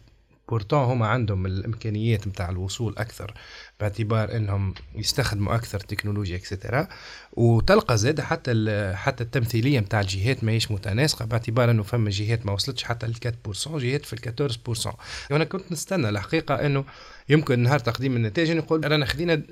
pourtant 0.51 0.83
هما 0.83 1.07
عندهم 1.07 1.45
الإمكانيات 1.45 2.27
نتاع 2.27 2.49
الوصول 2.49 2.95
أكثر 2.97 3.33
باعتبار 3.79 4.35
إنهم 4.35 4.73
يستخدموا 4.95 5.55
أكثر 5.55 5.79
تكنولوجيا 5.79 6.35
اكسترا 6.35 6.87
وتلقى 7.33 7.97
زاد 7.97 8.21
حتى 8.21 8.53
حتى 8.95 9.23
التمثيلية 9.23 9.79
نتاع 9.79 10.01
الجهات 10.01 10.43
ماهيش 10.43 10.71
متناسقة 10.71 11.25
باعتبار 11.25 11.71
إنه 11.71 11.83
فما 11.83 12.09
جهات 12.09 12.45
ما 12.45 12.51
وصلتش 12.53 12.83
حتى 12.83 13.07
ل 13.07 13.13
4% 13.13 13.77
جهات 13.77 14.05
في 14.05 14.13
ال 14.13 14.51
14% 14.85 14.95
وأنا 15.31 15.43
كنت 15.43 15.71
نستنى 15.71 16.09
الحقيقة 16.09 16.55
إنه 16.65 16.85
يمكن 17.29 17.59
نهار 17.59 17.79
تقديم 17.79 18.15
النتائج 18.15 18.51
نقول 18.51 18.91
رانا 18.91 19.05
خذينا 19.05 19.43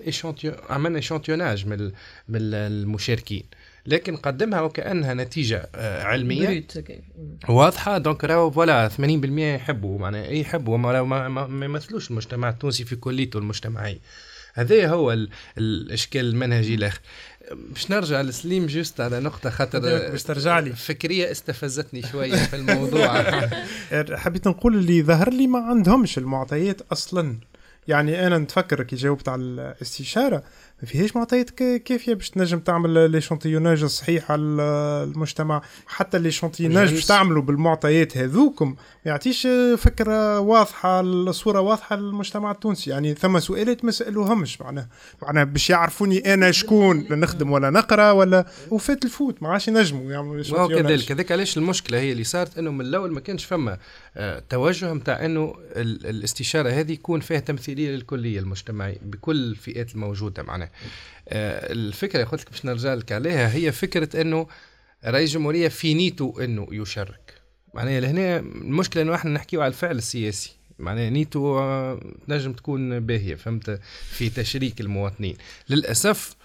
عملنا 0.70 0.98
échantillonnage 0.98 1.68
من 1.68 1.92
من 2.30 2.54
المشاركين. 2.54 3.44
لكن 3.90 4.16
قدمها 4.16 4.62
وكأنها 4.62 5.14
نتيجة 5.14 5.70
آه، 5.76 6.04
علمية. 6.04 6.64
واضحة. 7.50 7.98
donc 7.98 8.24
راهو 8.24 8.52
voilà 8.52 8.90
80% 8.90 9.00
يحبوا 9.40 10.00
معناها 10.00 10.26
اي 10.26 10.40
يحبوا 10.40 10.78
ما, 10.78 11.04
ما, 11.04 11.48
ما 11.48 11.66
يمثلوش 11.66 12.12
المجتمع 12.12 12.50
التونسي 12.50 12.86
في 12.86 12.96
كليته 12.96 13.38
المجتمعيه 13.38 14.00
هذا 14.54 14.90
هو 14.90 15.18
الإشكال 15.58 16.26
المنهجي 16.26 16.76
الآخر 16.76 17.00
باش 17.52 17.92
نرجع 17.92 18.22
لسليم 18.22 18.66
juste 18.66 19.02
على 19.02 19.20
نقطة 19.20 19.50
خاطر 19.50 19.80
باش 19.80 20.24
ترجع 20.24 20.60
لي. 20.60 20.76
فكرية 20.76 21.32
استفزتني 21.32 22.02
شوية 22.02 22.36
في 22.36 22.56
الموضوع. 22.56 23.24
حبيت 24.24 24.48
نقول 24.48 24.76
اللي 24.76 25.04
ظهر 25.04 25.30
لي 25.30 25.48
ما 25.48 25.60
عندهمش 25.60 26.18
المعطيات 26.18 26.82
أصلا. 26.92 27.38
يعني 27.88 28.28
أنا 28.28 28.38
نتفكر 28.38 28.84
كي 28.84 28.96
جاوبت 28.96 29.30
على 29.30 29.42
الاستشارة 29.42 30.44
ما 30.82 30.88
فيهاش 30.88 31.16
معطيات 31.16 31.50
كافية 31.80 32.14
باش 32.14 32.30
تنجم 32.30 32.60
تعمل 32.60 33.12
l'échantillonnage 33.12 33.84
الصحيح 33.84 34.32
على 34.32 34.42
المجتمع. 34.42 35.62
حتى 35.88 36.20
l'échantillonnage 36.20 36.94
باش 36.94 37.06
تعملوا 37.06 37.42
بالمعطيات 37.42 38.18
هذوكم 38.18 38.76
يعطيش 39.10 39.48
فكرة 39.78 40.40
واضحة 40.40 41.00
الصورة 41.00 41.60
واضحة 41.60 41.96
للمجتمع 41.96 42.52
التونسي. 42.52 42.90
يعني 42.90 43.16
ثم 43.16 43.40
سؤالات 43.40 43.86
ما 43.86 43.92
سألوهمش 43.92 44.62
معناها 44.62 44.90
معناها 45.22 45.44
باش 45.44 45.70
يعرفوني 45.70 46.34
أنا 46.34 46.52
شكون 46.52 47.06
نخدم 47.12 47.52
ولا 47.52 47.70
نقرأ 47.70 48.12
ولا 48.12 48.46
وفات 48.72 49.06
الفوت 49.06 49.44
ما 49.44 49.50
عادش 49.50 49.68
ينجموا 49.68 50.12
يعملوا 50.12 50.68
كذلك. 50.68 51.12
هذاك 51.12 51.32
علاش 51.32 51.58
المشكلة 51.58 52.00
هي 52.00 52.12
اللي 52.12 52.24
صارت 52.24 52.58
أنه 52.58 52.72
من 52.72 52.82
الأول 52.82 53.12
ما 53.12 53.20
كانش 53.20 53.46
فما 53.46 53.78
آه، 54.18 54.44
توجه 54.50 54.94
نتاع 54.94 55.26
أنه 55.26 55.56
الاستشارة 55.76 56.70
هذه 56.70 56.92
يكون 56.92 57.20
فيها 57.20 57.40
تمثيلية 57.40 57.90
للكلية 57.90 58.40
المجتمعية 58.40 58.98
بكل 59.02 59.36
الفئات 59.36 59.96
الموجودة 59.96 60.44
معناها. 60.44 60.72
آه، 61.30 61.72
الفكرة 61.74 62.24
قلت 62.24 62.42
لك 62.42 62.50
باش 62.52 62.66
نرجع 62.66 62.94
لك 62.94 63.12
عليها 63.12 63.54
هي 63.54 63.72
فكرة 63.72 64.22
أنه 64.22 64.48
رئيس 65.06 65.30
الجمهوريه 65.30 65.68
في 65.68 65.94
نيته 65.94 66.34
أنه 66.42 66.68
يشارك. 66.72 67.29
معناها 67.74 68.00
لهنا 68.00 68.40
المشكلة 68.40 69.04
إنه 69.04 69.16
إحنا 69.16 69.32
نحكيو 69.32 69.62
على 69.62 69.68
الفعل 69.68 69.98
السياسي. 69.98 70.52
معناها 70.80 71.10
نيته 71.10 71.60
آه، 71.60 72.00
نجم 72.28 72.54
تكون 72.54 73.00
باهية 73.00 73.36
فهمت؟ 73.36 73.80
في 74.10 74.30
تشريك 74.30 74.82
المواطنين. 74.82 75.38
للأسف 75.70 76.36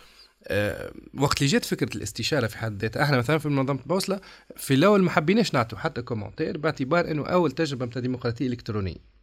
أه 0.49 0.93
وقت 1.19 1.39
اللي 1.39 1.53
جات 1.53 1.65
فكرة 1.65 1.97
الاستشارة 1.97 2.47
في 2.47 2.59
حد 2.59 2.83
ذاتها 2.83 3.03
إحنا 3.03 3.17
مثلا 3.19 3.39
في 3.39 3.49
منظمة 3.49 3.81
البوصله 3.81 4.21
في 4.57 4.75
الأول 4.75 5.03
ما 5.03 5.11
حبيناش 5.11 5.55
نعطوا 5.55 5.79
حتى 5.79 6.03
كومنتير 6.03 6.59
باعتبار 6.59 7.11
إنه 7.11 7.27
أول 7.27 7.51
تجربة 7.53 7.87
نتاع 7.87 8.03
ديمقراطية 8.03 8.47
إلكترونية. 8.47 9.15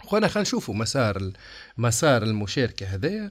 خونا 0.00 0.28
خلينا 0.28 0.42
نشوفوا 0.42 0.74
مسار 0.74 1.30
مسار 1.78 2.22
المشاركة 2.22 2.86
هذايا. 2.86 3.30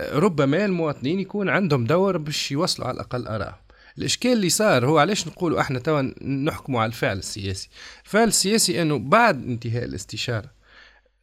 ربما 0.00 0.64
المواطنين 0.64 1.20
يكون 1.20 1.48
عندهم 1.48 1.84
دور 1.84 2.16
باش 2.16 2.52
يوصلوا 2.52 2.88
على 2.88 2.94
الأقل 2.94 3.26
اراء 3.26 3.60
الإشكال 3.98 4.32
اللي 4.32 4.48
صار 4.48 4.86
هو 4.86 4.98
علاش 4.98 5.26
نقولوا 5.26 5.60
إحنا 5.60 5.78
توا 5.78 6.02
نحكموا 6.24 6.80
على 6.80 6.88
الفعل 6.88 7.18
السياسي؟ 7.18 7.68
الفعل 8.04 8.28
السياسي 8.28 8.82
إنه 8.82 8.98
بعد 8.98 9.44
انتهاء 9.44 9.84
الاستشارة 9.84 10.50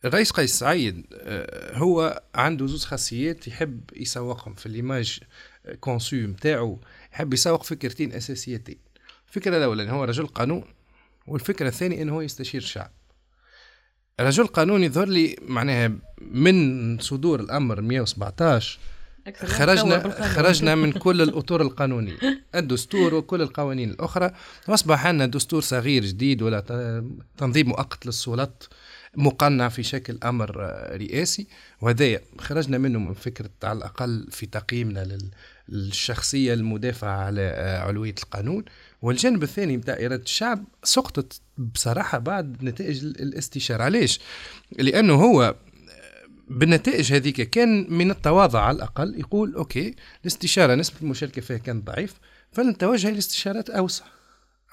الرئيس 0.06 0.32
قيس 0.32 0.60
سعيد 0.60 1.06
آه، 1.14 1.78
هو 1.78 2.24
عنده 2.36 2.68
زوز 2.68 2.86
خاصيات 2.86 3.48
يحب 3.48 3.82
يسوقهم 3.96 4.54
في 4.54 4.66
الإيماج 4.66 5.20
كونسو 5.80 6.16
نتاعو 6.16 6.80
يحب 7.14 7.34
يسوق 7.34 7.64
فكرتين 7.64 8.14
أساسيتين. 8.14 8.78
الفكرة 9.28 9.58
الأولى 9.58 9.92
هو 9.92 10.04
رجل 10.04 10.28
قانون 10.28 10.64
والفكرة 11.28 11.68
الثانية 11.68 12.02
إنه 12.02 12.14
هو 12.14 12.22
يستشير 12.22 12.62
الشعب 12.62 12.92
رجل 14.20 14.48
قانوني 14.48 14.86
يظهر 14.86 15.08
لي 15.08 15.36
معناها 15.42 15.92
من 16.22 17.00
صدور 17.00 17.40
الأمر 17.40 17.82
117 17.82 18.80
خرجنا 19.34 20.12
خرجنا 20.12 20.76
من 20.76 20.92
كل 21.06 21.22
الأطر 21.22 21.62
القانونية. 21.62 22.18
الدستور 22.56 23.14
وكل 23.14 23.42
القوانين 23.42 23.90
الأخرى. 23.90 24.32
وأصبح 24.68 25.06
عندنا 25.06 25.26
دستور 25.26 25.62
صغير 25.62 26.06
جديد 26.06 26.42
ولا 26.42 26.60
تنظيم 27.38 27.68
مؤقت 27.70 28.06
للسلطات 28.06 28.64
مقنع 29.18 29.70
في 29.70 29.84
شكل 29.84 30.18
أمر 30.24 30.56
رئاسي. 30.92 31.48
وهذايا 31.82 32.22
خرجنا 32.40 32.78
منه 32.78 33.00
من 33.00 33.14
فكرة 33.14 33.50
على 33.64 33.78
الأقل 33.78 34.28
في 34.32 34.46
تقييمنا 34.46 35.18
للشخصية 35.70 36.54
المدافعة 36.54 37.18
على 37.26 37.42
علوية 37.84 38.16
القانون. 38.24 38.66
والجانب 39.02 39.44
الثاني 39.44 39.78
بتاع 39.78 39.94
إرادة 39.94 40.24
الشعب 40.24 40.64
سقطت 40.84 41.42
بصراحة 41.58 42.18
بعد 42.18 42.64
نتائج 42.64 43.06
الاستشارة. 43.06 43.84
علاش؟ 43.84 44.20
لأنه 44.80 45.14
هو 45.14 45.56
بالنتائج 46.48 47.14
هذيك 47.14 47.42
كان 47.42 47.88
من 47.90 48.12
التواضع 48.12 48.62
على 48.62 48.76
الأقل 48.76 49.20
يقول 49.20 49.56
أوكي 49.56 49.96
الاستشارة 50.22 50.76
نسبة 50.76 50.96
المشاركة 51.02 51.42
فيها 51.42 51.58
كانت 51.58 51.88
ضعيف 51.88 52.14
فلنتوجه 52.52 53.10
لاستشارات 53.10 53.70
أوسع 53.70 54.06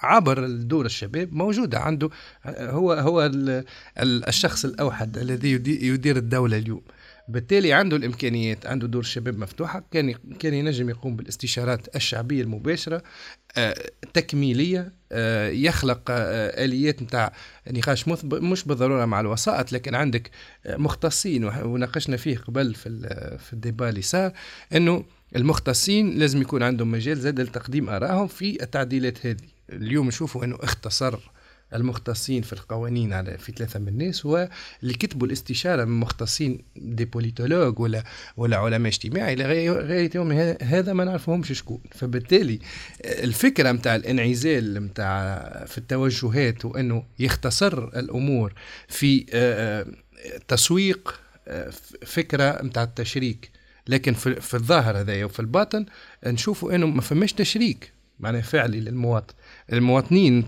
عبر 0.03 0.45
الدور 0.45 0.87
الشباب 0.87 1.33
موجودة 1.33 1.79
عنده 1.79 2.11
هو 2.47 2.93
هو 2.93 3.31
الشخص 3.99 4.65
الأوحد 4.65 5.19
الذي 5.19 5.53
يدير 5.67 6.17
الدولة 6.17 6.57
اليوم. 6.57 6.83
بالتالي 7.29 7.73
عنده 7.73 7.97
الإمكانيات 7.97 8.67
عنده 8.67 8.87
دور 8.87 9.03
الشباب 9.03 9.39
مفتوحة 9.39 9.85
كان 9.91 10.13
كان 10.13 10.55
ينجم 10.55 10.89
يقوم 10.91 11.17
بالاستشارات 11.17 11.97
الشعبية 11.97 12.43
المباشرة 12.43 13.03
تكميلية 14.15 14.93
آه، 15.13 15.49
يخلق 15.49 16.01
آه، 16.11 16.65
آليات 16.65 17.03
نتاع 17.03 17.33
نقاش 17.71 18.09
مش 18.25 18.65
بالضرورة 18.65 19.05
مع 19.05 19.21
الوسائط 19.21 19.73
لكن 19.73 19.95
عندك 19.95 20.31
مختصين 20.67 21.45
وناقشنا 21.45 22.17
فيه 22.17 22.39
قبل 22.39 22.75
في 22.75 22.89
في 23.39 23.53
الديبا 23.53 23.89
اللي 23.89 24.03
صار 24.03 24.33
إنه 24.75 25.05
المختصين 25.37 26.19
لازم 26.19 26.41
يكون 26.41 26.63
عندهم 26.63 26.91
مجال 26.91 27.19
زاد 27.19 27.41
لتقديم 27.41 27.89
آرائهم 27.89 28.27
في 28.27 28.63
التعديلات 28.63 29.27
هذه. 29.27 29.37
اليوم 29.73 30.09
نشوفوا 30.09 30.45
إنه 30.45 30.59
اختصر 30.61 31.19
المختصين 31.75 32.43
في 32.43 32.53
القوانين 32.53 33.13
على 33.13 33.39
في 33.39 33.53
ثلاثة 33.53 33.81
من 33.81 33.89
الناس 33.89 34.27
هو 34.27 34.49
اللي 34.83 34.95
كتبوا 34.95 35.27
الاستشارة 35.27 35.85
من 35.85 36.01
مختصين 36.01 36.65
دي 36.77 37.05
بوليتولوج 37.05 37.81
ولا 37.81 38.05
ولا 38.37 38.57
علماء 38.57 38.89
اجتماعي. 38.89 39.35
لغايه 39.35 40.11
يوم 40.15 40.33
هذا 40.63 40.93
ما 40.93 41.05
نعرفهمش 41.05 41.53
شكون. 41.53 41.81
فبالتالي 41.91 42.59
الفكرة 43.05 43.73
نتاع 43.73 43.97
الانعزال 43.97 44.85
نتاع 44.85 45.39
في 45.67 45.79
التوجهات 45.79 46.65
وإنه 46.65 47.05
يختصر 47.19 47.85
الأمور 47.85 48.53
في 48.89 49.27
آه، 49.33 49.83
آه، 49.83 49.87
تسويق 50.49 51.21
آه، 51.49 51.73
فكرة 52.07 52.63
نتاع 52.63 52.83
التشريك. 52.83 53.51
لكن 53.89 54.13
في, 54.13 54.41
في 54.41 54.55
الظاهر 54.55 55.01
هذايا 55.01 55.25
وفي 55.25 55.41
الباطن 55.41 55.87
نشوفوا 56.27 56.75
إنه 56.75 56.87
ما 56.87 57.01
فماش 57.01 57.33
تشريك. 57.33 57.93
معناه 58.21 58.41
فعلي 58.41 58.81
للمواطن. 58.81 59.35
المواطنين 59.73 60.45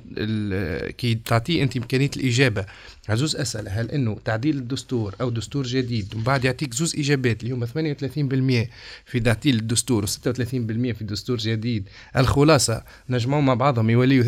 كي 0.99 1.15
تعطيه 1.15 1.63
أنت 1.63 1.77
إمكانية 1.77 2.11
الإجابة. 2.17 2.67
على 3.09 3.19
زوز 3.19 3.37
اسئله 3.37 3.71
هل 3.71 3.91
إنه 3.91 4.19
تعديل 4.25 4.57
الدستور 4.57 5.15
أو 5.21 5.31
دستور 5.31 5.67
جديد 5.67 6.15
ومن 6.15 6.25
بعد 6.25 6.45
يعطيك 6.45 6.75
زوز 6.75 6.97
اجابات 6.99 7.43
اللي 7.43 7.55
هما 7.55 7.67
38% 7.67 8.69
في 9.07 9.21
تعديل 9.21 9.55
الدستور 9.57 10.07
و36% 10.07 10.11
في 10.45 10.97
دستور 11.01 11.37
جديد 11.37 11.89
الخلاصة 12.17 12.85
نجمعوا 13.11 13.43
مع 13.43 13.55
بعضهم 13.55 13.91
يوليوا 13.91 14.25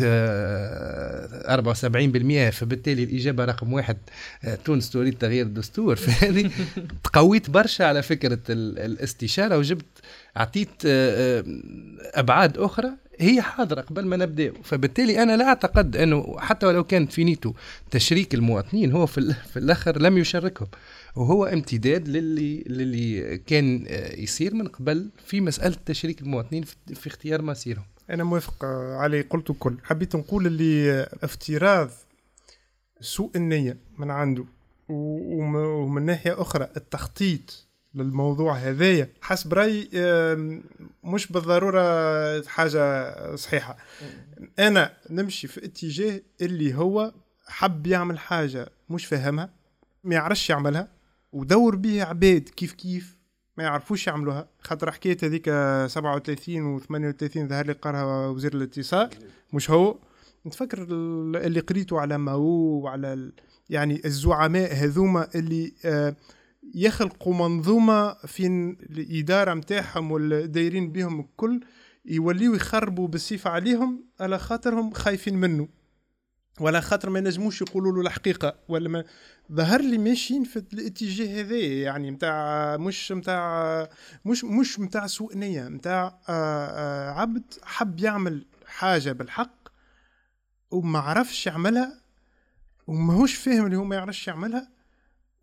74% 1.57 2.51
فبالتالي 2.51 3.03
الإجابة 3.03 3.45
رقم 3.45 3.73
واحد 3.73 3.97
آه، 4.43 4.55
تونس 4.55 4.89
تريد 4.89 5.17
تغيير 5.17 5.45
الدستور. 5.45 5.95
فهذه 6.05 6.51
تقويت 7.03 7.49
برشا 7.49 7.85
على 7.85 8.01
فكرة 8.01 8.39
الاستشارة 8.49 9.57
وجبت 9.57 9.85
أعطيت 10.37 10.69
آه، 10.85 11.39
آه، 11.39 11.43
أبعاد 12.19 12.57
أخرى 12.57 12.89
هي 13.19 13.41
حاضرة 13.41 13.81
قبل 13.81 14.05
ما 14.05 14.17
نبدأ. 14.17 14.53
فبالتالي 14.63 15.23
أنا 15.23 15.37
لا 15.37 15.47
أعتقد 15.47 15.95
أنه 15.95 16.35
حتى 16.39 16.65
ولو 16.65 16.83
كانت 16.83 17.11
في 17.11 17.23
نيته 17.23 17.53
تشريك 17.91 18.33
المواطنين 18.33 18.91
هو 18.91 19.05
في, 19.05 19.33
في 19.33 19.59
الآخر 19.59 20.01
لم 20.01 20.17
يشركهم 20.17 20.67
وهو 21.15 21.45
امتداد 21.45 22.07
للي 22.07 22.63
للي 22.67 23.37
كان 23.37 23.85
آه، 23.87 24.15
يصير 24.15 24.53
من 24.53 24.67
قبل 24.67 25.09
في 25.25 25.41
مسألة 25.41 25.75
تشريك 25.85 26.21
المواطنين 26.21 26.63
في 26.93 27.07
اختيار 27.07 27.41
مصيرهم 27.41 27.85
أنا 28.09 28.23
موافق 28.23 28.65
علي 28.99 29.21
قلت 29.21 29.49
الكل. 29.49 29.77
حبيت 29.83 30.15
نقول 30.15 30.47
اللي 30.47 31.01
افتراض 31.23 31.89
سوء 33.01 33.31
النية 33.35 33.77
من 33.97 34.11
عنده 34.11 34.45
ومن 34.89 36.05
ناحية 36.05 36.41
أخرى 36.41 36.67
التخطيط 36.77 37.66
للموضوع 37.95 38.53
هذايا. 38.53 39.09
حسب 39.21 39.53
رأيي 39.53 39.89
مش 41.03 41.31
بالضرورة 41.31 42.41
حاجة 42.41 43.35
صحيحة. 43.35 43.77
أنا 44.59 44.93
نمشي 45.09 45.47
في 45.47 45.65
اتجاه 45.65 46.21
اللي 46.41 46.75
هو 46.75 47.13
حب 47.47 47.87
يعمل 47.87 48.19
حاجة 48.19 48.69
مش 48.89 49.05
فاهمها 49.05 49.49
ما 50.03 50.15
يعرفش 50.15 50.49
يعملها 50.49 50.87
ودور 51.31 51.75
بيها 51.75 52.05
عباد 52.05 52.49
كيف 52.55 52.73
كيف 52.73 53.17
ما 53.57 53.63
يعرفوش 53.63 54.07
يعملوها. 54.07 54.47
خاطر 54.61 54.91
حكاية 54.91 55.17
هذيك 55.23 55.45
37 55.87 56.61
و 56.65 56.79
38 56.79 57.47
ظهر 57.47 57.65
لي 57.65 57.73
قرها 57.73 58.27
وزير 58.27 58.53
الاتصال. 58.53 59.09
مش 59.53 59.69
هو. 59.71 59.97
نتفكر 60.47 60.83
اللي 60.83 61.59
قريته 61.59 61.99
على 61.99 62.17
ماو 62.17 62.41
وعلى 62.83 63.31
يعني 63.69 64.01
الزعماء 64.05 64.73
هذوما 64.73 65.27
اللي 65.35 65.73
آه 65.85 66.15
يخلقوا 66.75 67.33
منظومة 67.33 68.13
في 68.13 68.47
الإدارة 68.89 69.53
نتاعهم 69.53 70.11
والدايرين 70.11 70.91
بهم 70.91 71.19
الكل 71.19 71.61
يوليو 72.05 72.53
يخربوا 72.55 73.07
بالصفه 73.07 73.49
عليهم 73.49 74.03
على 74.19 74.39
خاطرهم 74.39 74.91
خايفين 74.93 75.37
منه. 75.37 75.67
ولا 76.59 76.81
خاطر 76.81 77.09
ما 77.09 77.19
ينجموش 77.19 77.61
يقولوا 77.61 77.93
له 77.93 78.01
الحقيقة 78.01 78.55
ولا 78.67 78.89
ما 78.89 79.03
ظهر 79.51 79.81
لي 79.81 79.97
ماشيين 79.97 80.43
في 80.43 80.63
الاتجاه 80.73 81.41
هذا 81.41 81.57
يعني 81.57 82.11
نتاع 82.11 82.77
مش 82.77 83.11
نتاع 83.11 83.89
مش 84.25 84.43
مش 84.43 84.79
نتاع 84.79 85.07
سوء 85.07 85.35
نية 85.37 85.67
نتاع 85.67 86.19
آه، 86.29 86.67
آه، 86.67 87.11
عبد 87.11 87.43
حب 87.63 87.99
يعمل 87.99 88.45
حاجة 88.65 89.11
بالحق 89.11 89.67
وما 90.71 90.99
عرفش 90.99 91.47
يعملها 91.47 92.01
وماهوش 92.87 93.35
فاهم 93.35 93.65
اللي 93.65 93.77
هو 93.77 93.83
ما 93.83 93.95
يعرفش 93.95 94.27
يعملها 94.27 94.76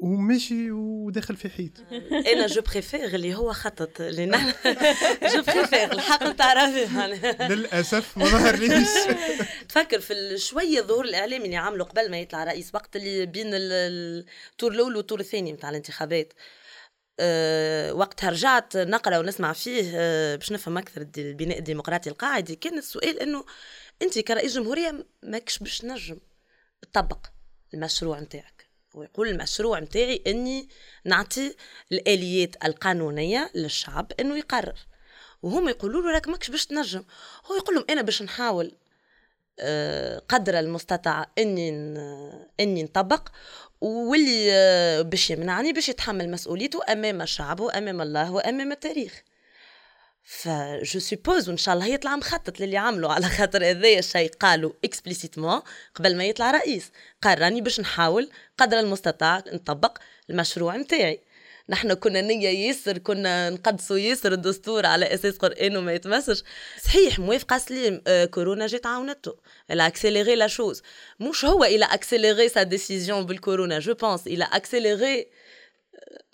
وماشي 0.04 0.70
وداخل 0.70 1.36
في 1.36 1.48
حيط. 1.48 1.72
أنا 2.32 2.46
je 2.46 2.62
préfère 2.62 3.04
اللي 3.04 3.34
هو 3.34 3.52
خطط 3.52 4.00
اللي 4.00 4.26
نحن 4.26 4.52
je 5.34 5.42
préfère 5.42 5.92
الحق 5.92 6.22
نتاع 6.22 6.64
للأسف 7.48 8.18
ما 8.18 8.24
ظهر 8.24 8.56
ليش 8.56 8.88
تفكر 9.68 10.00
في 10.00 10.38
شوية 10.38 10.80
الظهور 10.80 11.04
الاعلامي 11.04 11.44
اللي 11.44 11.56
عملوا 11.56 11.86
قبل 11.86 12.10
ما 12.10 12.18
يطلع 12.18 12.44
رئيس 12.44 12.74
وقت 12.74 12.96
اللي 12.96 13.26
بين 13.26 13.50
التور 13.54 14.72
الأول 14.72 14.96
والتور 14.96 15.20
الثاني 15.20 15.52
نتاع 15.52 15.70
الانتخابات. 15.70 16.32
أه 17.20 17.92
وقتها 17.92 18.30
رجعت 18.30 18.76
نقرأ 18.76 19.18
ونسمع 19.18 19.52
فيه 19.52 19.92
أه 19.94 20.36
باش 20.36 20.52
نفهم 20.52 20.78
أكثر 20.78 21.06
البناء 21.18 21.58
الديمقراطي 21.58 22.10
القاعدي 22.10 22.56
كان 22.56 22.78
السؤال 22.78 23.20
إنه 23.20 23.44
أنت 24.02 24.18
كرئيس 24.18 24.54
جمهورية 24.54 25.06
ماكش 25.22 25.58
باش 25.58 25.84
نجم 25.84 26.18
تطبق 26.82 27.26
المشروع 27.74 28.20
نتاعك. 28.20 28.73
ويقول 28.94 29.28
المشروع 29.28 29.78
نتاعي 29.80 30.22
إني 30.26 30.68
نعطي 31.04 31.54
الآليات 31.92 32.64
القانونية 32.64 33.50
للشعب 33.54 34.12
إنه 34.20 34.38
يقرر. 34.38 34.78
وهم 35.42 35.68
يقولوا 35.68 36.02
له 36.02 36.10
راك 36.10 36.28
ماكش 36.28 36.50
باش 36.50 36.66
تنجم. 36.66 37.04
هو 37.46 37.56
يقول 37.56 37.74
لهم 37.74 37.84
أنا 37.90 38.02
باش 38.02 38.22
نحاول 38.22 38.74
آه، 39.60 40.22
قدر 40.28 40.58
المستطاع 40.58 41.26
إني 41.38 41.68
إني 42.60 42.82
نطبق 42.82 43.28
واللي 43.80 44.48
آه، 44.52 45.02
باش 45.02 45.30
يمنعني 45.30 45.72
باش 45.72 45.88
يتحمل 45.88 46.30
مسؤوليته 46.30 46.80
أمام 46.92 47.22
الشعب 47.22 47.60
وامام 47.60 48.00
الله 48.00 48.32
وأمام 48.32 48.72
التاريخ. 48.72 49.22
ف 50.26 50.51
je 50.51 51.00
suppose 51.00 51.48
وان 51.48 51.56
شاء 51.56 51.74
الله 51.74 51.86
يطلع 51.86 52.16
مخطط 52.16 52.60
للي 52.60 52.76
عملوا 52.76 53.12
على 53.12 53.26
خاطر 53.26 53.70
هذايا 53.70 53.98
الشيء 53.98 54.30
قالوا 54.40 54.72
explicitement 54.84 55.60
قبل 55.94 56.16
ما 56.16 56.24
يطلع 56.24 56.50
رئيس. 56.50 56.90
قال 57.22 57.40
راني 57.40 57.60
باش 57.60 57.80
نحاول 57.80 58.30
قدر 58.58 58.78
المستطاع 58.78 59.44
نطبق 59.52 59.98
المشروع 60.30 60.76
نتاعي. 60.76 61.20
نحن 61.68 61.94
كنا 61.94 62.20
نية 62.20 62.48
ياسر 62.48 62.98
كنا 62.98 63.50
نقدسوا 63.50 63.98
ياسر 63.98 64.32
الدستور 64.32 64.86
على 64.86 65.14
أساس 65.14 65.36
قرآن 65.36 65.76
وما 65.76 65.92
يتمسش. 65.92 66.42
صحيح 66.84 67.18
موافقة 67.18 67.58
سليم 67.58 68.02
آه 68.06 68.24
كورونا 68.24 68.66
جات 68.66 68.86
عاونته. 68.86 69.36
il 69.70 69.86
a 69.86 69.92
accéléré 69.92 70.34
la 70.34 70.46
chose 70.46 70.82
مش 71.20 71.44
هو 71.44 71.64
il 71.64 71.84
a 71.84 71.91
accéléré 71.91 72.48
sa 72.48 72.62
décision 72.62 73.26
بالكورونا 73.26 73.78
je 73.78 73.94
pense 73.94 74.26
il 74.26 74.48
a 74.52 74.61
accéléré 74.61 75.26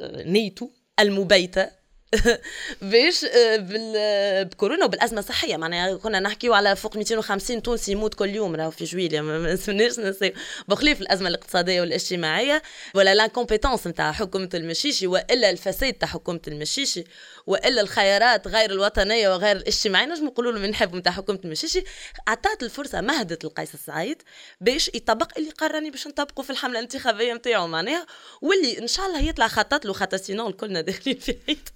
نيته 0.02 0.70
المبيتة. 1.00 1.79
باش 2.82 3.24
آه، 3.24 4.42
بكورونا 4.42 4.84
وبالأزمة 4.84 5.18
الصحية. 5.18 5.56
معناها 5.56 5.96
كنا 5.96 6.20
نحكيو 6.20 6.54
على 6.54 6.76
فوق 6.76 6.96
250 6.96 7.62
تونسي 7.62 7.92
يموت 7.92 8.14
كل 8.14 8.28
يوم 8.28 8.56
راهو 8.56 8.70
في 8.70 8.84
جويليا. 8.84 9.22
ما 9.22 9.52
نسمناش 9.52 9.98
نسيو. 9.98 10.32
بخلاف 10.68 11.00
الأزمة 11.00 11.28
الاقتصادية 11.28 11.80
والاجتماعية 11.80 12.62
ولا 12.94 13.14
l'incompétence 13.14 13.86
نتاع 13.86 14.12
حكومة 14.12 14.48
المشيشي 14.54 15.06
وإلا 15.06 15.50
الفساد 15.50 15.92
تاع 15.94 16.08
حكومة 16.08 16.40
المشيشي 16.48 17.04
وإلا 17.46 17.80
الخيارات 17.80 18.48
غير 18.48 18.70
الوطنية 18.70 19.28
وغير 19.28 19.56
الاجتماعية. 19.56 20.06
نجم 20.06 20.26
نقولوا 20.26 20.52
له 20.52 20.66
نحب 20.66 20.96
نتاع 20.96 21.12
حكومة 21.12 21.40
المشيشي. 21.44 21.84
عطات 22.28 22.62
الفرصة 22.62 23.00
مهدت 23.00 23.44
القيس 23.44 23.74
السعيد 23.74 24.22
باش 24.60 24.90
يطبق 24.94 25.38
اللي 25.38 25.50
قررني 25.50 25.90
باش 25.90 26.06
نطبقه 26.06 26.42
في 26.42 26.50
الحملة 26.50 26.78
الانتخابية 26.78 27.34
نتاعو 27.34 27.66
معناها 27.66 28.06
واللي 28.42 28.78
إن 28.78 28.86
شاء 28.86 29.06
الله 29.06 29.20
يطلع 29.20 29.48
خطط 29.48 29.84
له 29.84 29.92
خاطر 29.92 30.16
sinon 30.16 30.52
كلنا 30.52 30.80
داخلين 30.80 31.18
في 31.18 31.36
حيط. 31.48 31.68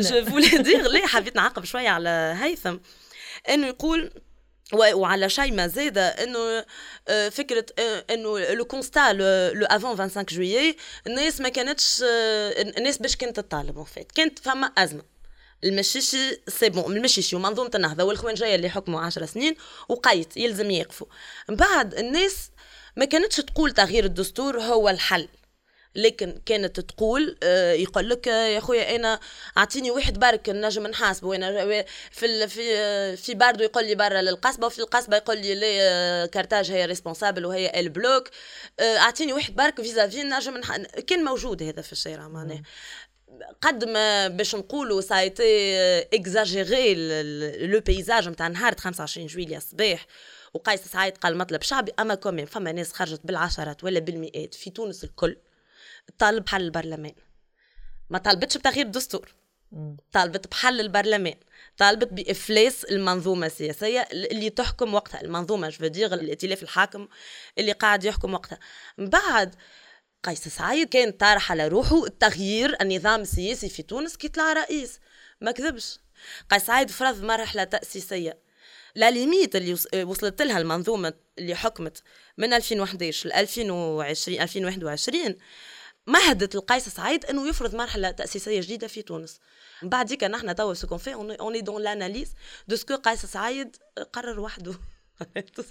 je 0.00 0.24
voulais 0.24 0.58
dire 0.58 0.88
ليه 0.88 1.06
حبيت 1.06 1.36
نعقب 1.36 1.64
شوية 1.64 1.88
على 1.88 2.36
هيثم؟ 2.40 2.76
إنه 3.48 3.66
يقول 3.66 4.10
وعلى 4.72 5.28
شيء 5.28 5.52
ما 5.52 5.66
زاد 5.66 5.98
إنه 5.98 6.64
آه، 7.08 7.28
فكرة 7.28 7.66
آه، 7.78 8.04
إنه 8.10 8.38
le 8.38 8.64
constat 8.64 9.12
l'avant 9.54 9.96
25 9.96 10.24
juillet 10.24 10.76
الناس 11.06 11.40
ما 11.40 11.48
كانتش 11.48 12.02
آه، 12.02 12.62
الناس 12.78 12.98
باش 12.98 13.16
كانت 13.16 13.40
تطالب 13.40 13.82
فات 13.82 14.12
كانت 14.12 14.38
فما 14.38 14.66
أزمة. 14.66 15.02
المشيشي 15.64 16.40
c'est 16.48 16.68
bon 16.68 16.96
المشيشي 16.96 17.36
ومنظومة 17.36 17.70
النهضة 17.74 18.04
والخوانجيه 18.04 18.54
اللي 18.54 18.70
حكموا 18.70 19.00
10 19.00 19.26
سنين 19.26 19.54
وقيت 19.88 20.36
يلزم 20.36 20.70
يقفوا. 20.70 21.06
من 21.48 21.56
بعد 21.56 21.94
الناس 21.94 22.50
ما 22.96 23.04
كانتش 23.04 23.36
تقول 23.36 23.70
تغيير 23.70 24.04
الدستور 24.04 24.60
هو 24.60 24.88
الحل. 24.88 25.28
لكن 25.98 26.40
كانت 26.46 26.80
تقول 26.80 27.36
آه، 27.42 27.72
يقول 27.72 28.08
لك 28.08 28.28
آه، 28.28 28.46
يا 28.46 28.60
خويا 28.60 28.96
أنا 28.96 29.20
أعطيني 29.58 29.90
واحد 29.90 30.18
برك 30.18 30.48
نجم 30.48 30.86
نحاسبه. 30.86 31.28
وأنا 31.28 31.84
في 32.10 32.48
في 32.48 33.16
في 33.16 33.34
باردو 33.34 33.64
يقول 33.64 33.84
لي 33.84 33.94
برا 33.94 34.22
للقصبة 34.22 34.66
وفي 34.66 34.78
القصبة 34.78 35.16
يقول 35.16 35.38
لي 35.38 35.54
لي 35.54 35.80
آه، 35.80 36.26
كارتاج 36.26 36.70
هي 36.70 36.84
responsable 36.86 37.46
وهي 37.46 37.80
اللي 37.80 37.96
bloque 37.96 38.28
أعطيني 38.80 39.32
واحد 39.32 39.54
برك 39.54 39.80
vis-à-vis 39.80 40.22
نجم 40.22 40.56
نح... 40.56 40.76
كان 41.06 41.24
موجود 41.24 41.62
هذا 41.62 41.82
في 41.82 41.92
الشارع 41.92 42.28
معناه 42.28 42.62
قد 43.62 43.84
ما 43.84 44.28
باش 44.28 44.54
نقولوا 44.54 45.00
ça 45.00 45.24
a 45.24 45.36
été 45.36 45.72
exagéré 46.14 46.94
le 47.66 47.80
paysage 47.80 48.28
نتاع 48.28 48.48
نهار 48.48 48.74
25 48.76 49.26
جويليا 49.26 49.56
الصباح 49.56 50.06
وقيس 50.54 50.80
سعيد 50.80 51.18
قال 51.18 51.38
مطلب 51.38 51.62
شعبي. 51.62 51.92
أما 51.98 52.14
كومين 52.14 52.46
فما 52.46 52.72
ناس 52.72 52.92
خرجت 52.92 53.20
بالعشرات 53.24 53.84
ولا 53.84 54.00
بالمئات 54.00 54.54
في 54.54 54.70
تونس 54.70 55.04
الكل. 55.04 55.36
طالب 56.18 56.48
حل 56.48 56.62
البرلمان. 56.62 57.14
ما 58.10 58.18
طالبتش 58.18 58.58
بتغيير 58.58 58.86
الدستور. 58.86 59.34
طالبت 60.12 60.46
بحل 60.46 60.80
البرلمان. 60.80 61.34
طالبت 61.78 62.12
بإفلاس 62.12 62.84
المنظومة 62.84 63.46
السياسية 63.46 64.08
اللي 64.12 64.50
تحكم 64.50 64.94
وقتها. 64.94 65.20
المنظومة 65.20 65.68
je 65.68 65.86
veux 65.86 66.00
dire 66.00 66.14
الائتلاف 66.14 66.62
الحاكم 66.62 67.08
اللي 67.58 67.72
قاعد 67.72 68.04
يحكم 68.04 68.34
وقتها. 68.34 68.58
من 68.98 69.08
بعد 69.08 69.54
قيس 70.24 70.48
سعيد 70.48 70.88
كان 70.88 71.10
طارح 71.10 71.52
على 71.52 71.68
روحه 71.68 72.04
التغيير 72.04 72.76
النظام 72.82 73.20
السياسي 73.20 73.68
في 73.68 73.82
تونس 73.82 74.16
كي 74.16 74.28
طلع 74.28 74.52
رئيس. 74.52 75.00
ما 75.40 75.50
كذبش. 75.52 75.98
قيس 76.50 76.62
سعيد 76.62 76.90
فرض 76.90 77.22
مرحلة 77.24 77.64
تأسيسية. 77.64 78.38
la 78.94 79.10
limite 79.10 79.56
اللي 79.56 79.72
وصلت 80.04 80.42
لها 80.42 80.58
المنظومة 80.58 81.12
اللي 81.38 81.54
حكمت 81.54 82.02
من 82.38 82.52
2011 82.52 83.28
ل 83.28 83.32
2020 83.32 84.40
2021 84.40 85.36
مهدت 86.08 86.54
القيس 86.54 86.88
سعيد 86.88 87.24
إنه 87.24 87.48
يفرض 87.48 87.76
مرحلة 87.76 88.10
تأسيسية 88.10 88.60
جديدة 88.60 88.86
في 88.86 89.02
تونس. 89.02 89.40
من 89.82 89.88
بعد 89.88 90.24
نحن 90.24 90.54
توا 90.54 90.74
ce 90.74 90.86
qu'on 90.86 90.98
fait 90.98 91.14
on 91.14 91.60
est 91.60 91.69
dans 91.69 91.82
l'analyse 91.82 92.34
de 92.68 92.76
ce 92.76 92.83
que 92.83 92.94
قيس 92.94 93.26
سعيد 93.26 93.76
قرر 94.12 94.40
وحده. 94.40 94.72
تو 95.54 95.62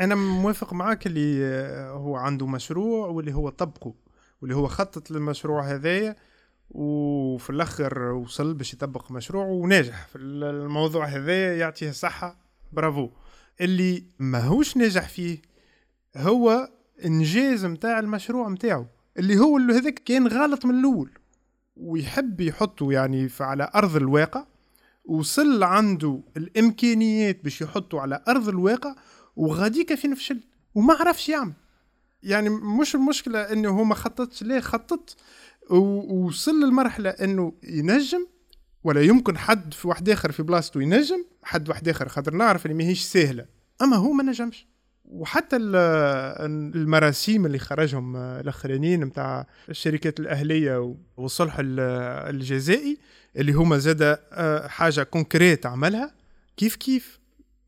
أنا 0.00 0.14
موافق 0.14 0.72
معاك 0.72 1.06
اللي 1.06 1.44
هو 1.90 2.16
عنده 2.16 2.46
مشروع 2.46 3.06
واللي 3.06 3.34
هو 3.34 3.48
طبقه 3.48 3.94
واللي 4.40 4.56
هو 4.56 4.66
خطط 4.66 5.10
للمشروع 5.10 5.74
هذايا 5.74 6.16
وفي 6.70 7.50
الأخر 7.50 8.02
وصل 8.02 8.54
باش 8.54 8.74
يطبق 8.74 9.10
مشروع 9.10 9.44
وناجح. 9.44 10.06
في 10.06 10.18
الموضوع 10.18 11.06
هذايا 11.06 11.56
يعطيه 11.56 11.90
الصحة. 11.90 12.36
برافو 12.72 13.10
اللي 13.60 14.04
ماهوش 14.18 14.76
ناجح 14.76 15.08
فيه 15.08 15.42
هو 16.16 16.68
إنجاز 17.04 17.64
متاع 17.64 17.98
المشروع 17.98 18.48
متاعه 18.48 18.99
اللي 19.18 19.38
هو 19.38 19.56
اللي 19.56 19.72
هذاك 19.72 19.98
كان 19.98 20.26
غلط 20.26 20.66
من 20.66 20.78
الأول 20.78 21.10
ويحب 21.76 22.40
يحطه 22.40 22.92
يعني 22.92 23.28
على 23.40 23.70
أرض 23.74 23.96
الواقع 23.96 24.46
وصل 25.04 25.62
عنده 25.62 26.22
الإمكانيات 26.36 27.44
باش 27.44 27.60
يحطه 27.60 28.00
على 28.00 28.22
أرض 28.28 28.48
الواقع 28.48 28.94
وغاديك 29.36 29.94
فين 29.94 30.14
فشل 30.14 30.40
وما 30.74 30.94
عرفش 30.94 31.28
يعمل. 31.28 31.52
يعني 32.22 32.50
مش 32.50 32.94
المشكلة 32.94 33.52
إنه 33.52 33.68
هو 33.68 33.84
ما 33.84 33.94
خططش 33.94 34.42
ليه 34.42 34.60
خطط 34.60 35.16
ووصل 35.70 36.60
للمرحلة 36.60 37.10
إنه 37.10 37.52
ينجم 37.62 38.26
ولا 38.84 39.00
يمكن 39.00 39.38
حد 39.38 39.74
في 39.74 39.88
واحد 39.88 40.08
آخر 40.08 40.32
في 40.32 40.42
بلاصته 40.42 40.82
ينجم 40.82 41.24
حد 41.42 41.68
واحد 41.68 41.88
آخر 41.88 42.08
خاطر 42.08 42.34
نعرف 42.34 42.66
اللي 42.66 42.76
ماهيش 42.76 43.02
سهلة 43.02 43.46
أما 43.82 43.96
هو 43.96 44.12
ما 44.12 44.22
نجمش. 44.22 44.69
وحتى 45.12 45.56
المراسيم 45.56 47.46
اللي 47.46 47.58
خرجهم 47.58 48.16
الأخرانيين 48.16 49.04
نتاع 49.04 49.46
الشركات 49.68 50.20
الأهلية 50.20 50.94
والصلح 51.16 51.56
الجزائي 51.60 52.98
اللي 53.36 53.52
هما 53.52 53.78
زاد 53.78 54.18
آه، 54.32 54.66
حاجة 54.66 55.02
كونكريت 55.02 55.66
عملها. 55.66 56.14
كيف 56.56 56.76
كيف؟ 56.76 57.20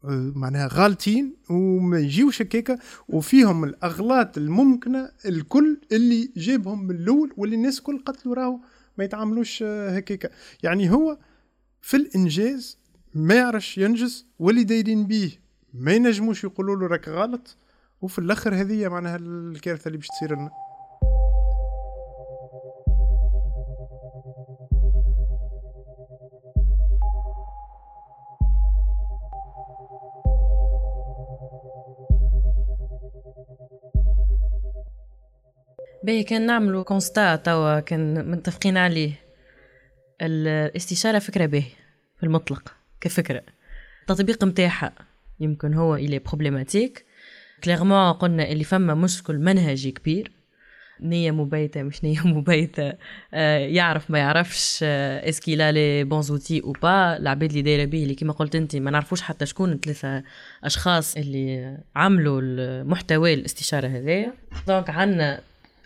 آه، 0.04 0.32
معناها 0.34 0.68
غالطين 0.72 1.36
وما 1.50 1.98
يجيوش 1.98 2.42
هكاكا 2.42 2.78
وفيهم 3.08 3.64
الأغلاط 3.64 4.38
الممكنة 4.38 5.10
الكل 5.26 5.80
اللي 5.92 6.30
جابهم 6.36 6.84
من 6.84 6.94
الأول 6.96 7.32
واللي 7.36 7.56
الناس 7.56 7.80
كل 7.80 8.02
قتلوا 8.06 8.34
راهو 8.34 8.58
ما 8.98 9.04
يتعاملوش 9.04 9.62
آه، 9.62 9.96
هكاكا 9.96 10.28
يعني 10.62 10.90
هو 10.90 11.18
في 11.80 11.96
الإنجاز 11.96 12.78
ما 13.14 13.34
يعرفش 13.34 13.78
ينجز 13.78 14.26
واللي 14.38 14.64
دايرين 14.64 15.06
بيه. 15.06 15.41
ما 15.74 15.92
ينجموش 15.92 16.44
يقولوا 16.44 16.76
له 16.76 16.86
راك 16.86 17.08
غلط 17.08 17.56
وفي 18.02 18.18
الآخر 18.18 18.54
هذه 18.54 18.88
معناها 18.88 19.16
الكارثة 19.16 19.88
اللي 19.88 19.98
باش 19.98 20.06
تصير 20.08 20.36
لنا. 20.36 20.50
باهي 36.04 36.22
كان 36.24 36.46
نعملوا 36.46 36.82
constat 36.82 37.36
توا 37.36 37.80
كان 37.80 38.30
متفقين 38.30 38.76
عليه. 38.76 39.12
الاستشارة 40.22 41.18
فكرة 41.18 41.46
باهي 41.46 41.70
في 42.16 42.22
المطلق 42.22 42.74
كفكرة. 43.00 43.42
التطبيق 44.00 44.44
متاعها 44.44 44.92
يمكن 45.42 45.74
هو 45.74 45.94
إلي 45.94 46.18
problématique 46.18 47.04
clairement 47.64 48.12
قلنا 48.12 48.48
اللي 48.48 48.64
فما 48.64 48.94
مشكل 48.94 49.38
منهجي 49.38 49.90
كبير. 49.90 50.32
نية 51.00 51.30
مبيتة 51.30 51.82
مش 51.82 52.04
نية 52.04 52.20
مبيتة. 52.36 52.92
آه 53.34 53.58
يعرف 53.58 54.10
ما 54.10 54.18
يعرفش 54.18 54.82
est-ce 54.82 55.56
qu'il 55.56 55.72
a 55.72 55.80
les 55.80 56.04
bons 56.04 56.22
outils 56.22 56.62
ou 56.64 56.72
pas 56.82 57.16
العباد 57.16 57.50
اللي 57.50 57.62
دايرة 57.62 57.84
به 57.84 58.02
اللي 58.02 58.14
كيما 58.14 58.32
قلت 58.32 58.54
انت 58.56 58.76
ما 58.76 58.90
نعرفوش 58.90 59.20
حتى 59.22 59.46
شكون 59.46 59.78
ثلاثة 59.78 60.22
أشخاص 60.64 61.16
اللي 61.16 61.78
عملوا 61.96 62.40
المحتوى 62.42 63.34
الاستشارة 63.34 63.86
هذايا. 63.88 64.32
donc 64.66 64.90
عندنا 64.90 65.40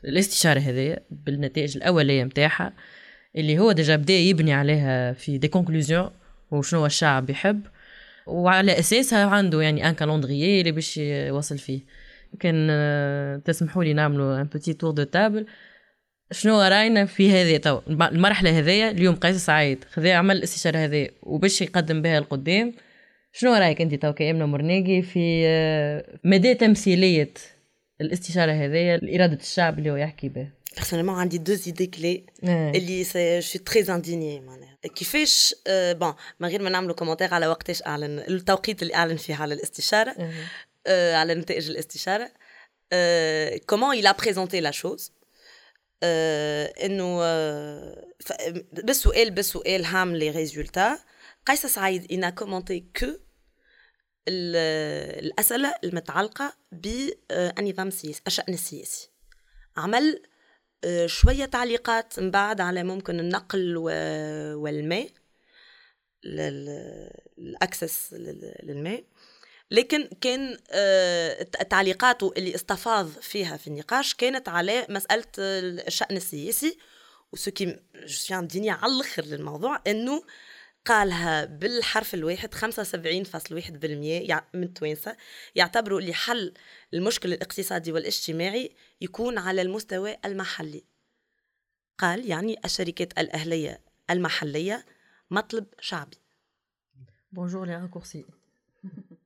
الاستشارة 0.05 0.61
هذايا 0.61 1.01
بالنتائج 1.11 1.77
الأولية 1.77 2.25
متاعها 2.25 2.73
اللي 3.37 3.59
هو 3.59 3.73
déjà 3.73 3.97
بدأ 3.97 4.13
يبني 4.15 4.53
عليها 4.53 5.13
في 5.13 5.39
des 5.39 5.49
conclusions 5.49 6.11
وشنو 6.51 6.87
الشعب 6.87 7.31
يحب. 7.31 7.61
وعلى 8.27 8.79
اساسها 8.79 9.25
عنده 9.25 9.63
يعني 9.63 9.89
un 9.89 9.95
calendrier 9.95 10.61
اللي 10.61 10.73
باش 10.73 10.97
يوصل 10.97 11.59
فيه. 11.59 11.81
كان 12.41 12.69
آه، 12.71 13.37
تسمحوا 13.37 13.85
لي 13.85 13.93
نعملوا 13.93 14.41
un 14.41 14.45
petit 14.45 14.73
tour 14.73 14.91
de 14.91 15.03
table 15.03 15.47
شنو 16.31 16.61
راينا 16.61 17.05
في 17.05 17.31
هذه؟ 17.31 17.57
تو 17.57 17.81
المرحلة 17.89 18.59
هذيا 18.59 18.91
اليوم 18.91 19.15
قيس 19.15 19.37
سعيد. 19.37 19.85
خذا 19.85 20.15
عمل 20.15 20.37
الاستشارة 20.37 20.79
هذه 20.79 21.09
وباش 21.23 21.63
يقدم 21.63 22.03
بها 22.03 22.19
القدام 22.19 22.75
شنو 23.33 23.55
رأيك 23.55 23.81
أنت؟ 23.81 23.95
تو 23.95 24.13
كامنه 24.13 24.47
مرناقي 24.47 25.03
في 25.03 25.43
آه، 25.47 26.19
مدى 26.25 26.55
تمثيلية 26.55 27.33
الاستشارة 28.01 28.53
هذيا 28.53 28.97
لإرادة 28.97 29.39
الشعب 29.43 29.79
اللي 29.79 29.91
هو 29.91 29.97
يحكي 29.97 30.29
به؟ 30.29 30.49
عندي 31.13 31.39
deux 31.39 31.53
idées 31.67 31.87
clés 31.87 32.27
اللي 32.45 33.03
je 33.03 33.41
suis 33.41 33.59
très 33.59 33.95
indigné 33.95 34.41
كيفاش 34.83 35.55
bon 35.69 36.15
من 36.41 36.49
غير 36.49 36.63
ما 36.63 36.71
نعملوا 36.71 36.95
commentaire 36.95 37.35
على 37.35 37.47
وقتاش 37.47 37.83
أعلن 37.83 38.19
التوقيت 38.19 38.83
اللي 38.83 38.95
أعلن 38.95 39.17
فيه 39.17 39.35
على 39.35 39.55
الاستشارة 39.55 40.17
على 40.89 41.35
نتائج 41.35 41.71
الاستشارة 41.71 42.31
comment 43.67 44.03
il 44.03 44.07
a 44.07 44.15
présenté 44.15 44.61
la 44.61 44.73
chose 44.73 45.11
إنه 46.85 47.21
بالسؤال 48.73 49.31
بالسؤال 49.31 49.85
هام 49.85 50.17
les 50.17 50.31
résultats 50.31 50.99
قيس 51.47 51.67
سعيد 51.67 52.13
il 52.13 52.20
n'a 52.20 52.31
commenté 52.31 52.85
que 52.97 53.07
الأسئلة 54.29 55.75
المتعلقة 55.85 56.57
بالنظام 56.73 57.89
السياسي 57.89 58.23
الشأن 58.27 58.55
السياسي. 58.55 59.11
عمل 59.77 60.23
آه، 60.23 60.36
شوية 61.07 61.45
تعليقات 61.45 62.21
من 62.21 62.31
بعد 62.31 62.61
على 62.61 62.83
ممكن 62.83 63.21
النقل 63.21 63.77
والماء 64.57 65.09
الأكسس 67.39 68.15
للماء. 68.63 69.05
لكن 69.71 70.09
كان 70.21 70.59
آه، 70.71 71.43
تعليقاته 71.43 72.33
اللي 72.37 72.55
استفاض 72.55 73.09
فيها 73.09 73.57
في 73.57 73.67
النقاش 73.67 74.15
كانت 74.15 74.49
على 74.49 74.87
مسألة 74.89 75.25
الشأن 75.39 76.17
السياسي 76.17 76.79
وسكي 77.33 77.77
جو 78.07 78.41
ديني 78.41 78.71
على 78.71 78.93
الآخر 78.93 79.25
للموضوع 79.25 79.83
إنه 79.87 80.23
قالها 80.87 81.45
بالحرف 81.45 82.15
الواحد 82.15 82.55
75.1% 82.55 82.61
من 84.55 84.63
التوانسة 84.63 85.17
يعتبروا 85.55 86.01
اللي 86.01 86.15
حل 86.15 86.55
المشكل 86.95 87.33
الاقتصادي 87.33 87.93
والاجتماعي 87.93 88.71
يكون 89.01 89.39
على 89.39 89.63
المستوى 89.63 90.17
المحلي. 90.25 90.85
قال 91.99 92.31
يعني 92.31 92.57
الشركات 92.65 93.19
الأهلية 93.19 93.81
المحلية 94.11 94.85
مطلب 95.31 95.67
شعبي. 95.81 96.17
بونجور 97.33 97.67
لي 97.67 97.77
راكورسي 97.77 98.25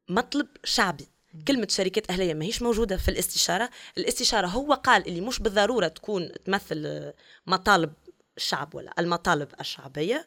مطلب 0.09 0.49
شعبي. 0.65 1.09
كلمة 1.49 1.67
شركات 1.71 2.11
أهلية 2.11 2.35
ما 2.35 2.45
هيش 2.45 2.63
موجودة 2.63 2.97
في 2.97 3.11
الاستشارة. 3.11 3.71
الاستشارة 3.99 4.47
هو 4.47 4.75
قال 4.75 5.09
اللي 5.09 5.21
مش 5.21 5.39
بالضرورة 5.39 5.89
تكون 5.89 6.33
تمثل 6.45 7.13
مطالب 7.47 7.93
الشعب 8.37 8.75
ولا 8.75 8.93
المطالب 8.99 9.49
الشعبية. 9.61 10.27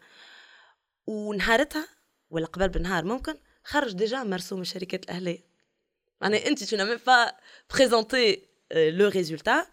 ونهارتها 1.07 1.87
ولا 2.29 2.45
قبل 2.45 2.69
بنهار 2.69 3.05
ممكن 3.05 3.35
خرج 3.63 3.93
déjà 3.93 4.23
مرسوم 4.23 4.61
الشركات 4.61 5.03
الأهلية. 5.03 5.43
يعني 6.21 6.47
أنت 6.47 6.63
tu 6.63 6.77
m'as 6.77 6.99
pas 7.07 7.34
présenté 7.73 8.47
le 8.75 9.07
résultat 9.09 9.67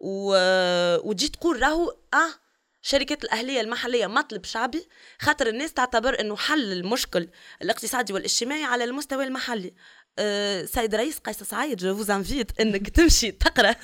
وتجي 0.00 1.28
تقول 1.28 1.62
راهو 1.62 1.96
آه 2.14 2.34
الشركات 2.82 3.24
الأهلية 3.24 3.60
المحلية 3.60 4.06
مطلب 4.06 4.44
شعبي 4.44 4.88
خاطر 5.18 5.46
الناس 5.46 5.72
تعتبر 5.72 6.20
إنه 6.20 6.36
حل 6.36 6.72
المشكل 6.72 7.28
الاقتصادي 7.62 8.12
والاجتماعي 8.12 8.64
على 8.64 8.84
المستوى 8.84 9.24
المحلي. 9.24 9.74
سيد 10.64 10.94
رئيس 10.94 11.18
قيس 11.18 11.42
سعيد 11.42 11.78
je 11.78 11.96
vous 11.96 12.10
invite 12.10 12.60
إنك 12.60 12.88
تمشي 12.96 13.30
تقرأ 13.30 13.74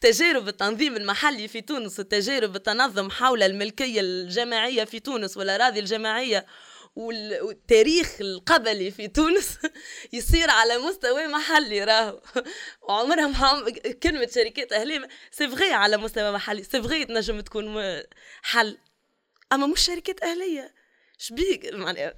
تجارب 0.00 0.48
التنظيم 0.48 0.96
المحلي 0.96 1.48
في 1.48 1.60
تونس 1.60 2.00
وتجارب 2.00 2.56
التنظم 2.56 3.10
حول 3.10 3.42
الملكية 3.42 4.00
الجماعية 4.00 4.84
في 4.84 5.00
تونس 5.00 5.36
والاراضي 5.36 5.80
الجماعية 5.80 6.46
والتاريخ 6.96 8.20
القبلي 8.20 8.90
في 8.90 9.08
تونس 9.08 9.58
يصير 10.12 10.50
على 10.50 10.78
مستوى 10.78 11.26
محلي 11.26 11.84
راهو. 11.84 12.20
وعمرها 12.88 13.26
ما 13.26 13.70
كلمة 14.02 14.28
شركات 14.34 14.72
أهلية 14.72 15.08
c'est 15.30 15.72
على 15.72 15.96
مستوى 15.96 16.32
محلي 16.32 16.62
c'est 16.62 17.04
تنجم 17.04 17.40
تكون 17.40 17.82
حل. 18.42 18.78
أما 19.52 19.66
مش 19.66 19.80
شركات 19.80 20.22
أهلية. 20.22 20.79
شبيك 21.20 21.74
معناها 21.74 22.14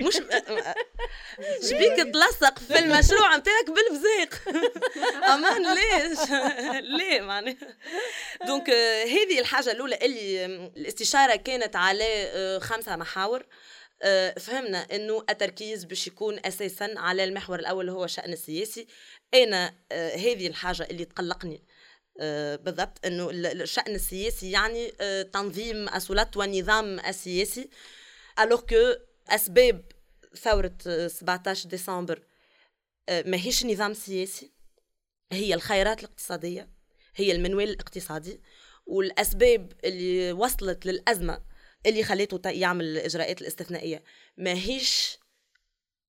مش 0.00 0.14
شبيك 1.70 1.96
تلصق 2.12 2.58
في 2.58 2.78
المشروع 2.78 3.36
نتاعك 3.36 3.66
بالبزاق 3.70 4.54
أمان 5.34 5.74
ليش؟ 5.74 6.18
ليه 6.98 7.20
معناها؟ 7.20 7.76
donc 8.46 8.70
هذه 8.70 9.40
الحاجة 9.40 9.72
الأولى 9.72 9.98
اللي 10.02 10.46
الاستشارة 10.76 11.36
كانت 11.36 11.76
على 11.76 12.04
آه، 12.04 12.58
خمسة 12.58 12.96
محاور. 12.96 13.46
آه، 14.02 14.34
فهمنا 14.38 14.78
إنه 14.78 15.24
التركيز 15.30 15.84
باش 15.84 16.06
يكون 16.06 16.40
أساسا 16.44 16.94
على 16.96 17.24
المحور 17.24 17.58
الأول 17.58 17.88
هو 17.88 18.04
الشان 18.04 18.32
السياسي. 18.32 18.86
أنا 19.34 19.74
آه، 19.92 20.16
هذه 20.16 20.46
الحاجة 20.46 20.86
اللي 20.90 21.04
تقلقني 21.04 21.62
بالضبط 22.64 23.06
إنه 23.06 23.30
الشان 23.32 23.94
السياسي 23.94 24.50
يعني 24.50 24.92
تنظيم 25.32 25.88
السلطات 25.88 26.36
والنظام 26.36 27.00
السياسي. 27.00 27.68
alors 28.40 28.60
que 28.60 28.94
اسباب 29.28 29.92
ثوره 30.36 30.76
17 31.08 31.68
ديسمبر 31.68 32.22
ماهيش 33.10 33.66
نظام 33.66 33.94
سياسي 33.94 34.52
هي 35.32 35.54
الخيارات 35.54 35.98
الاقتصاديه 35.98 36.68
هي 37.16 37.32
المنوال 37.32 37.70
الاقتصادي 37.70 38.40
والاسباب 38.86 39.72
اللي 39.84 40.32
وصلت 40.32 40.86
للازمه 40.86 41.42
اللي 41.86 42.04
خليته 42.04 42.50
يعمل 42.50 42.84
الاجراءات 42.84 43.40
الاستثنائيه 43.40 44.02
ماهيش 44.36 45.18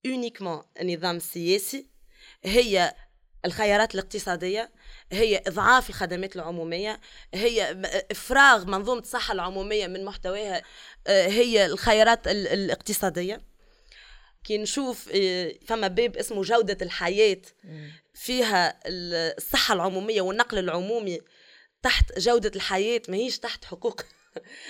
اونيكمون 0.05 0.63
نظام 0.84 1.19
سياسي 1.19 1.88
هي 2.43 2.95
الخيارات 3.45 3.93
الاقتصادية 3.93 4.71
هي 5.11 5.41
إضعاف 5.47 5.89
الخدمات 5.89 6.35
العمومية 6.35 6.99
هي 7.33 7.81
إفراغ 8.11 8.65
منظومة 8.65 9.01
الصحة 9.01 9.33
العمومية 9.33 9.87
من 9.87 10.05
محتواها 10.05 10.61
آه، 11.07 11.27
هي 11.27 11.65
الخيارات 11.65 12.27
الاقتصادية. 12.27 13.41
كي 14.43 14.57
نشوف 14.57 15.09
آه، 15.15 15.53
فما 15.67 15.87
باب 15.87 16.17
اسمه 16.17 16.41
جودة 16.41 16.77
الحياة 16.81 17.41
فيها 18.13 18.79
الصحة 18.85 19.73
العمومية 19.73 20.21
والنقل 20.21 20.59
العمومي 20.59 21.21
تحت 21.81 22.19
جودة 22.19 22.51
الحياة 22.55 23.01
ماهيش 23.09 23.39
تحت 23.39 23.65
حقوق 23.65 24.01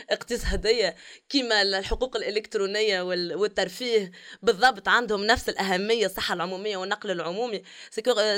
اقتصادية 0.09 0.95
كما 1.30 1.61
الحقوق 1.61 2.16
الإلكترونية 2.16 3.01
والترفيه 3.36 4.11
بالضبط 4.41 4.88
عندهم 4.88 5.26
نفس 5.26 5.49
الأهمية 5.49 6.05
الصحة 6.05 6.34
العمومية 6.34 6.78
والنقل 6.78 7.11
العمومي. 7.11 7.63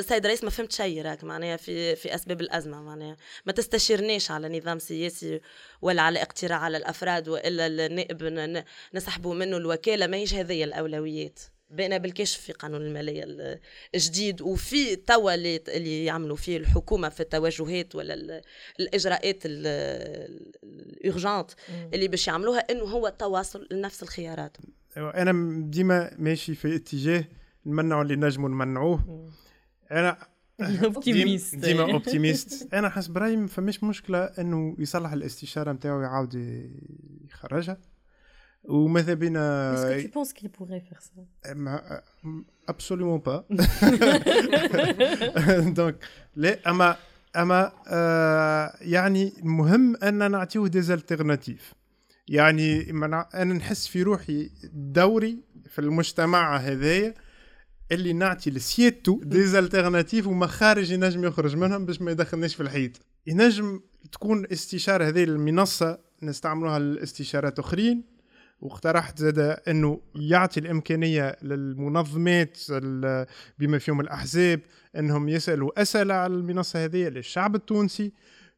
سيد 0.01 0.25
رئيس 0.25 0.43
ما 0.43 0.49
فهمت 0.49 0.71
شيء 0.71 1.01
راك 1.01 1.23
معناها 1.23 1.57
في 1.57 1.95
في 1.95 2.15
أسباب 2.15 2.41
الأزمة 2.41 2.81
معناها. 2.81 3.17
ما 3.45 3.51
تستشيرنيش 3.51 4.31
على 4.31 4.59
نظام 4.59 4.79
سياسي 4.79 5.41
ولا 5.81 6.01
على 6.01 6.21
اقتراع 6.21 6.57
على 6.57 6.77
الأفراد 6.77 7.27
وإلا 7.29 7.67
النائب 7.67 8.23
نسحبوا 8.93 9.33
منه 9.33 9.57
الوكالة 9.57 10.07
ما 10.07 10.17
هيش 10.17 10.33
هذه 10.33 10.63
الأولويات. 10.63 11.39
بقينا 11.69 11.97
بالكشف 11.97 12.41
في 12.41 12.53
قانون 12.53 12.81
المالية 12.81 13.25
الجديد 13.95 14.41
وفي 14.41 14.95
توا 14.95 15.33
اللي, 15.33 16.05
يعملوا 16.05 16.35
فيه 16.35 16.57
الحكومة 16.57 17.09
في 17.09 17.19
التوجهات 17.19 17.95
ولا 17.95 18.41
الإجراءات 18.79 19.37
الاورجنت 19.45 21.51
اللي 21.93 22.07
باش 22.07 22.27
يعملوها 22.27 22.59
إنه 22.59 22.83
هو 22.83 23.07
التواصل 23.07 23.67
لنفس 23.71 24.03
الخيارات. 24.03 24.57
أيوة، 24.97 25.09
أنا 25.09 25.61
ديما 25.69 26.11
ماشي 26.17 26.55
في 26.55 26.75
اتجاه 26.75 27.25
نمنعوا 27.65 28.03
اللي 28.03 28.15
نجموا 28.15 28.49
نمنعوه. 28.49 29.29
أنا 29.91 30.17
optimiste. 30.83 31.55
ديما 31.55 31.93
optimiste. 31.93 32.73
أنا 32.73 32.89
حسب 32.89 33.13
برايي 33.13 33.35
ما 33.35 33.47
فماش 33.47 33.83
مشكلة 33.83 34.19
إنه 34.19 34.75
يصلح 34.79 35.11
الاستشارة 35.11 35.71
نتاعو 35.71 35.99
ويعاود 35.99 36.33
يخرجها. 37.29 37.77
وماذا 38.67 39.13
بينا 39.13 39.75
Est-ce 39.75 39.97
que 39.97 40.01
tu 40.01 40.09
penses 40.09 40.33
qu'il 40.33 40.49
pourrait 40.49 40.81
faire 40.89 41.01
ça? 41.01 41.21
Absolument 42.67 43.19
pas. 43.19 43.45
donc 45.77 45.95
لا 46.35 46.69
اما 46.69 46.95
اما 47.35 47.71
يعني 48.81 49.33
المهم 49.39 49.95
ان 49.95 50.31
نعطيه 50.31 50.67
des 50.67 50.88
alternatives 50.88 51.73
يعني 52.27 52.91
أنا 53.33 53.53
نحس 53.53 53.87
في 53.87 54.03
روحي 54.03 54.51
دوري 54.73 55.37
في 55.69 55.79
المجتمع 55.79 56.57
هذايا 56.57 57.13
اللي 57.91 58.13
نعطي 58.13 58.49
لسيادته 58.49 59.21
ديزالتيرناتيف 59.23 60.27
ومخارج 60.27 60.91
ينجم 60.91 61.23
يخرج 61.23 61.55
منهم 61.55 61.85
باش 61.85 62.01
ما 62.01 62.11
يدخلناش 62.11 62.55
في 62.55 62.63
الحيط 62.63 62.91
ينجم 63.27 63.79
تكون 64.11 64.45
استشاره 64.51 65.07
هذه 65.07 65.23
المنصه 65.23 65.99
نستعملوها 66.23 66.79
لاستشارات 66.79 67.59
اخرين 67.59 68.16
واقترحت 68.59 69.19
زاد 69.19 69.39
انه 69.39 70.01
يعطي 70.15 70.59
الامكانية 70.59 71.37
للمنظمات 71.41 72.57
بما 73.59 73.77
فيهم 73.79 73.99
الاحزاب 74.01 74.59
انهم 74.97 75.29
يسألوا 75.29 75.81
اسئلة 75.81 76.13
على 76.13 76.33
المنصة 76.33 76.85
هذه 76.85 77.09
للشعب 77.09 77.55
التونسي 77.55 78.13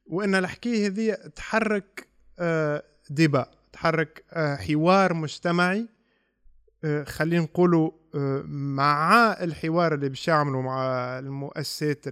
وان 0.06 0.36
الحكاية 0.36 0.88
هذه 0.88 1.14
تحرك 1.36 2.08
آه، 2.39 2.84
débat 3.09 3.45
تحرك 3.74 4.24
آه، 4.32 4.56
حوار 4.56 5.14
مجتمعي 5.14 5.88
آه، 6.84 7.04
خلينا 7.04 7.43
نقولوا 7.43 7.91
مع 8.45 9.34
الحوار 9.41 9.93
اللي 9.93 10.10
باش 10.10 10.28
يعملوا 10.28 10.62
مع 10.62 10.84
المؤسسات 11.20 12.06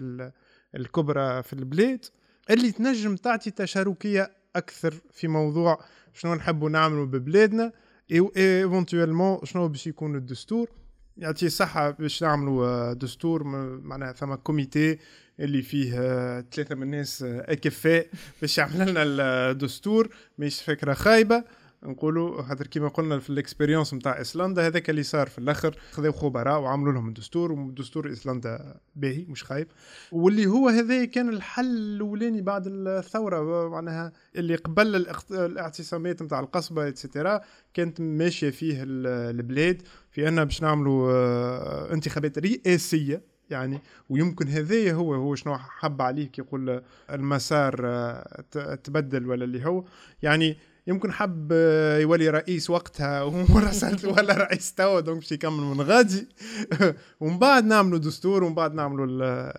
الكبرى 0.75 1.43
في 1.43 1.53
البلاد 1.53 2.05
اللي 2.49 2.71
تنجم 2.71 3.15
تعطي 3.15 3.51
تشاركية 3.51 4.31
أكثر 4.55 4.93
في 5.11 5.27
موضوع 5.27 5.79
شنو 6.17 6.35
نحبوا 6.35 6.69
نعملوا 6.69 7.05
ببلادنا 7.05 7.71
éventuellement 8.11 9.39
شنو 9.43 9.67
باش 9.67 9.87
يكون 9.87 10.15
الدستور. 10.15 10.69
يعطي 11.17 11.49
صحة 11.49 11.89
باش 11.91 12.23
نعملوا 12.23 12.67
آه، 12.67 12.93
دستور 12.93 13.43
معناها 13.83 14.13
ثم 14.13 14.35
comité 14.35 14.99
اللي 15.39 15.61
فيه 15.61 15.93
آه، 15.99 16.45
ثلاثة 16.51 16.75
من 16.75 16.83
الناس 16.83 17.23
آه، 17.23 17.45
أكفاء 17.51 18.07
باش 18.41 18.57
يعمل 18.57 18.89
لنا 18.89 19.03
الدستور 19.51 20.09
مش 20.37 20.61
فكرة 20.61 20.93
خايبة. 20.93 21.43
نقولوا 21.83 22.41
خاطر 22.41 22.67
كيما 22.67 22.87
قلنا 22.87 23.19
في 23.19 23.29
ال 23.29 23.35
expérience 23.35 23.93
نتاع 23.93 24.17
ايسلندا 24.17 24.67
هذاك 24.67 24.89
اللي 24.89 25.03
صار 25.03 25.27
في 25.27 25.37
الأخر 25.37 25.77
خذوا 25.91 26.11
خبراء 26.11 26.59
وعملوا 26.59 26.93
لهم 26.93 27.07
الدستور 27.07 27.51
ودستور 27.51 28.07
ايسلندا 28.07 28.79
باهي 28.95 29.25
مش 29.29 29.43
خايب. 29.43 29.67
واللي 30.11 30.45
هو 30.45 30.69
هذا 30.69 31.05
كان 31.05 31.29
الحل 31.29 31.77
الأولاني 31.77 32.41
بعد 32.41 32.63
الثورة 32.67 33.69
معناها 33.69 34.11
اللي 34.35 34.55
قبل 34.55 35.05
الاعتصامات 35.31 36.23
نتاع 36.23 36.39
القصبة 36.39 36.87
et 36.87 37.01
cetera 37.01 37.41
كانت 37.73 38.01
ماشية 38.01 38.49
فيه 38.49 38.83
البلاد 38.83 39.81
في 40.11 40.27
أنها 40.27 40.43
باش 40.43 40.61
نعملوا 40.61 41.11
آه، 41.11 41.93
انتخابات 41.93 42.39
رئاسية 42.39 43.21
يعني. 43.49 43.79
ويمكن 44.09 44.47
هذايا 44.47 44.93
هو 44.93 45.13
هو 45.13 45.35
شنو 45.35 45.57
حب 45.57 46.01
عليه 46.01 46.31
يقول 46.37 46.83
المسار 47.11 47.81
آه، 47.85 48.75
تبدل 48.83 49.27
ولا 49.27 49.43
اللي 49.43 49.65
هو. 49.65 49.83
يعني 50.21 50.57
يمكن 50.87 51.11
حب 51.11 51.51
يولي 52.01 52.29
رئيس 52.29 52.69
وقتها 52.69 53.23
ولا 54.17 54.37
رئيس 54.37 54.73
توا 54.73 54.99
donc 54.99 55.17
باش 55.19 55.31
يكمل 55.31 55.63
من 55.63 55.81
غادي. 55.81 56.27
ومن 57.19 57.39
بعد 57.39 57.65
نعملوا 57.65 57.97
دستور 57.99 58.43
ومن 58.43 58.55
بعد 58.55 58.73
نعملوا 58.73 59.05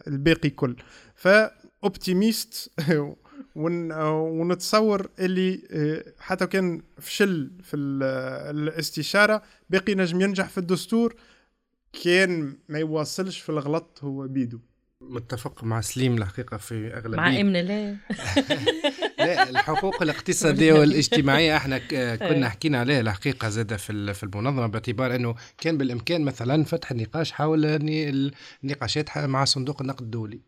الباقي 0.09 0.51
كل 0.51 0.76
ف 1.14 1.30
optimiste 1.30 2.70
ونتصور 3.57 5.09
اللي 5.18 5.62
حتى 6.18 6.47
كان 6.47 6.83
فشل 7.01 7.51
في 7.62 7.76
الاستشارة 7.76 9.43
باقي 9.70 9.95
نجم 9.95 10.20
ينجح 10.20 10.49
في 10.49 10.59
الدستور. 10.59 11.14
كان 12.05 12.57
ما 12.68 12.79
يواصلش 12.79 13.39
في 13.39 13.49
الغلط 13.49 13.99
هو 14.03 14.29
بيدو. 14.29 14.59
متفق 15.01 15.64
مع 15.64 15.81
سليم 15.81 16.16
الحقيقة 16.16 16.57
في 16.57 16.95
أغلبية. 16.95 17.16
مع 17.16 17.41
إمن 17.41 17.53
لا 17.53 17.97
لا 19.18 19.50
الحقوق 19.50 20.02
الاقتصادية 20.02 20.72
والاجتماعية 20.80 21.56
إحنا 21.56 21.78
كنا 22.16 22.48
حكينا 22.48 22.80
عليها 22.80 23.00
الحقيقة 23.00 23.48
زادة 23.48 23.76
في 23.76 24.14
في 24.14 24.22
المنظمة 24.22 24.66
باعتبار 24.66 25.14
إنه 25.14 25.34
كان 25.58 25.78
بالإمكان 25.78 26.22
مثلا 26.22 26.64
فتح 26.64 26.90
النقاش 26.90 27.32
حول 27.32 27.64
النقاشات 28.64 29.18
مع 29.18 29.44
صندوق 29.44 29.80
النقد 29.80 30.02
الدولي. 30.02 30.40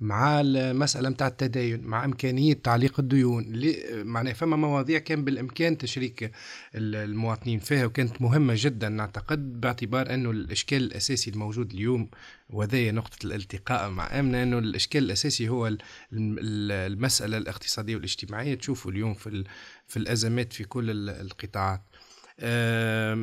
مع 0.00 0.40
المسألة 0.40 1.08
متاع 1.08 1.26
التدين 1.26 1.84
مع 1.84 2.04
إمكانية 2.04 2.54
تعليق 2.54 3.00
الديون. 3.00 3.62
معناها 3.92 4.32
فما 4.34 4.56
مواضيع 4.56 4.98
كان 4.98 5.24
بالإمكان 5.24 5.78
تشريك 5.78 6.32
المواطنين 6.74 7.58
فيها 7.58 7.86
وكانت 7.86 8.22
مهمة 8.22 8.54
جدا. 8.56 8.88
نعتقد 8.88 9.60
باعتبار 9.60 10.14
أنه 10.14 10.30
الإشكال 10.30 10.82
الأساسي 10.82 11.30
الموجود 11.30 11.72
اليوم 11.72 12.08
وذي 12.50 12.90
نقطة 12.90 13.26
الالتقاء 13.26 13.90
مع 13.90 14.20
أمنا 14.20 14.42
أنه 14.42 14.58
الإشكال 14.58 15.04
الأساسي 15.04 15.48
هو 15.48 15.76
المسألة 16.12 17.38
الاقتصادية 17.38 17.94
والاجتماعية 17.94 18.54
تشوفوا 18.54 18.90
اليوم 18.90 19.14
في, 19.14 19.44
في 19.86 19.96
الأزمات 19.96 20.52
في 20.52 20.64
كل 20.64 21.08
القطاعات. 21.08 21.82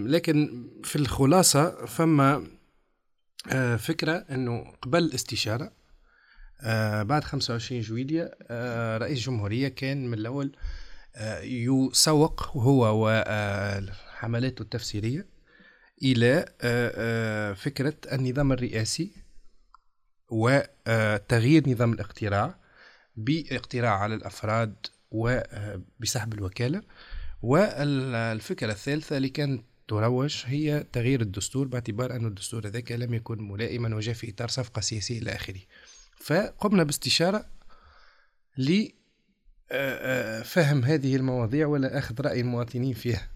لكن 0.07 0.67
في 0.83 0.95
الخلاصة 0.95 1.85
فما 1.85 2.47
آه، 3.51 3.75
فكرة 3.75 4.25
أنه 4.31 4.73
قبل 4.81 5.03
الاستشارة 5.03 5.71
آه 6.61 7.03
بعد 7.03 7.23
25 7.23 7.81
جويلية 7.81 8.37
آه 8.49 8.97
رئيس 8.97 9.17
الجمهورية 9.17 9.67
كان 9.67 10.07
من 10.07 10.13
الأول 10.17 10.55
آه 11.15 11.39
يسوق 11.41 12.47
هو 12.57 13.05
وحملاته 13.07 14.61
التفسيرية 14.61 15.25
إلى 16.03 16.37
آه 16.37 16.45
آه 16.61 17.53
فكرة 17.53 17.93
النظام 18.11 18.51
الرئاسي 18.51 19.11
وتغيير 20.29 21.69
نظام 21.69 21.93
الاقتراع 21.93 22.55
باقتراع 23.15 23.99
على 23.99 24.15
الأفراد 24.15 24.75
وبسحب 25.11 26.33
الوكالة. 26.33 26.81
والفكرة 27.41 28.71
الثالثة 28.71 29.17
اللي 29.17 29.29
كانت 29.29 29.63
تروج 29.87 30.43
هي 30.45 30.85
تغيير 30.93 31.21
الدستور 31.21 31.67
باعتبار 31.67 32.15
أن 32.15 32.25
الدستور 32.25 32.67
هذاك 32.67 32.91
لم 32.91 33.13
يكن 33.13 33.47
ملائما 33.47 33.95
وجاء 33.95 34.15
في 34.15 34.29
إطار 34.29 34.47
صفقة 34.47 34.81
سياسية 34.81 35.19
إلى 35.19 35.31
آخره. 35.31 35.59
فقمنا 36.19 36.83
باستشارة 36.83 37.45
لفهم 38.57 38.93
آه، 39.71 40.83
آه، 40.83 40.85
هذه 40.85 41.15
المواضيع 41.15 41.67
ولا 41.67 41.97
أخذ 41.97 42.21
رأي 42.21 42.41
المواطنين 42.41 42.93
فيها. 42.93 43.29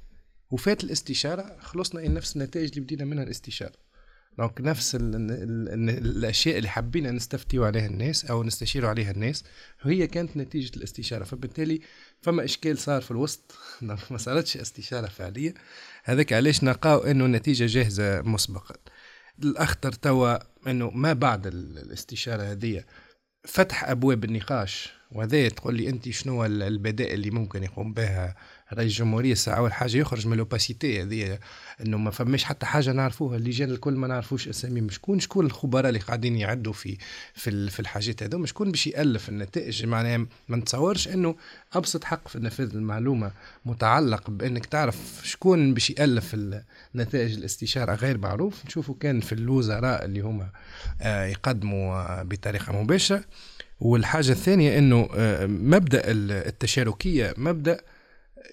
وفات 0.52 0.84
الاستشارة 0.84 1.58
خلصنا 1.60 2.02
إلى 2.02 2.10
نفس 2.10 2.36
النتائج 2.36 2.70
اللي 2.70 2.82
بدينا 2.82 3.06
منها 3.06 3.24
الاستشارة. 3.24 3.92
دونك 4.38 4.62
نفس 4.62 4.96
ال 4.96 5.16
ال 5.16 5.32
ال 5.70 5.90
الأشياء 5.90 6.58
اللي 6.58 6.70
حبينا 6.70 7.12
نستفتيو 7.12 7.66
عليها 7.66 7.86
الناس 7.86 8.26
أو 8.26 8.44
نستشيروا 8.44 8.90
عليها 8.90 9.12
الناس 9.12 9.44
هي 9.82 10.08
كانت 10.08 10.38
نتيجة 10.38 10.78
الاستشارة. 10.78 11.24
فبالتالي 11.24 11.82
فما 12.22 12.44
إشكال 12.44 12.78
صار 12.78 13.02
في 13.02 13.12
الوسط. 13.12 13.56
ما 14.12 14.18
صارتش 14.18 14.58
استشارة 14.58 15.08
فعلية. 15.08 15.54
هذاك 16.04 16.34
علاش 16.34 16.64
نلقاو 16.64 17.00
إنه 17.00 17.26
النتيجة 17.26 17.66
جاهزة 17.66 18.22
مسبقا. 18.22 18.76
الأخطر 19.44 19.92
توا 19.92 20.38
إنه 20.68 20.90
ما 20.90 21.14
بعد 21.14 21.48
الاستشارة 21.48 22.44
هذه 22.44 22.84
فتح 23.48 23.90
أبواب 23.90 24.24
النقاش 24.24 24.94
وهذا 25.12 25.50
تقول 25.50 25.76
لي 25.76 25.90
أنت 25.90 26.10
شنو 26.10 26.46
البدائل 26.46 27.14
اللي 27.14 27.32
ممكن 27.32 27.64
يقوم 27.64 27.94
بها 27.94 28.36
رئيس 28.74 28.92
الجمهوريه 28.92 29.32
الساعة 29.32 29.58
أول 29.58 29.74
حاجة 29.74 29.98
يخرج 29.98 30.28
من 30.28 30.34
الأوباسيتي 30.34 31.02
هذه 31.02 31.40
إنه 31.86 31.98
ما 31.98 32.12
فماش 32.12 32.44
حتى 32.44 32.66
حاجة 32.66 32.92
نعرفوها 32.92 33.38
اللجان 33.38 33.72
الكل 33.72 33.94
ما 33.94 34.08
نعرفوش 34.08 34.48
اساميهم 34.48 34.90
شكون 34.90 35.20
شكون 35.20 35.46
الخبراء 35.46 35.90
اللي 35.90 36.00
قاعدين 36.00 36.38
يعدوا 36.38 36.74
في 36.74 36.98
في 37.34 37.70
في 37.70 37.80
الحاجات 37.80 38.24
هذوما 38.24 38.48
شكون 38.48 38.72
باش 38.72 38.88
يألف 38.88 39.30
النتائج. 39.30 39.86
معناها 39.86 40.18
ما 40.50 40.58
نتصورش 40.58 41.08
إنه 41.08 41.36
أبسط 41.74 42.04
حق 42.04 42.28
في 42.28 42.40
نفاذ 42.40 42.76
المعلومة 42.76 43.32
متعلق 43.66 44.30
بإنك 44.30 44.66
تعرف 44.66 45.22
شكون 45.24 45.74
باش 45.74 45.90
يألف 45.90 46.36
نتائج 46.96 47.38
الاستشارة. 47.38 47.96
غير 47.96 48.18
معروف 48.18 48.66
نشوفوا 48.66 48.96
كان 49.00 49.20
في 49.20 49.34
الوزراء 49.34 50.06
اللي 50.06 50.20
هما 50.22 50.50
آه، 51.02 51.26
يقدموا 51.26 52.24
بطريقة 52.24 52.82
مباشرة. 52.82 53.24
والحاجة 53.80 54.32
الثانية 54.32 54.78
إنه 54.78 55.10
آه، 55.16 55.46
مبدأ 55.46 56.02
التشاركية 56.06 57.34
مبدأ 57.38 57.82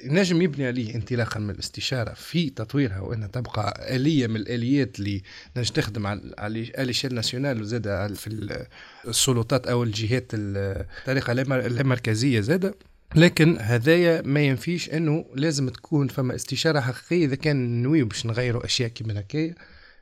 نجم 0.05 0.43
يبني 0.43 0.67
عليه 0.67 0.95
انطلاقا 0.95 1.41
من 1.41 1.51
الاستشارة 1.51 2.13
في 2.13 2.51
تطويرها 2.51 3.01
وإنها 3.01 3.29
تبقى 3.29 3.97
آلية 3.97 4.27
من 4.27 4.37
الآليات 4.37 4.99
اللي 4.99 5.23
نجم 5.57 5.73
تخدم 5.75 6.07
على 6.39 6.61
الاشياء 6.79 7.13
ناسيونال 7.13 7.61
وزاد 7.61 8.15
في 8.15 8.67
السلطات 9.09 9.67
أو 9.67 9.83
الجهات 9.83 10.27
الطريقة 10.35 11.33
اللامركزيه 11.33 12.41
زاد. 12.41 12.75
لكن 13.17 13.59
هذايا 13.61 14.23
ما 14.23 14.41
ينفيش 14.41 14.91
إنه 14.91 15.25
لازم 15.35 15.69
تكون 15.69 16.09
فما 16.09 16.35
استشارة 16.35 16.81
حقيقية 16.81 17.25
إذا 17.27 17.35
كان 17.35 17.83
نويو 17.83 18.07
باش 18.07 18.27
نغيروا 18.27 18.65
أشياء 18.65 18.89
كيما 18.89 19.21
هكايا. 19.21 19.55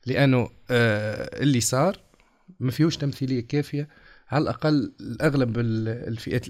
لأنه 0.07 0.51
آه 0.71 1.43
اللي 1.43 1.61
صار 1.61 1.99
ما 2.61 2.71
فيهوش 2.71 2.97
تمثيلية 2.97 3.41
كافية 3.41 3.89
على 4.31 4.43
الأقل 4.43 4.93
اغلب 5.23 5.59
الفئات 5.59 6.45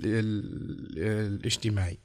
الاجتماعية. 0.97 1.99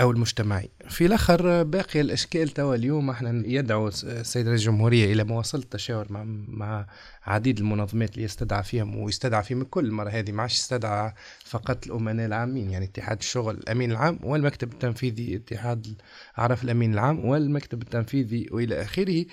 أو 0.00 0.10
المجتمعي. 0.10 0.70
في 0.88 1.06
الآخر 1.06 1.62
باقي 1.62 2.00
الأشكال 2.00 2.48
توا 2.48 2.74
اليوم 2.74 3.10
إحنا 3.10 3.42
يدعو 3.46 3.88
السيد 3.88 4.48
رئيس 4.48 4.60
الجمهورية 4.60 5.12
إلى 5.12 5.24
مواصلة 5.24 5.62
التشاور 5.62 6.12
مع 6.12 6.24
مع 6.48 6.86
عديد 7.22 7.58
المنظمات 7.58 8.14
اللي 8.14 8.24
يستدعى 8.24 8.62
فيهم 8.62 8.96
ويستدعى 8.96 9.42
فيهم 9.42 9.62
كل 9.62 9.90
مره 9.90 10.10
هذه 10.10 10.32
ما 10.32 10.42
عادش 10.42 10.54
استدعى 10.54 11.12
فقط 11.44 11.86
الأمناء 11.86 12.26
العامين 12.26 12.70
يعني 12.70 12.84
اتحاد 12.84 13.18
الشغل 13.18 13.54
الأمين 13.54 13.92
العام 13.92 14.18
والمكتب 14.22 14.72
التنفيذي 14.72 15.36
اتحاد 15.36 16.00
عرف 16.36 16.64
الأمين 16.64 16.94
العام 16.94 17.24
والمكتب 17.24 17.82
التنفيذي 17.82 18.48
وإلى 18.50 18.82
آخره. 18.82 19.24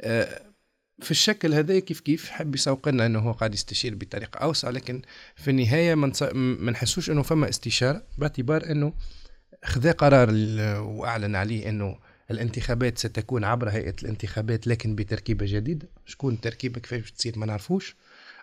آه، 0.00 0.42
في 1.00 1.10
الشكل 1.10 1.54
هذا 1.54 1.78
كيف 1.78 2.00
كيف؟ 2.00 2.30
حب 2.30 2.54
يسوق 2.54 2.88
لنا 2.88 3.06
إنه 3.06 3.18
هو 3.18 3.32
قاعد 3.32 3.54
يستشير 3.54 3.94
بطريقة 3.94 4.38
أوسع 4.38 4.70
لكن 4.70 5.02
في 5.36 5.50
النهاية 5.50 5.94
ما 5.94 6.70
نحسوش 6.70 7.10
إنه 7.10 7.22
فما 7.22 7.48
استشارة 7.48 8.02
باعتبار 8.18 8.70
إنه 8.70 8.92
خذا 9.64 9.92
قرار 9.92 10.28
وأعلن 10.80 11.36
عليه 11.36 11.68
إنه 11.68 11.98
الانتخابات 12.30 12.98
ستكون 12.98 13.44
عبر 13.44 13.68
هيئة 13.68 13.94
الانتخابات 14.02 14.66
لكن 14.66 14.94
بتركيبة 14.94 15.46
جديدة. 15.48 15.88
شكون 16.06 16.34
التركيبة؟ 16.34 16.80
كيفاش 16.80 17.12
تصير؟ 17.12 17.38
ما 17.38 17.46
نعرفوش. 17.46 17.96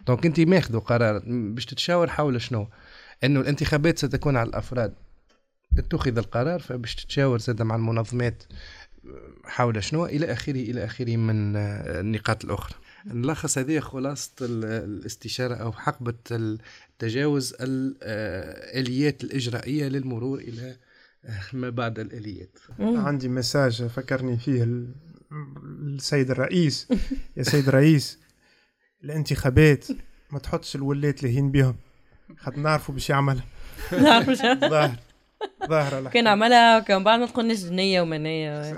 دونك 0.07 0.25
انت 0.25 0.39
ماخذوا 0.39 0.79
قرار. 0.79 1.21
باش 1.25 1.65
تتشاور 1.65 2.09
حول 2.09 2.41
شنو؟ 2.41 2.67
إنه 3.23 3.39
الانتخابات 3.39 3.99
ستكون 3.99 4.37
على 4.37 4.49
الأفراد. 4.49 4.93
اتخذ 5.77 6.17
القرار 6.17 6.59
فباش 6.59 6.95
تتشاور 6.95 7.39
زاد 7.39 7.61
مع 7.61 7.75
المنظمات 7.75 8.43
حول 9.43 9.83
شنو؟ 9.83 10.05
إلى 10.05 10.31
آخره 10.31 10.59
إلى 10.59 10.85
آخره 10.85 11.17
من 11.17 11.55
النقاط 11.55 12.45
الأخرى. 12.45 12.75
نلخص 13.05 13.57
هذه 13.57 13.79
خلاصة 13.79 14.31
الاستشارة 14.41 15.55
أو 15.55 15.71
حقبة 15.71 16.13
التجاوز 16.31 17.55
الآليات 17.61 19.23
الإجرائية 19.23 19.87
للمرور 19.87 20.39
إلى 20.39 20.75
ما 21.53 21.69
بعد 21.69 21.99
الآليات 21.99 22.59
عندي 22.79 23.29
مساج 23.29 23.83
فكرني 23.87 24.37
فيه 24.37 24.67
السيد 25.83 26.31
الرئيس. 26.31 26.87
يا 27.37 27.43
سيد 27.43 27.67
الرئيس 27.67 28.19
الانتخابات 29.03 29.87
ما 30.31 30.39
تحطش 30.39 30.75
الولات 30.75 31.23
لهين 31.23 31.51
بهم 31.51 31.75
خد 32.37 32.57
نعرفوا 32.57 32.93
باش 32.93 33.09
يعمل 33.09 33.39
نعرفوا 34.01 34.53
ظاهر 34.69 34.95
ظاهرة 35.69 36.09
كان 36.09 36.27
عملها 36.27 36.77
وكان 36.77 37.03
بعد 37.03 37.19
ما 37.19 37.25
تقولناش 37.25 37.63
نية 37.63 38.01
ومنية. 38.01 38.73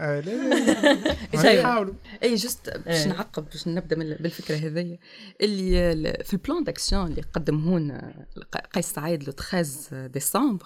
لا 1.33 1.51
يحاولوا 1.51 1.93
اي 2.23 2.35
جست 2.35 2.69
باش 2.69 3.05
إيه. 3.05 3.07
نعقب 3.07 3.45
باش 3.45 3.67
نبدأ 3.67 3.95
بالفكرة 3.95 4.55
هذيا 4.55 4.97
اللي 5.41 6.23
في 6.25 6.33
البلان 6.33 6.63
داكسيون 6.63 7.05
اللي 7.05 7.21
قدمه 7.21 7.79
لنا 7.79 8.25
قيس 8.73 8.85
سعيد 8.85 9.23
لو 9.23 9.31
13 9.31 10.07
ديسمبر 10.07 10.65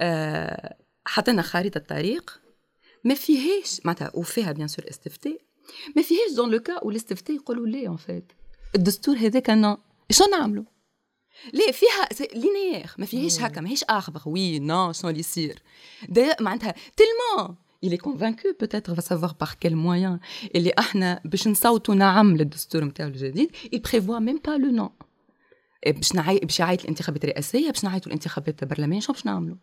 آه 0.00 0.76
حطينا 1.04 1.42
خريطة 1.42 1.80
طريق 1.80 2.40
ما 3.04 3.14
فيهاش 3.14 3.80
معناتها 3.84 4.10
وفيها 4.14 4.52
بيان 4.52 4.68
سور 4.68 4.84
استفتاء. 4.90 5.38
ما 5.96 6.02
فيهاش 6.02 6.32
دون 6.36 6.50
لو 6.50 6.58
كا 6.58 6.84
والاستفتاء 6.84 7.36
يقولوا 7.36 7.66
لي 7.66 7.88
اون 7.88 7.96
فيت 7.96 8.32
الدستور 8.74 9.16
هذاك 9.16 9.50
نو 9.50 9.78
شنو 10.10 10.28
نعملوا 10.28 10.64
لا 11.52 11.72
فيها 11.72 12.28
لينيير 12.34 12.90
ما 12.98 13.06
فيهاش 13.06 13.40
هكا 13.40 13.60
ماهيش 13.60 13.84
اخبر 13.84 14.20
وي 14.26 14.58
نو 14.58 14.92
شنو 14.92 15.10
اللي 15.10 15.20
يصير 15.20 15.62
معناتها 16.40 16.74
تلمون 16.96 17.56
il 17.86 17.92
est 17.92 18.02
convaincu 18.08 18.48
peut-être 18.62 18.90
va 18.94 19.02
savoir 19.02 19.34
par 19.34 19.58
quel 19.58 19.74
moyen. 19.74 20.18
اللي 20.54 20.72
أحنا 20.78 21.20
باش 21.24 21.48
نصوتوا 21.48 21.94
نعم 21.94 22.36
للدستور 22.36 22.84
نتاعو 22.84 23.08
الجديد 23.08 23.50
il 23.74 23.78
prévoit 23.78 24.20
même 24.20 24.40
pas 24.48 24.58
le 24.58 24.80
nom. 24.80 24.90
باش 25.86 26.14
نعي 26.14 26.38
باش 26.38 26.60
يعيط 26.60 26.80
الانتخابات 26.80 27.24
الرئاسية 27.24 27.70
باش 27.70 27.84
نعيطوا 27.84 28.06
الانتخابات 28.06 28.62
البرلمان 28.62 29.00
شنو 29.00 29.14
باش 29.14 29.26
نعملوا 29.26 29.56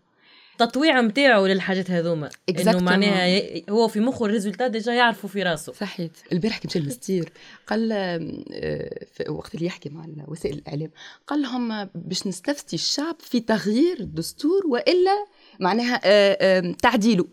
التطويع 0.62 1.01
نتاعو 1.01 1.45
للحاجات 1.45 1.91
هذوما. 1.91 2.30
إنه 2.49 2.80
معناها 2.80 3.51
هو 3.70 3.88
في 3.88 3.99
مخه 3.99 4.26
الريزولتا 4.26 4.68
ديجا 4.68 4.93
يعرفوا 4.93 5.30
في 5.30 5.43
راسه 5.43 5.74
صحيت. 5.74 6.12
البارح 6.32 6.57
كي 6.57 6.68
مشى 6.68 6.80
المستير 6.80 7.32
قال 7.68 7.91
آه، 7.91 9.32
وقت 9.32 9.55
اللي 9.55 9.66
يحكي 9.66 9.89
مع 9.89 10.05
وسائل 10.28 10.57
الإعلام 10.57 10.89
قال 11.28 11.41
لهم 11.41 11.89
باش 11.95 12.28
نستفتي 12.28 12.76
الشعب 12.76 13.16
في 13.20 13.39
تغيير 13.39 13.99
الدستور 13.99 14.68
وإلا 14.68 15.26
معناها 15.60 16.01
آه، 16.03 16.76
تعديله. 16.82 17.26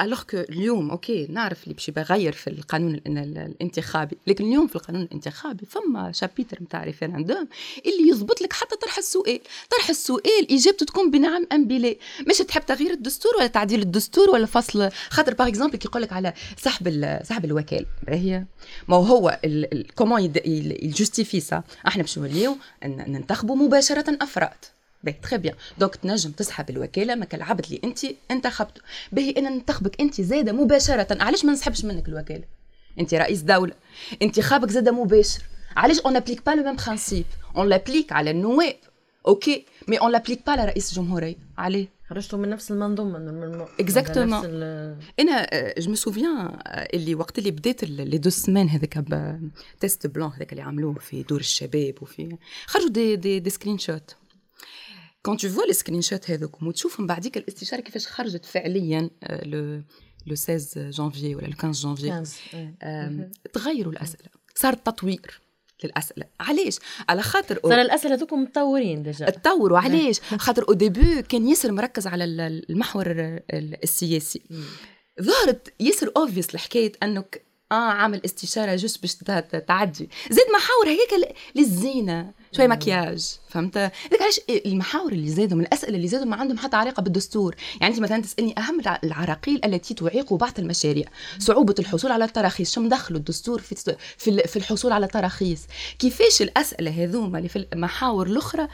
alors 0.00 0.22
que 0.22 0.36
اليوم 0.36 0.90
OK 0.90 1.26
نعرف 1.30 1.64
اللي 1.64 1.74
باش 1.74 1.88
يغير 1.88 2.32
في 2.32 2.50
القانون 2.50 2.94
الانتخابي 3.06 4.16
لكن 4.26 4.44
اليوم 4.44 4.66
في 4.66 4.76
القانون 4.76 5.02
الانتخابي 5.02 5.66
فما 5.66 6.12
chapitre 6.12 6.62
نتاع 6.62 6.84
référendum 6.84 7.48
اللي 7.86 8.08
يضبط 8.08 8.40
لك 8.40 8.52
حتى 8.52 8.76
طرح 8.76 8.98
السؤال. 8.98 9.40
طرح 9.70 9.90
السؤال 9.90 10.52
إجابته 10.52 10.86
تكون 10.86 11.10
بنعم 11.10 11.46
أم 11.52 11.66
بلا. 11.68 11.94
مش 12.28 12.38
تحب 12.38 12.66
تغيير 12.66 12.90
الدستور 12.90 13.32
ولا 13.38 13.46
تعديل 13.46 13.82
الدستور 13.82 14.30
ولا 14.30 14.46
فصل؟ 14.46 14.90
خاطر 15.10 15.34
par 15.34 15.48
exemple 15.48 15.76
كي 15.76 15.88
يقول 15.88 16.02
لك 16.02 16.12
على 16.12 16.32
سحب 16.56 17.18
سحب 17.24 17.44
الوكالة 17.44 17.86
هي؟ 18.08 18.44
ما 18.88 18.96
هو 18.96 19.40
comment 19.96 20.32
il 20.46 20.65
justifie 20.65 21.40
ça 21.40 21.62
إحنا 21.86 22.02
باش 22.02 22.18
نوليو 22.18 22.56
ننتخبوا 22.84 23.56
مباشرة 23.56 24.18
أفراد. 24.22 24.77
باهي 25.04 25.16
très 25.22 25.38
bien. 25.38 25.54
donc 25.78 25.96
تنجم 25.96 26.30
تسحب 26.30 26.70
الوكالة 26.70 27.14
ما 27.14 27.24
كالعبد 27.24 27.64
اللي 27.64 27.80
انت 27.84 27.98
انتخبته. 28.30 28.80
باهي 29.12 29.30
أنا 29.30 29.50
ننتخبك 29.50 30.00
انت 30.00 30.20
زاده 30.20 30.52
مباشرة. 30.52 31.22
علاش 31.22 31.44
ما 31.44 31.52
نسحبش 31.52 31.84
منك 31.84 32.08
الوكالة؟ 32.08 32.44
انت 32.98 33.14
رئيس 33.14 33.40
دولة 33.40 33.72
انتخابك 34.22 34.70
زاده 34.70 34.92
مباشر. 34.92 35.42
علاش 35.76 36.00
on 36.00 36.16
applique 36.16 36.46
pas 36.46 36.50
le 36.50 36.62
même 36.62 36.76
principe 36.76 37.24
on 37.56 37.68
l'applique 37.68 38.12
على 38.12 38.30
النواب 38.30 38.76
OK 39.26 39.64
mais 39.88 39.96
on 39.96 40.12
l'applique 40.12 40.46
pas 40.46 40.52
على 40.52 40.64
رئيس 40.64 40.90
الجمهوريه 40.90 41.36
عليه. 41.58 41.98
خرجتوا 42.08 42.38
من 42.38 42.48
نفس 42.48 42.70
المنظومة 42.70 43.68
exactement 43.80 44.44
أنا 45.20 45.48
je 45.78 45.90
me 45.90 45.96
souviens 45.96 46.58
اللي 46.68 47.14
وقت 47.14 47.38
اللي 47.38 47.50
بديت 47.50 47.84
لي 47.84 48.18
دو 48.18 48.30
سمان 48.30 48.68
هذاك 48.68 49.04
test 49.80 50.06
blanc 50.06 50.30
هذاك 50.30 50.52
اللي 50.52 50.62
عملوه 50.62 50.94
في 50.94 51.22
دور 51.22 51.40
الشباب 51.40 51.94
وفي 52.00 52.36
خرجوا 52.66 52.88
des 52.88 53.16
des, 53.16 53.40
des 53.40 53.50
screenshots 53.50 54.16
quand 55.28 55.36
tu 55.36 55.48
vois 55.48 55.61
ال 55.61 55.64
screenshots 55.64 56.30
هذوك 56.30 56.62
وتشوف 56.62 57.00
من 57.00 57.06
بعديك 57.06 57.36
الاستشارة 57.36 57.80
كيفاش 57.80 58.06
خرجت 58.06 58.44
فعليا 58.44 59.10
le 59.30 59.82
le 60.26 60.34
16 60.34 60.90
جانفي 60.90 61.34
ولا 61.34 61.46
le 61.46 61.56
15 61.58 62.02
جانفي 62.02 62.74
تغيروا 63.52 63.92
الأسئلة. 63.92 64.28
صار 64.54 64.74
تطوير 64.74 65.40
للأسئلة. 65.84 66.26
علاش؟ 66.40 66.78
على 67.08 67.22
خاطر 67.22 67.60
صار 67.62 67.80
الأسئلة 67.80 68.14
هذوك 68.14 68.32
متطورين 68.32 69.02
déjà. 69.02 69.30
تطوروا. 69.30 69.78
علاش؟ 69.78 70.20
خاطر 70.20 70.68
au 70.68 70.72
début 70.72 71.22
كان 71.22 71.48
ياسر 71.48 71.72
مركز 71.72 72.06
على 72.06 72.24
المحور 72.24 73.06
السياسي. 73.50 74.42
ظهرت 75.22 75.72
ياسر 75.80 76.12
اوفيس 76.16 76.54
لحكايه 76.54 76.92
أنك 77.02 77.47
آه 77.72 77.74
عامل 77.74 78.20
استشارة 78.24 78.76
juste 78.76 79.00
باش 79.02 79.14
تعدي. 79.66 80.08
زيد 80.30 80.44
محاور 80.54 80.88
هيك 80.88 81.36
للزينة. 81.54 82.32
شوي 82.52 82.68
مكياج 82.68 83.36
فهمت؟ 83.48 83.76
لذلك 83.76 84.22
علاش 84.22 84.40
المحاور 84.66 85.12
اللي 85.12 85.28
زادوا 85.28 85.58
من 85.58 85.64
الأسئلة 85.64 85.96
اللي 85.96 86.08
زادوا 86.08 86.26
ما 86.26 86.36
عندهم 86.36 86.58
حتى 86.58 86.76
علاقة 86.76 87.02
بالدستور. 87.02 87.54
يعني 87.80 87.94
أنت 87.94 88.02
مثلا 88.02 88.22
تسألني 88.22 88.54
أهم 88.58 88.80
العراقيل 89.04 89.60
التي 89.64 89.94
تعيق 89.94 90.34
بعض 90.34 90.52
المشاريع. 90.58 91.06
صعوبة 91.38 91.74
الحصول 91.78 92.12
على 92.12 92.24
التراخيص. 92.24 92.74
شو 92.74 92.80
مدخلوا 92.80 93.18
الدستور 93.18 93.60
في 93.60 93.94
في 94.46 94.56
الحصول 94.56 94.92
على 94.92 95.06
تراخيص 95.06 95.60
كيفاش 95.98 96.42
الأسئلة 96.42 97.04
هذوما 97.04 97.38
اللي 97.38 97.48
في 97.48 97.66
المحاور 97.72 98.26
الأخرى 98.26 98.68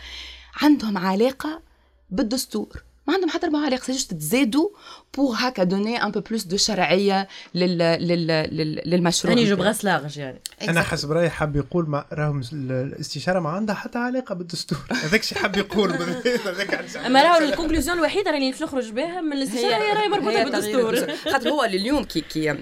عندهم 0.54 0.98
علاقة 0.98 1.62
بالدستور؟ 2.10 2.82
ما 3.06 3.14
عندهم 3.14 3.30
حتى 3.30 3.46
ربع 3.46 3.58
علاقة. 3.58 3.92
juste 3.92 4.14
تزادوا 4.14 4.68
pour 5.16 5.36
هكا 5.38 5.64
donner 5.64 6.02
un 6.02 6.10
peu 6.10 6.20
plus 6.20 6.44
de 6.44 6.56
شرعيه 6.56 7.28
لل 7.54 7.78
لل 7.78 8.26
لل 8.26 8.82
للمشروع 8.86 9.34
يعني 9.34 9.50
je 9.50 9.56
brasse 9.56 9.84
large 9.84 10.18
يعني. 10.18 10.40
أنا 10.62 10.82
حسب 10.82 11.12
رأيي 11.12 11.30
حاب 11.30 11.56
يقول 11.56 11.88
ما 11.88 12.04
راهم 12.12 12.42
الاستشارة 12.52 13.40
ما 13.40 13.50
عندها 13.50 13.74
حتى 13.74 13.98
علاقة 13.98 14.34
بالدستور. 14.34 14.78
هذاك 15.04 15.20
الشيء 15.20 15.38
حاب 15.38 15.56
يقول. 15.56 15.92
هذاك 16.46 16.84
أما 17.06 17.22
راهو 17.22 17.38
ال 17.38 17.44
conclusion 17.44 17.98
الوحيدة 17.98 18.30
اللي 18.30 18.52
تخرج 18.52 18.90
بها 18.90 19.20
من 19.20 19.32
الاستشارة 19.32 19.74
هي 19.74 19.92
راهي 19.92 20.08
مربوطة 20.08 20.44
بالدستور. 20.44 21.12
خاطر 21.32 21.48
هو 21.48 21.64
اليوم 21.64 22.04
كي 22.04 22.20
كي 22.20 22.56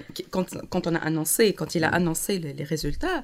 quand 0.69 0.87
on 0.87 0.97
annonçait 0.97 1.51
quand 1.51 1.75
il 1.75 1.85
a 1.85 1.91
annoncé 1.91 2.37
les 2.37 2.67
résultats 2.71 3.23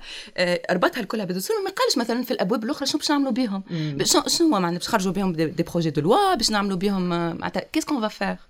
ربطها 0.72 1.02
الكلها 1.02 1.26
بالدستور. 1.26 1.58
ما 1.66 1.72
قالش 1.72 1.98
مثلا 1.98 2.24
في 2.24 2.32
الأبواب 2.32 2.64
الأخرى 2.64 2.86
شنو 2.88 3.00
باش 3.00 3.12
نعملوا 3.12 3.32
بهم. 3.32 3.64
شنو 4.04 4.24
هو 4.42 4.60
معناتها 4.60 4.78
باش 4.78 4.88
نخرجوا 4.88 5.14
بهم 5.14 5.34
des 5.34 5.64
projets 5.64 5.90
de 5.90 6.02
loi 6.02 6.36
باش 6.36 6.52
نعملوا 6.52 6.78
بهم 6.78 7.10
معناتها 7.10 7.60
qu'est-ce 7.60 7.86
qu'on 7.86 8.02
va 8.02 8.08
faire 8.08 8.49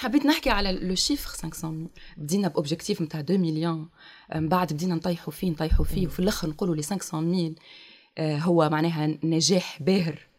حبيت 0.00 0.26
نحكي 0.26 0.50
على 0.50 0.72
le 0.72 0.94
chiffre 0.94 1.28
500 1.28 1.88
بدينا 2.16 2.48
ب 2.48 2.54
objectif 2.54 3.02
نتاع 3.02 3.20
2 3.20 3.40
مليون 3.40 3.88
من 4.34 4.48
بعد 4.48 4.72
بدينا 4.72 4.94
نطيحوا 4.94 5.32
فيه 5.32 5.50
نطيحوا 5.50 5.84
فيه 5.84 6.06
وفي 6.06 6.20
الأخر 6.20 6.48
نقولوا 6.48 6.76
les 6.76 6.82
500 6.82 7.54
هو 8.20 8.68
معناها 8.70 9.18
نجاح 9.24 9.82
باهر. 9.82 10.29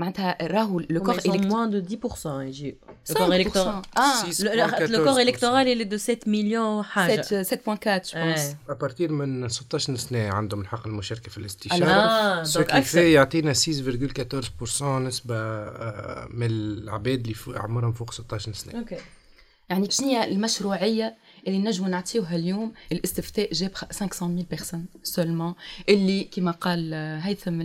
معناتها 0.00 0.46
راهو 0.46 0.80
encore 0.90 1.20
moins 1.26 1.70
de 1.70 2.08
10% 2.08 2.26
يجي 2.26 2.76
le 3.10 3.16
corps 3.16 3.34
électoral 3.34 3.82
آه 3.96 4.86
le 4.86 5.04
corps 5.04 5.20
électoral 5.20 5.68
اللي 5.68 5.84
de 5.84 5.96
7 5.96 6.18
مليون 6.26 6.84
حاجة 6.84 7.22
7.4 7.22 7.26
je 7.26 7.76
pense 8.14 8.56
à 8.68 8.74
partir 8.74 9.12
من 9.12 9.48
16 9.48 9.96
سنه 9.96 10.28
عندهم 10.28 10.60
الحق 10.60 10.86
المشاركه 10.86 11.30
في 11.30 11.38
الاستشاره 11.38 11.84
آه 11.84 12.42
donc 12.42 12.70
أكثر 12.70 13.02
يعطينا 13.02 13.54
6.14% 13.54 14.82
نسبه 14.82 15.36
من 16.30 16.46
العباد 16.46 17.20
اللي 17.20 17.34
عمرهم 17.58 17.92
فوق 17.92 18.12
16 18.12 18.52
سنه 18.52 18.78
OK 18.80 18.96
يعني 19.70 19.90
شنو 19.90 20.08
هي 20.08 20.24
المشروعية 20.24 21.16
اللي 21.46 21.58
نجموا 21.58 21.88
نعطيوها 21.88 22.36
اليوم 22.36 22.72
الاستفتاء 22.92 23.52
جاب 23.52 23.70
500 23.74 24.44
personnes 24.50 24.86
seulement 25.02 25.54
اللي 25.88 26.24
كما 26.24 26.50
قال 26.50 26.94
هيثم 27.22 27.62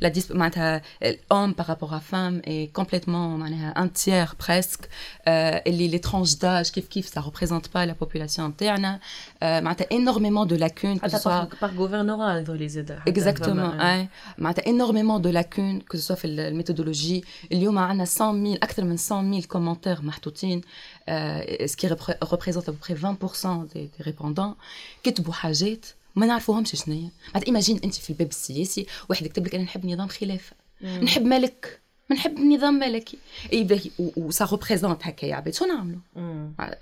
l'indice 0.00 0.30
معناتها 0.30 0.82
homme 1.02 1.52
par 1.52 1.65
rapport 1.65 1.96
à 1.96 1.98
femme 1.98 2.42
est 2.46 2.66
complètement 2.66 3.40
معناها 3.40 3.82
un 3.82 3.92
tiers 3.92 4.28
presque 4.48 4.88
اللي 5.28 5.88
les 5.88 5.98
tranches 5.98 6.34
d'âge 6.34 6.70
كيف 6.70 6.88
كيف 6.88 7.08
ça 7.08 7.20
représente 7.20 7.74
pas 7.74 7.86
la 7.86 7.92
population 7.92 8.48
نتاعنا 8.48 9.00
معناتها 9.42 9.86
énormément 9.92 10.46
de 10.46 10.56
lacunes 10.56 11.00
حتى 11.00 11.18
par 11.62 11.70
gouvernorat 11.76 12.42
يظهر 12.42 12.56
لي 12.56 12.68
زاد 12.68 12.90
exactement 13.08 13.80
اي 13.80 14.08
معناتها 14.38 14.66
énormément 14.66 15.22
de 15.22 15.30
lacunes 15.30 15.80
que 15.80 15.96
ce 15.96 16.03
soit 16.03 16.16
في 16.16 16.24
ال 16.24 16.32
méthodologie 16.32 17.24
اليوم 17.52 17.78
عندنا 17.78 18.32
100 18.32 18.56
أكثر 18.56 18.84
من 18.84 18.96
100 19.10 19.42
commentaires 19.42 20.02
محطوطين 20.02 20.60
ce 21.08 21.76
qui 21.76 21.86
représente 22.32 22.68
à 22.68 22.72
peu 22.72 22.78
près 22.78 22.94
20% 22.94 23.72
des, 23.74 23.90
des 23.98 24.02
répondants 24.02 24.56
كتبوا 25.02 25.32
حاجات 25.32 25.86
ما 26.16 26.26
نعرفوهمش 26.26 26.76
شنو 26.76 26.94
هي. 26.94 27.08
بعد 27.34 27.44
imagine 27.44 27.80
أنت 27.84 27.94
في 27.94 28.10
الباب 28.10 28.28
السياسي 28.28 28.86
واحد 29.08 29.26
يكتب 29.26 29.46
لك 29.46 29.54
أنا 29.54 29.64
نحب 29.64 29.86
نظام 29.86 30.08
خلافة. 30.08 30.56
نحب 30.82 31.22
ملك. 31.22 31.80
ما 32.10 32.16
نحب 32.16 32.38
النظام 32.38 32.74
ملكي. 32.74 33.18
إي 33.52 33.90
و 34.16 34.25
ça 34.25 34.44
représente 34.44 35.06
هكا 35.06 35.26
يا 35.26 35.34
عباد. 35.34 35.54
شو 35.54 35.64
نعملوا 35.64 36.00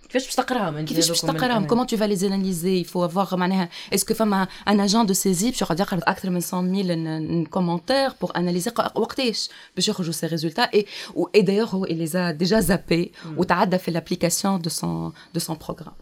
كيفاش 0.03 0.25
باش 0.25 0.35
تقراهم 0.35 0.77
أنت 0.77 0.89
كيفاش 0.89 1.09
باش 1.09 1.21
تقراهم؟ 1.21 1.67
comment 1.66 1.86
tu 1.86 1.97
vas 1.97 2.16
les 2.16 2.35
analyser 2.35 2.85
faut 2.85 3.05
avoir 3.05 3.36
معناها 3.37 3.69
est-ce 3.95 4.08
que 4.08 4.15
فما 4.15 4.49
un 4.69 4.81
agent 4.81 5.07
de 5.07 5.15
saisie 5.15 5.51
باش 5.51 5.63
يقعد 5.63 5.81
يقرا 5.81 6.01
أكثر 6.07 6.31
من 6.31 6.41
100000 6.53 7.49
commentaires 7.49 8.11
pour 8.20 8.32
analyser 8.36 8.70
وقتاش 8.95 9.49
باش 9.75 9.89
يخرجوا 9.89 10.13
ces 10.12 10.27
résultats 10.27 10.62
et 10.62 10.86
et 11.35 11.43
d'ailleurs 11.43 11.69
هو 11.69 11.85
il 11.85 12.07
les 12.07 12.31
a 12.31 12.36
déjà 12.36 12.61
zappés 12.61 13.12
وتعدى 13.37 13.79
في 13.79 13.91
l'application 13.90 14.61
de 14.61 14.70
son 14.70 15.12
de 15.35 15.40
son 15.40 15.57
programme 15.57 15.95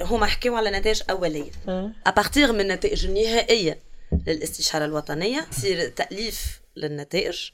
هما 0.00 0.26
حكيوا 0.26 0.56
على 0.56 0.70
نتائج 0.70 1.02
أولية. 1.10 1.50
à 2.06 2.13
partir 2.13 2.52
من 2.52 2.60
النتائج 2.60 3.06
النهائية 3.06 3.78
للاستشارة 4.26 4.84
الوطنية 4.84 5.46
يصير 5.52 5.88
تأليف 5.88 6.60
للنتائج 6.76 7.50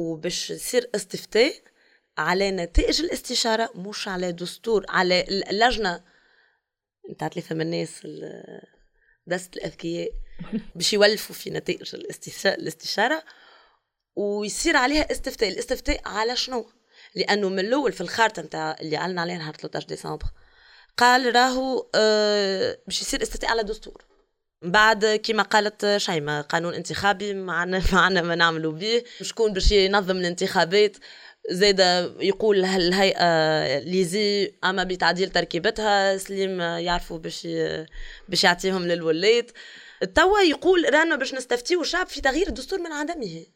وباش 0.00 0.50
يصير 0.50 0.90
استفتاء 0.94 1.54
على 2.18 2.50
نتائج 2.50 3.00
الاستشارة 3.00 3.70
مش 3.74 4.08
على 4.08 4.32
دستور 4.32 4.84
على 4.88 5.24
اللجنه 5.50 6.04
نتاع 7.10 7.28
ثلاثة 7.28 7.54
من 7.54 7.60
الناس 7.60 8.06
دست 9.26 9.56
الأذكياء 9.56 10.10
باش 10.74 10.92
يولفوا 10.92 11.34
في 11.34 11.50
نتائج 11.50 11.94
الاستشارة 12.46 13.22
ويصير 14.16 14.76
عليها 14.76 15.12
استفتاء 15.12 15.48
الاستفتاء 15.48 16.00
على 16.04 16.36
شنو؟ 16.36 16.70
لأنه 17.14 17.48
من 17.48 17.58
الأول 17.58 17.92
في 17.92 18.00
الخارطة 18.00 18.42
نتاع 18.42 18.76
اللي 18.80 18.96
اعلن 18.96 19.18
عليها 19.18 19.38
نهار 19.38 19.54
13 19.54 19.86
ديسمبر 19.86 20.26
قال 20.96 21.34
راهو 21.34 21.90
آه 21.94 22.78
باش 22.86 23.02
يصير 23.02 23.22
استفتاء 23.22 23.50
على 23.50 23.62
دستور. 23.62 24.09
بعد 24.62 25.06
كما 25.06 25.42
قالت 25.42 25.96
شيماء 25.96 26.42
قانون 26.42 26.74
انتخابي 26.74 27.34
معنا 27.34 27.82
معنا 27.92 28.22
ما 28.22 28.34
نعملوا 28.34 28.72
به 28.72 29.02
شكون 29.22 29.52
باش 29.52 29.72
ينظم 29.72 30.16
الانتخابات؟ 30.16 30.96
زيد 31.50 31.80
يقول 32.20 32.64
الهيئة 32.64 33.78
ليزي 33.78 34.54
أما 34.64 34.84
بتعديل 34.84 35.30
تركيبتها 35.30 36.16
سليم 36.16 36.60
يعرفوا 36.60 37.18
باش 37.18 37.48
باش 38.28 38.44
يعطيهم 38.44 38.86
للولاة 38.86 39.46
توا 40.14 40.40
يقول 40.40 40.94
رانا 40.94 41.16
باش 41.16 41.34
نستفتيو 41.34 41.80
الشعب 41.80 42.06
في 42.06 42.20
تغيير 42.20 42.48
الدستور 42.48 42.78
من 42.80 42.92
عدمه. 42.92 43.46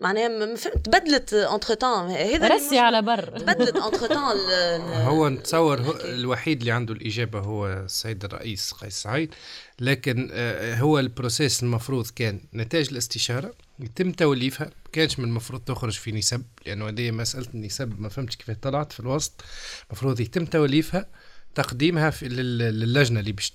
معناها 0.00 0.28
ما 0.28 0.54
فهمت 0.54 0.86
تبدلت 0.86 1.34
انتر 1.34 1.74
تان 1.74 2.10
هذا 2.10 2.48
رسي 2.48 2.78
على 2.78 3.02
بر. 3.02 3.38
تبدلت 3.38 3.76
انتر 3.76 4.06
تان 4.06 4.80
هو 5.08 5.28
نتصور 5.28 5.80
هو 5.80 5.92
الوحيد 6.04 6.60
اللي 6.60 6.72
عنده 6.72 6.94
الإجابة 6.94 7.38
هو 7.38 7.66
السيد 7.66 8.24
الرئيس 8.24 8.72
قيس 8.72 9.02
سعيد. 9.02 9.34
لكن 9.80 10.30
هو 10.78 10.98
ال 10.98 11.06
process 11.06 11.62
المفروض 11.62 12.06
كان 12.06 12.40
نتاج 12.54 12.88
الاستشارة 12.92 13.54
يتم 13.80 14.12
توليفها 14.12 14.70
كانش 14.92 15.18
من 15.18 15.24
المفروض 15.24 15.60
تخرج 15.60 15.92
في 15.92 16.12
نسب 16.12 16.42
لأنه 16.66 16.88
هذه 16.88 17.10
مسألة 17.10 17.46
النسب 17.54 18.00
ما 18.00 18.08
فهمتش 18.08 18.36
كيف 18.36 18.50
طلعت 18.50 18.92
في 18.92 19.00
الوسط. 19.00 19.44
المفروض 19.90 20.20
يتم 20.20 20.44
توليفها 20.44 21.06
تقديمها 21.54 22.10
في 22.10 22.28
للجنة 22.28 23.20
اللي 23.20 23.32
باش 23.32 23.52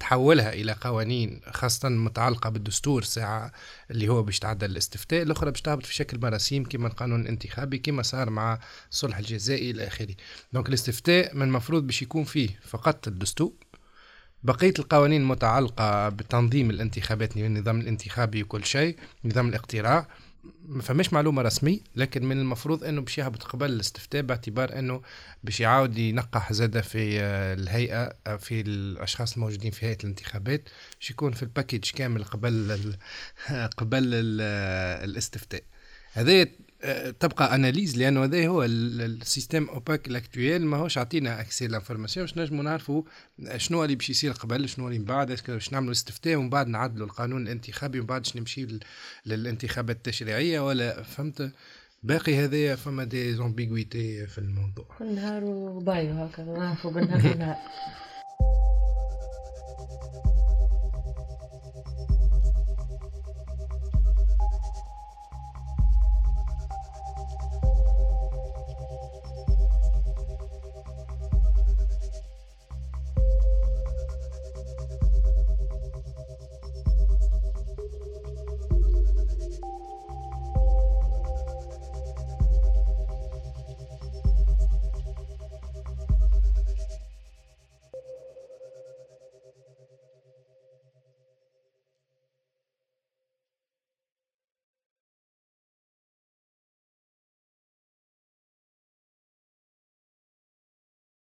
تحولها 0.00 0.52
إلى 0.52 0.72
قوانين 0.80 1.40
خاصة 1.50 1.88
متعلقة 1.88 2.50
بالدستور 2.50 3.02
ساعة 3.02 3.52
اللي 3.90 4.08
هو 4.08 4.22
باش 4.22 4.38
تعدل 4.38 4.70
الاستفتاء. 4.70 5.22
الأخرى 5.22 5.50
باش 5.50 5.62
تهبط 5.62 5.86
في 5.86 5.94
شكل 5.94 6.20
مراسيم 6.20 6.64
كما 6.64 6.88
القانون 6.88 7.20
الانتخابي 7.20 7.78
كما 7.78 8.02
صار 8.02 8.30
مع 8.30 8.58
الصلح 8.90 9.18
الجزائي 9.18 9.70
إلى 9.70 9.86
آخره. 9.86 10.14
donc 10.52 10.68
الاستفتاء 10.68 11.34
من 11.36 11.42
المفروض 11.42 11.86
باش 11.86 12.02
يكون 12.02 12.24
فيه 12.24 12.48
فقط 12.62 13.08
الدستور 13.08 13.52
بقية 14.42 14.74
القوانين 14.78 15.20
المتعلقة 15.20 16.08
بتنظيم 16.08 16.70
الانتخابات 16.70 17.36
النظام 17.36 17.80
الانتخابي 17.80 18.42
وكل 18.42 18.64
شيء 18.64 18.96
نظام 19.24 19.48
الاقتراع 19.48 20.08
ما 20.68 20.82
فماش 20.82 21.12
معلومة 21.12 21.42
رسمي 21.42 21.82
لكن 21.96 22.24
من 22.24 22.38
المفروض 22.40 22.84
إنه 22.84 23.00
باش 23.00 23.18
يهبط 23.18 23.42
قبل 23.42 23.72
الاستفتاء 23.72 24.22
باعتبار 24.22 24.78
إنه 24.78 25.02
باش 25.44 25.60
يعاود 25.60 25.98
ينقح 25.98 26.52
زادة 26.52 26.80
في 26.80 27.20
الهيئة 27.52 28.12
في 28.36 28.60
الأشخاص 28.60 29.34
الموجودين 29.34 29.70
في 29.70 29.86
هيئة 29.86 29.98
الانتخابات 30.00 30.68
باش 31.00 31.10
يكون 31.10 31.32
في 31.32 31.42
ال 31.42 31.48
package 31.48 31.90
كامل 31.90 32.24
قبل 32.24 32.96
قبل 33.78 34.00
الاستفتاء. 35.04 35.62
هذا 36.12 36.46
تبقى 37.20 37.54
analyse 37.54 37.98
لأنه 37.98 38.24
هذا 38.24 38.46
هو 38.46 38.64
ال 38.64 38.77
système 38.77 39.68
opaque 39.68 40.08
ال 40.08 40.16
actuel 40.16 40.66
ماهوش 40.66 40.98
عطينا 40.98 41.40
accès 41.40 41.66
à 41.66 41.70
l'information 41.70 42.26
باش 42.26 42.38
نجموا 42.38 42.64
نعرفوا 42.64 43.02
شنو 43.56 43.84
اللي 43.84 43.96
باش 43.96 44.10
يصير 44.10 44.32
قبل 44.32 44.68
شنو 44.68 44.88
اللي 44.88 44.98
من 44.98 45.04
بعد؟ 45.04 45.38
باش 45.48 45.72
نعملوا 45.72 45.92
استفتاء 45.92 46.36
ومن 46.36 46.50
بعد 46.50 46.68
نعدلوا 46.68 47.06
القانون 47.06 47.42
الانتخابي 47.42 47.98
ومن 47.98 48.06
بعد 48.06 48.22
باش 48.22 48.36
نمشي 48.36 48.78
للانتخابات 49.26 49.96
التشريعية 49.96 50.60
ولا 50.60 51.02
فهمت؟ 51.02 51.52
باقي 52.02 52.36
هذايا 52.36 52.76
فما 52.76 53.04
دي 53.04 53.34
زومبيغويتي 53.34 54.26
في 54.26 54.38
الموضوع. 54.38 54.86
نهار 55.00 55.44
وبايو 55.44 56.14
هكا 56.14 56.42
نعرفوا 56.44 56.90
بالنهار 56.90 57.56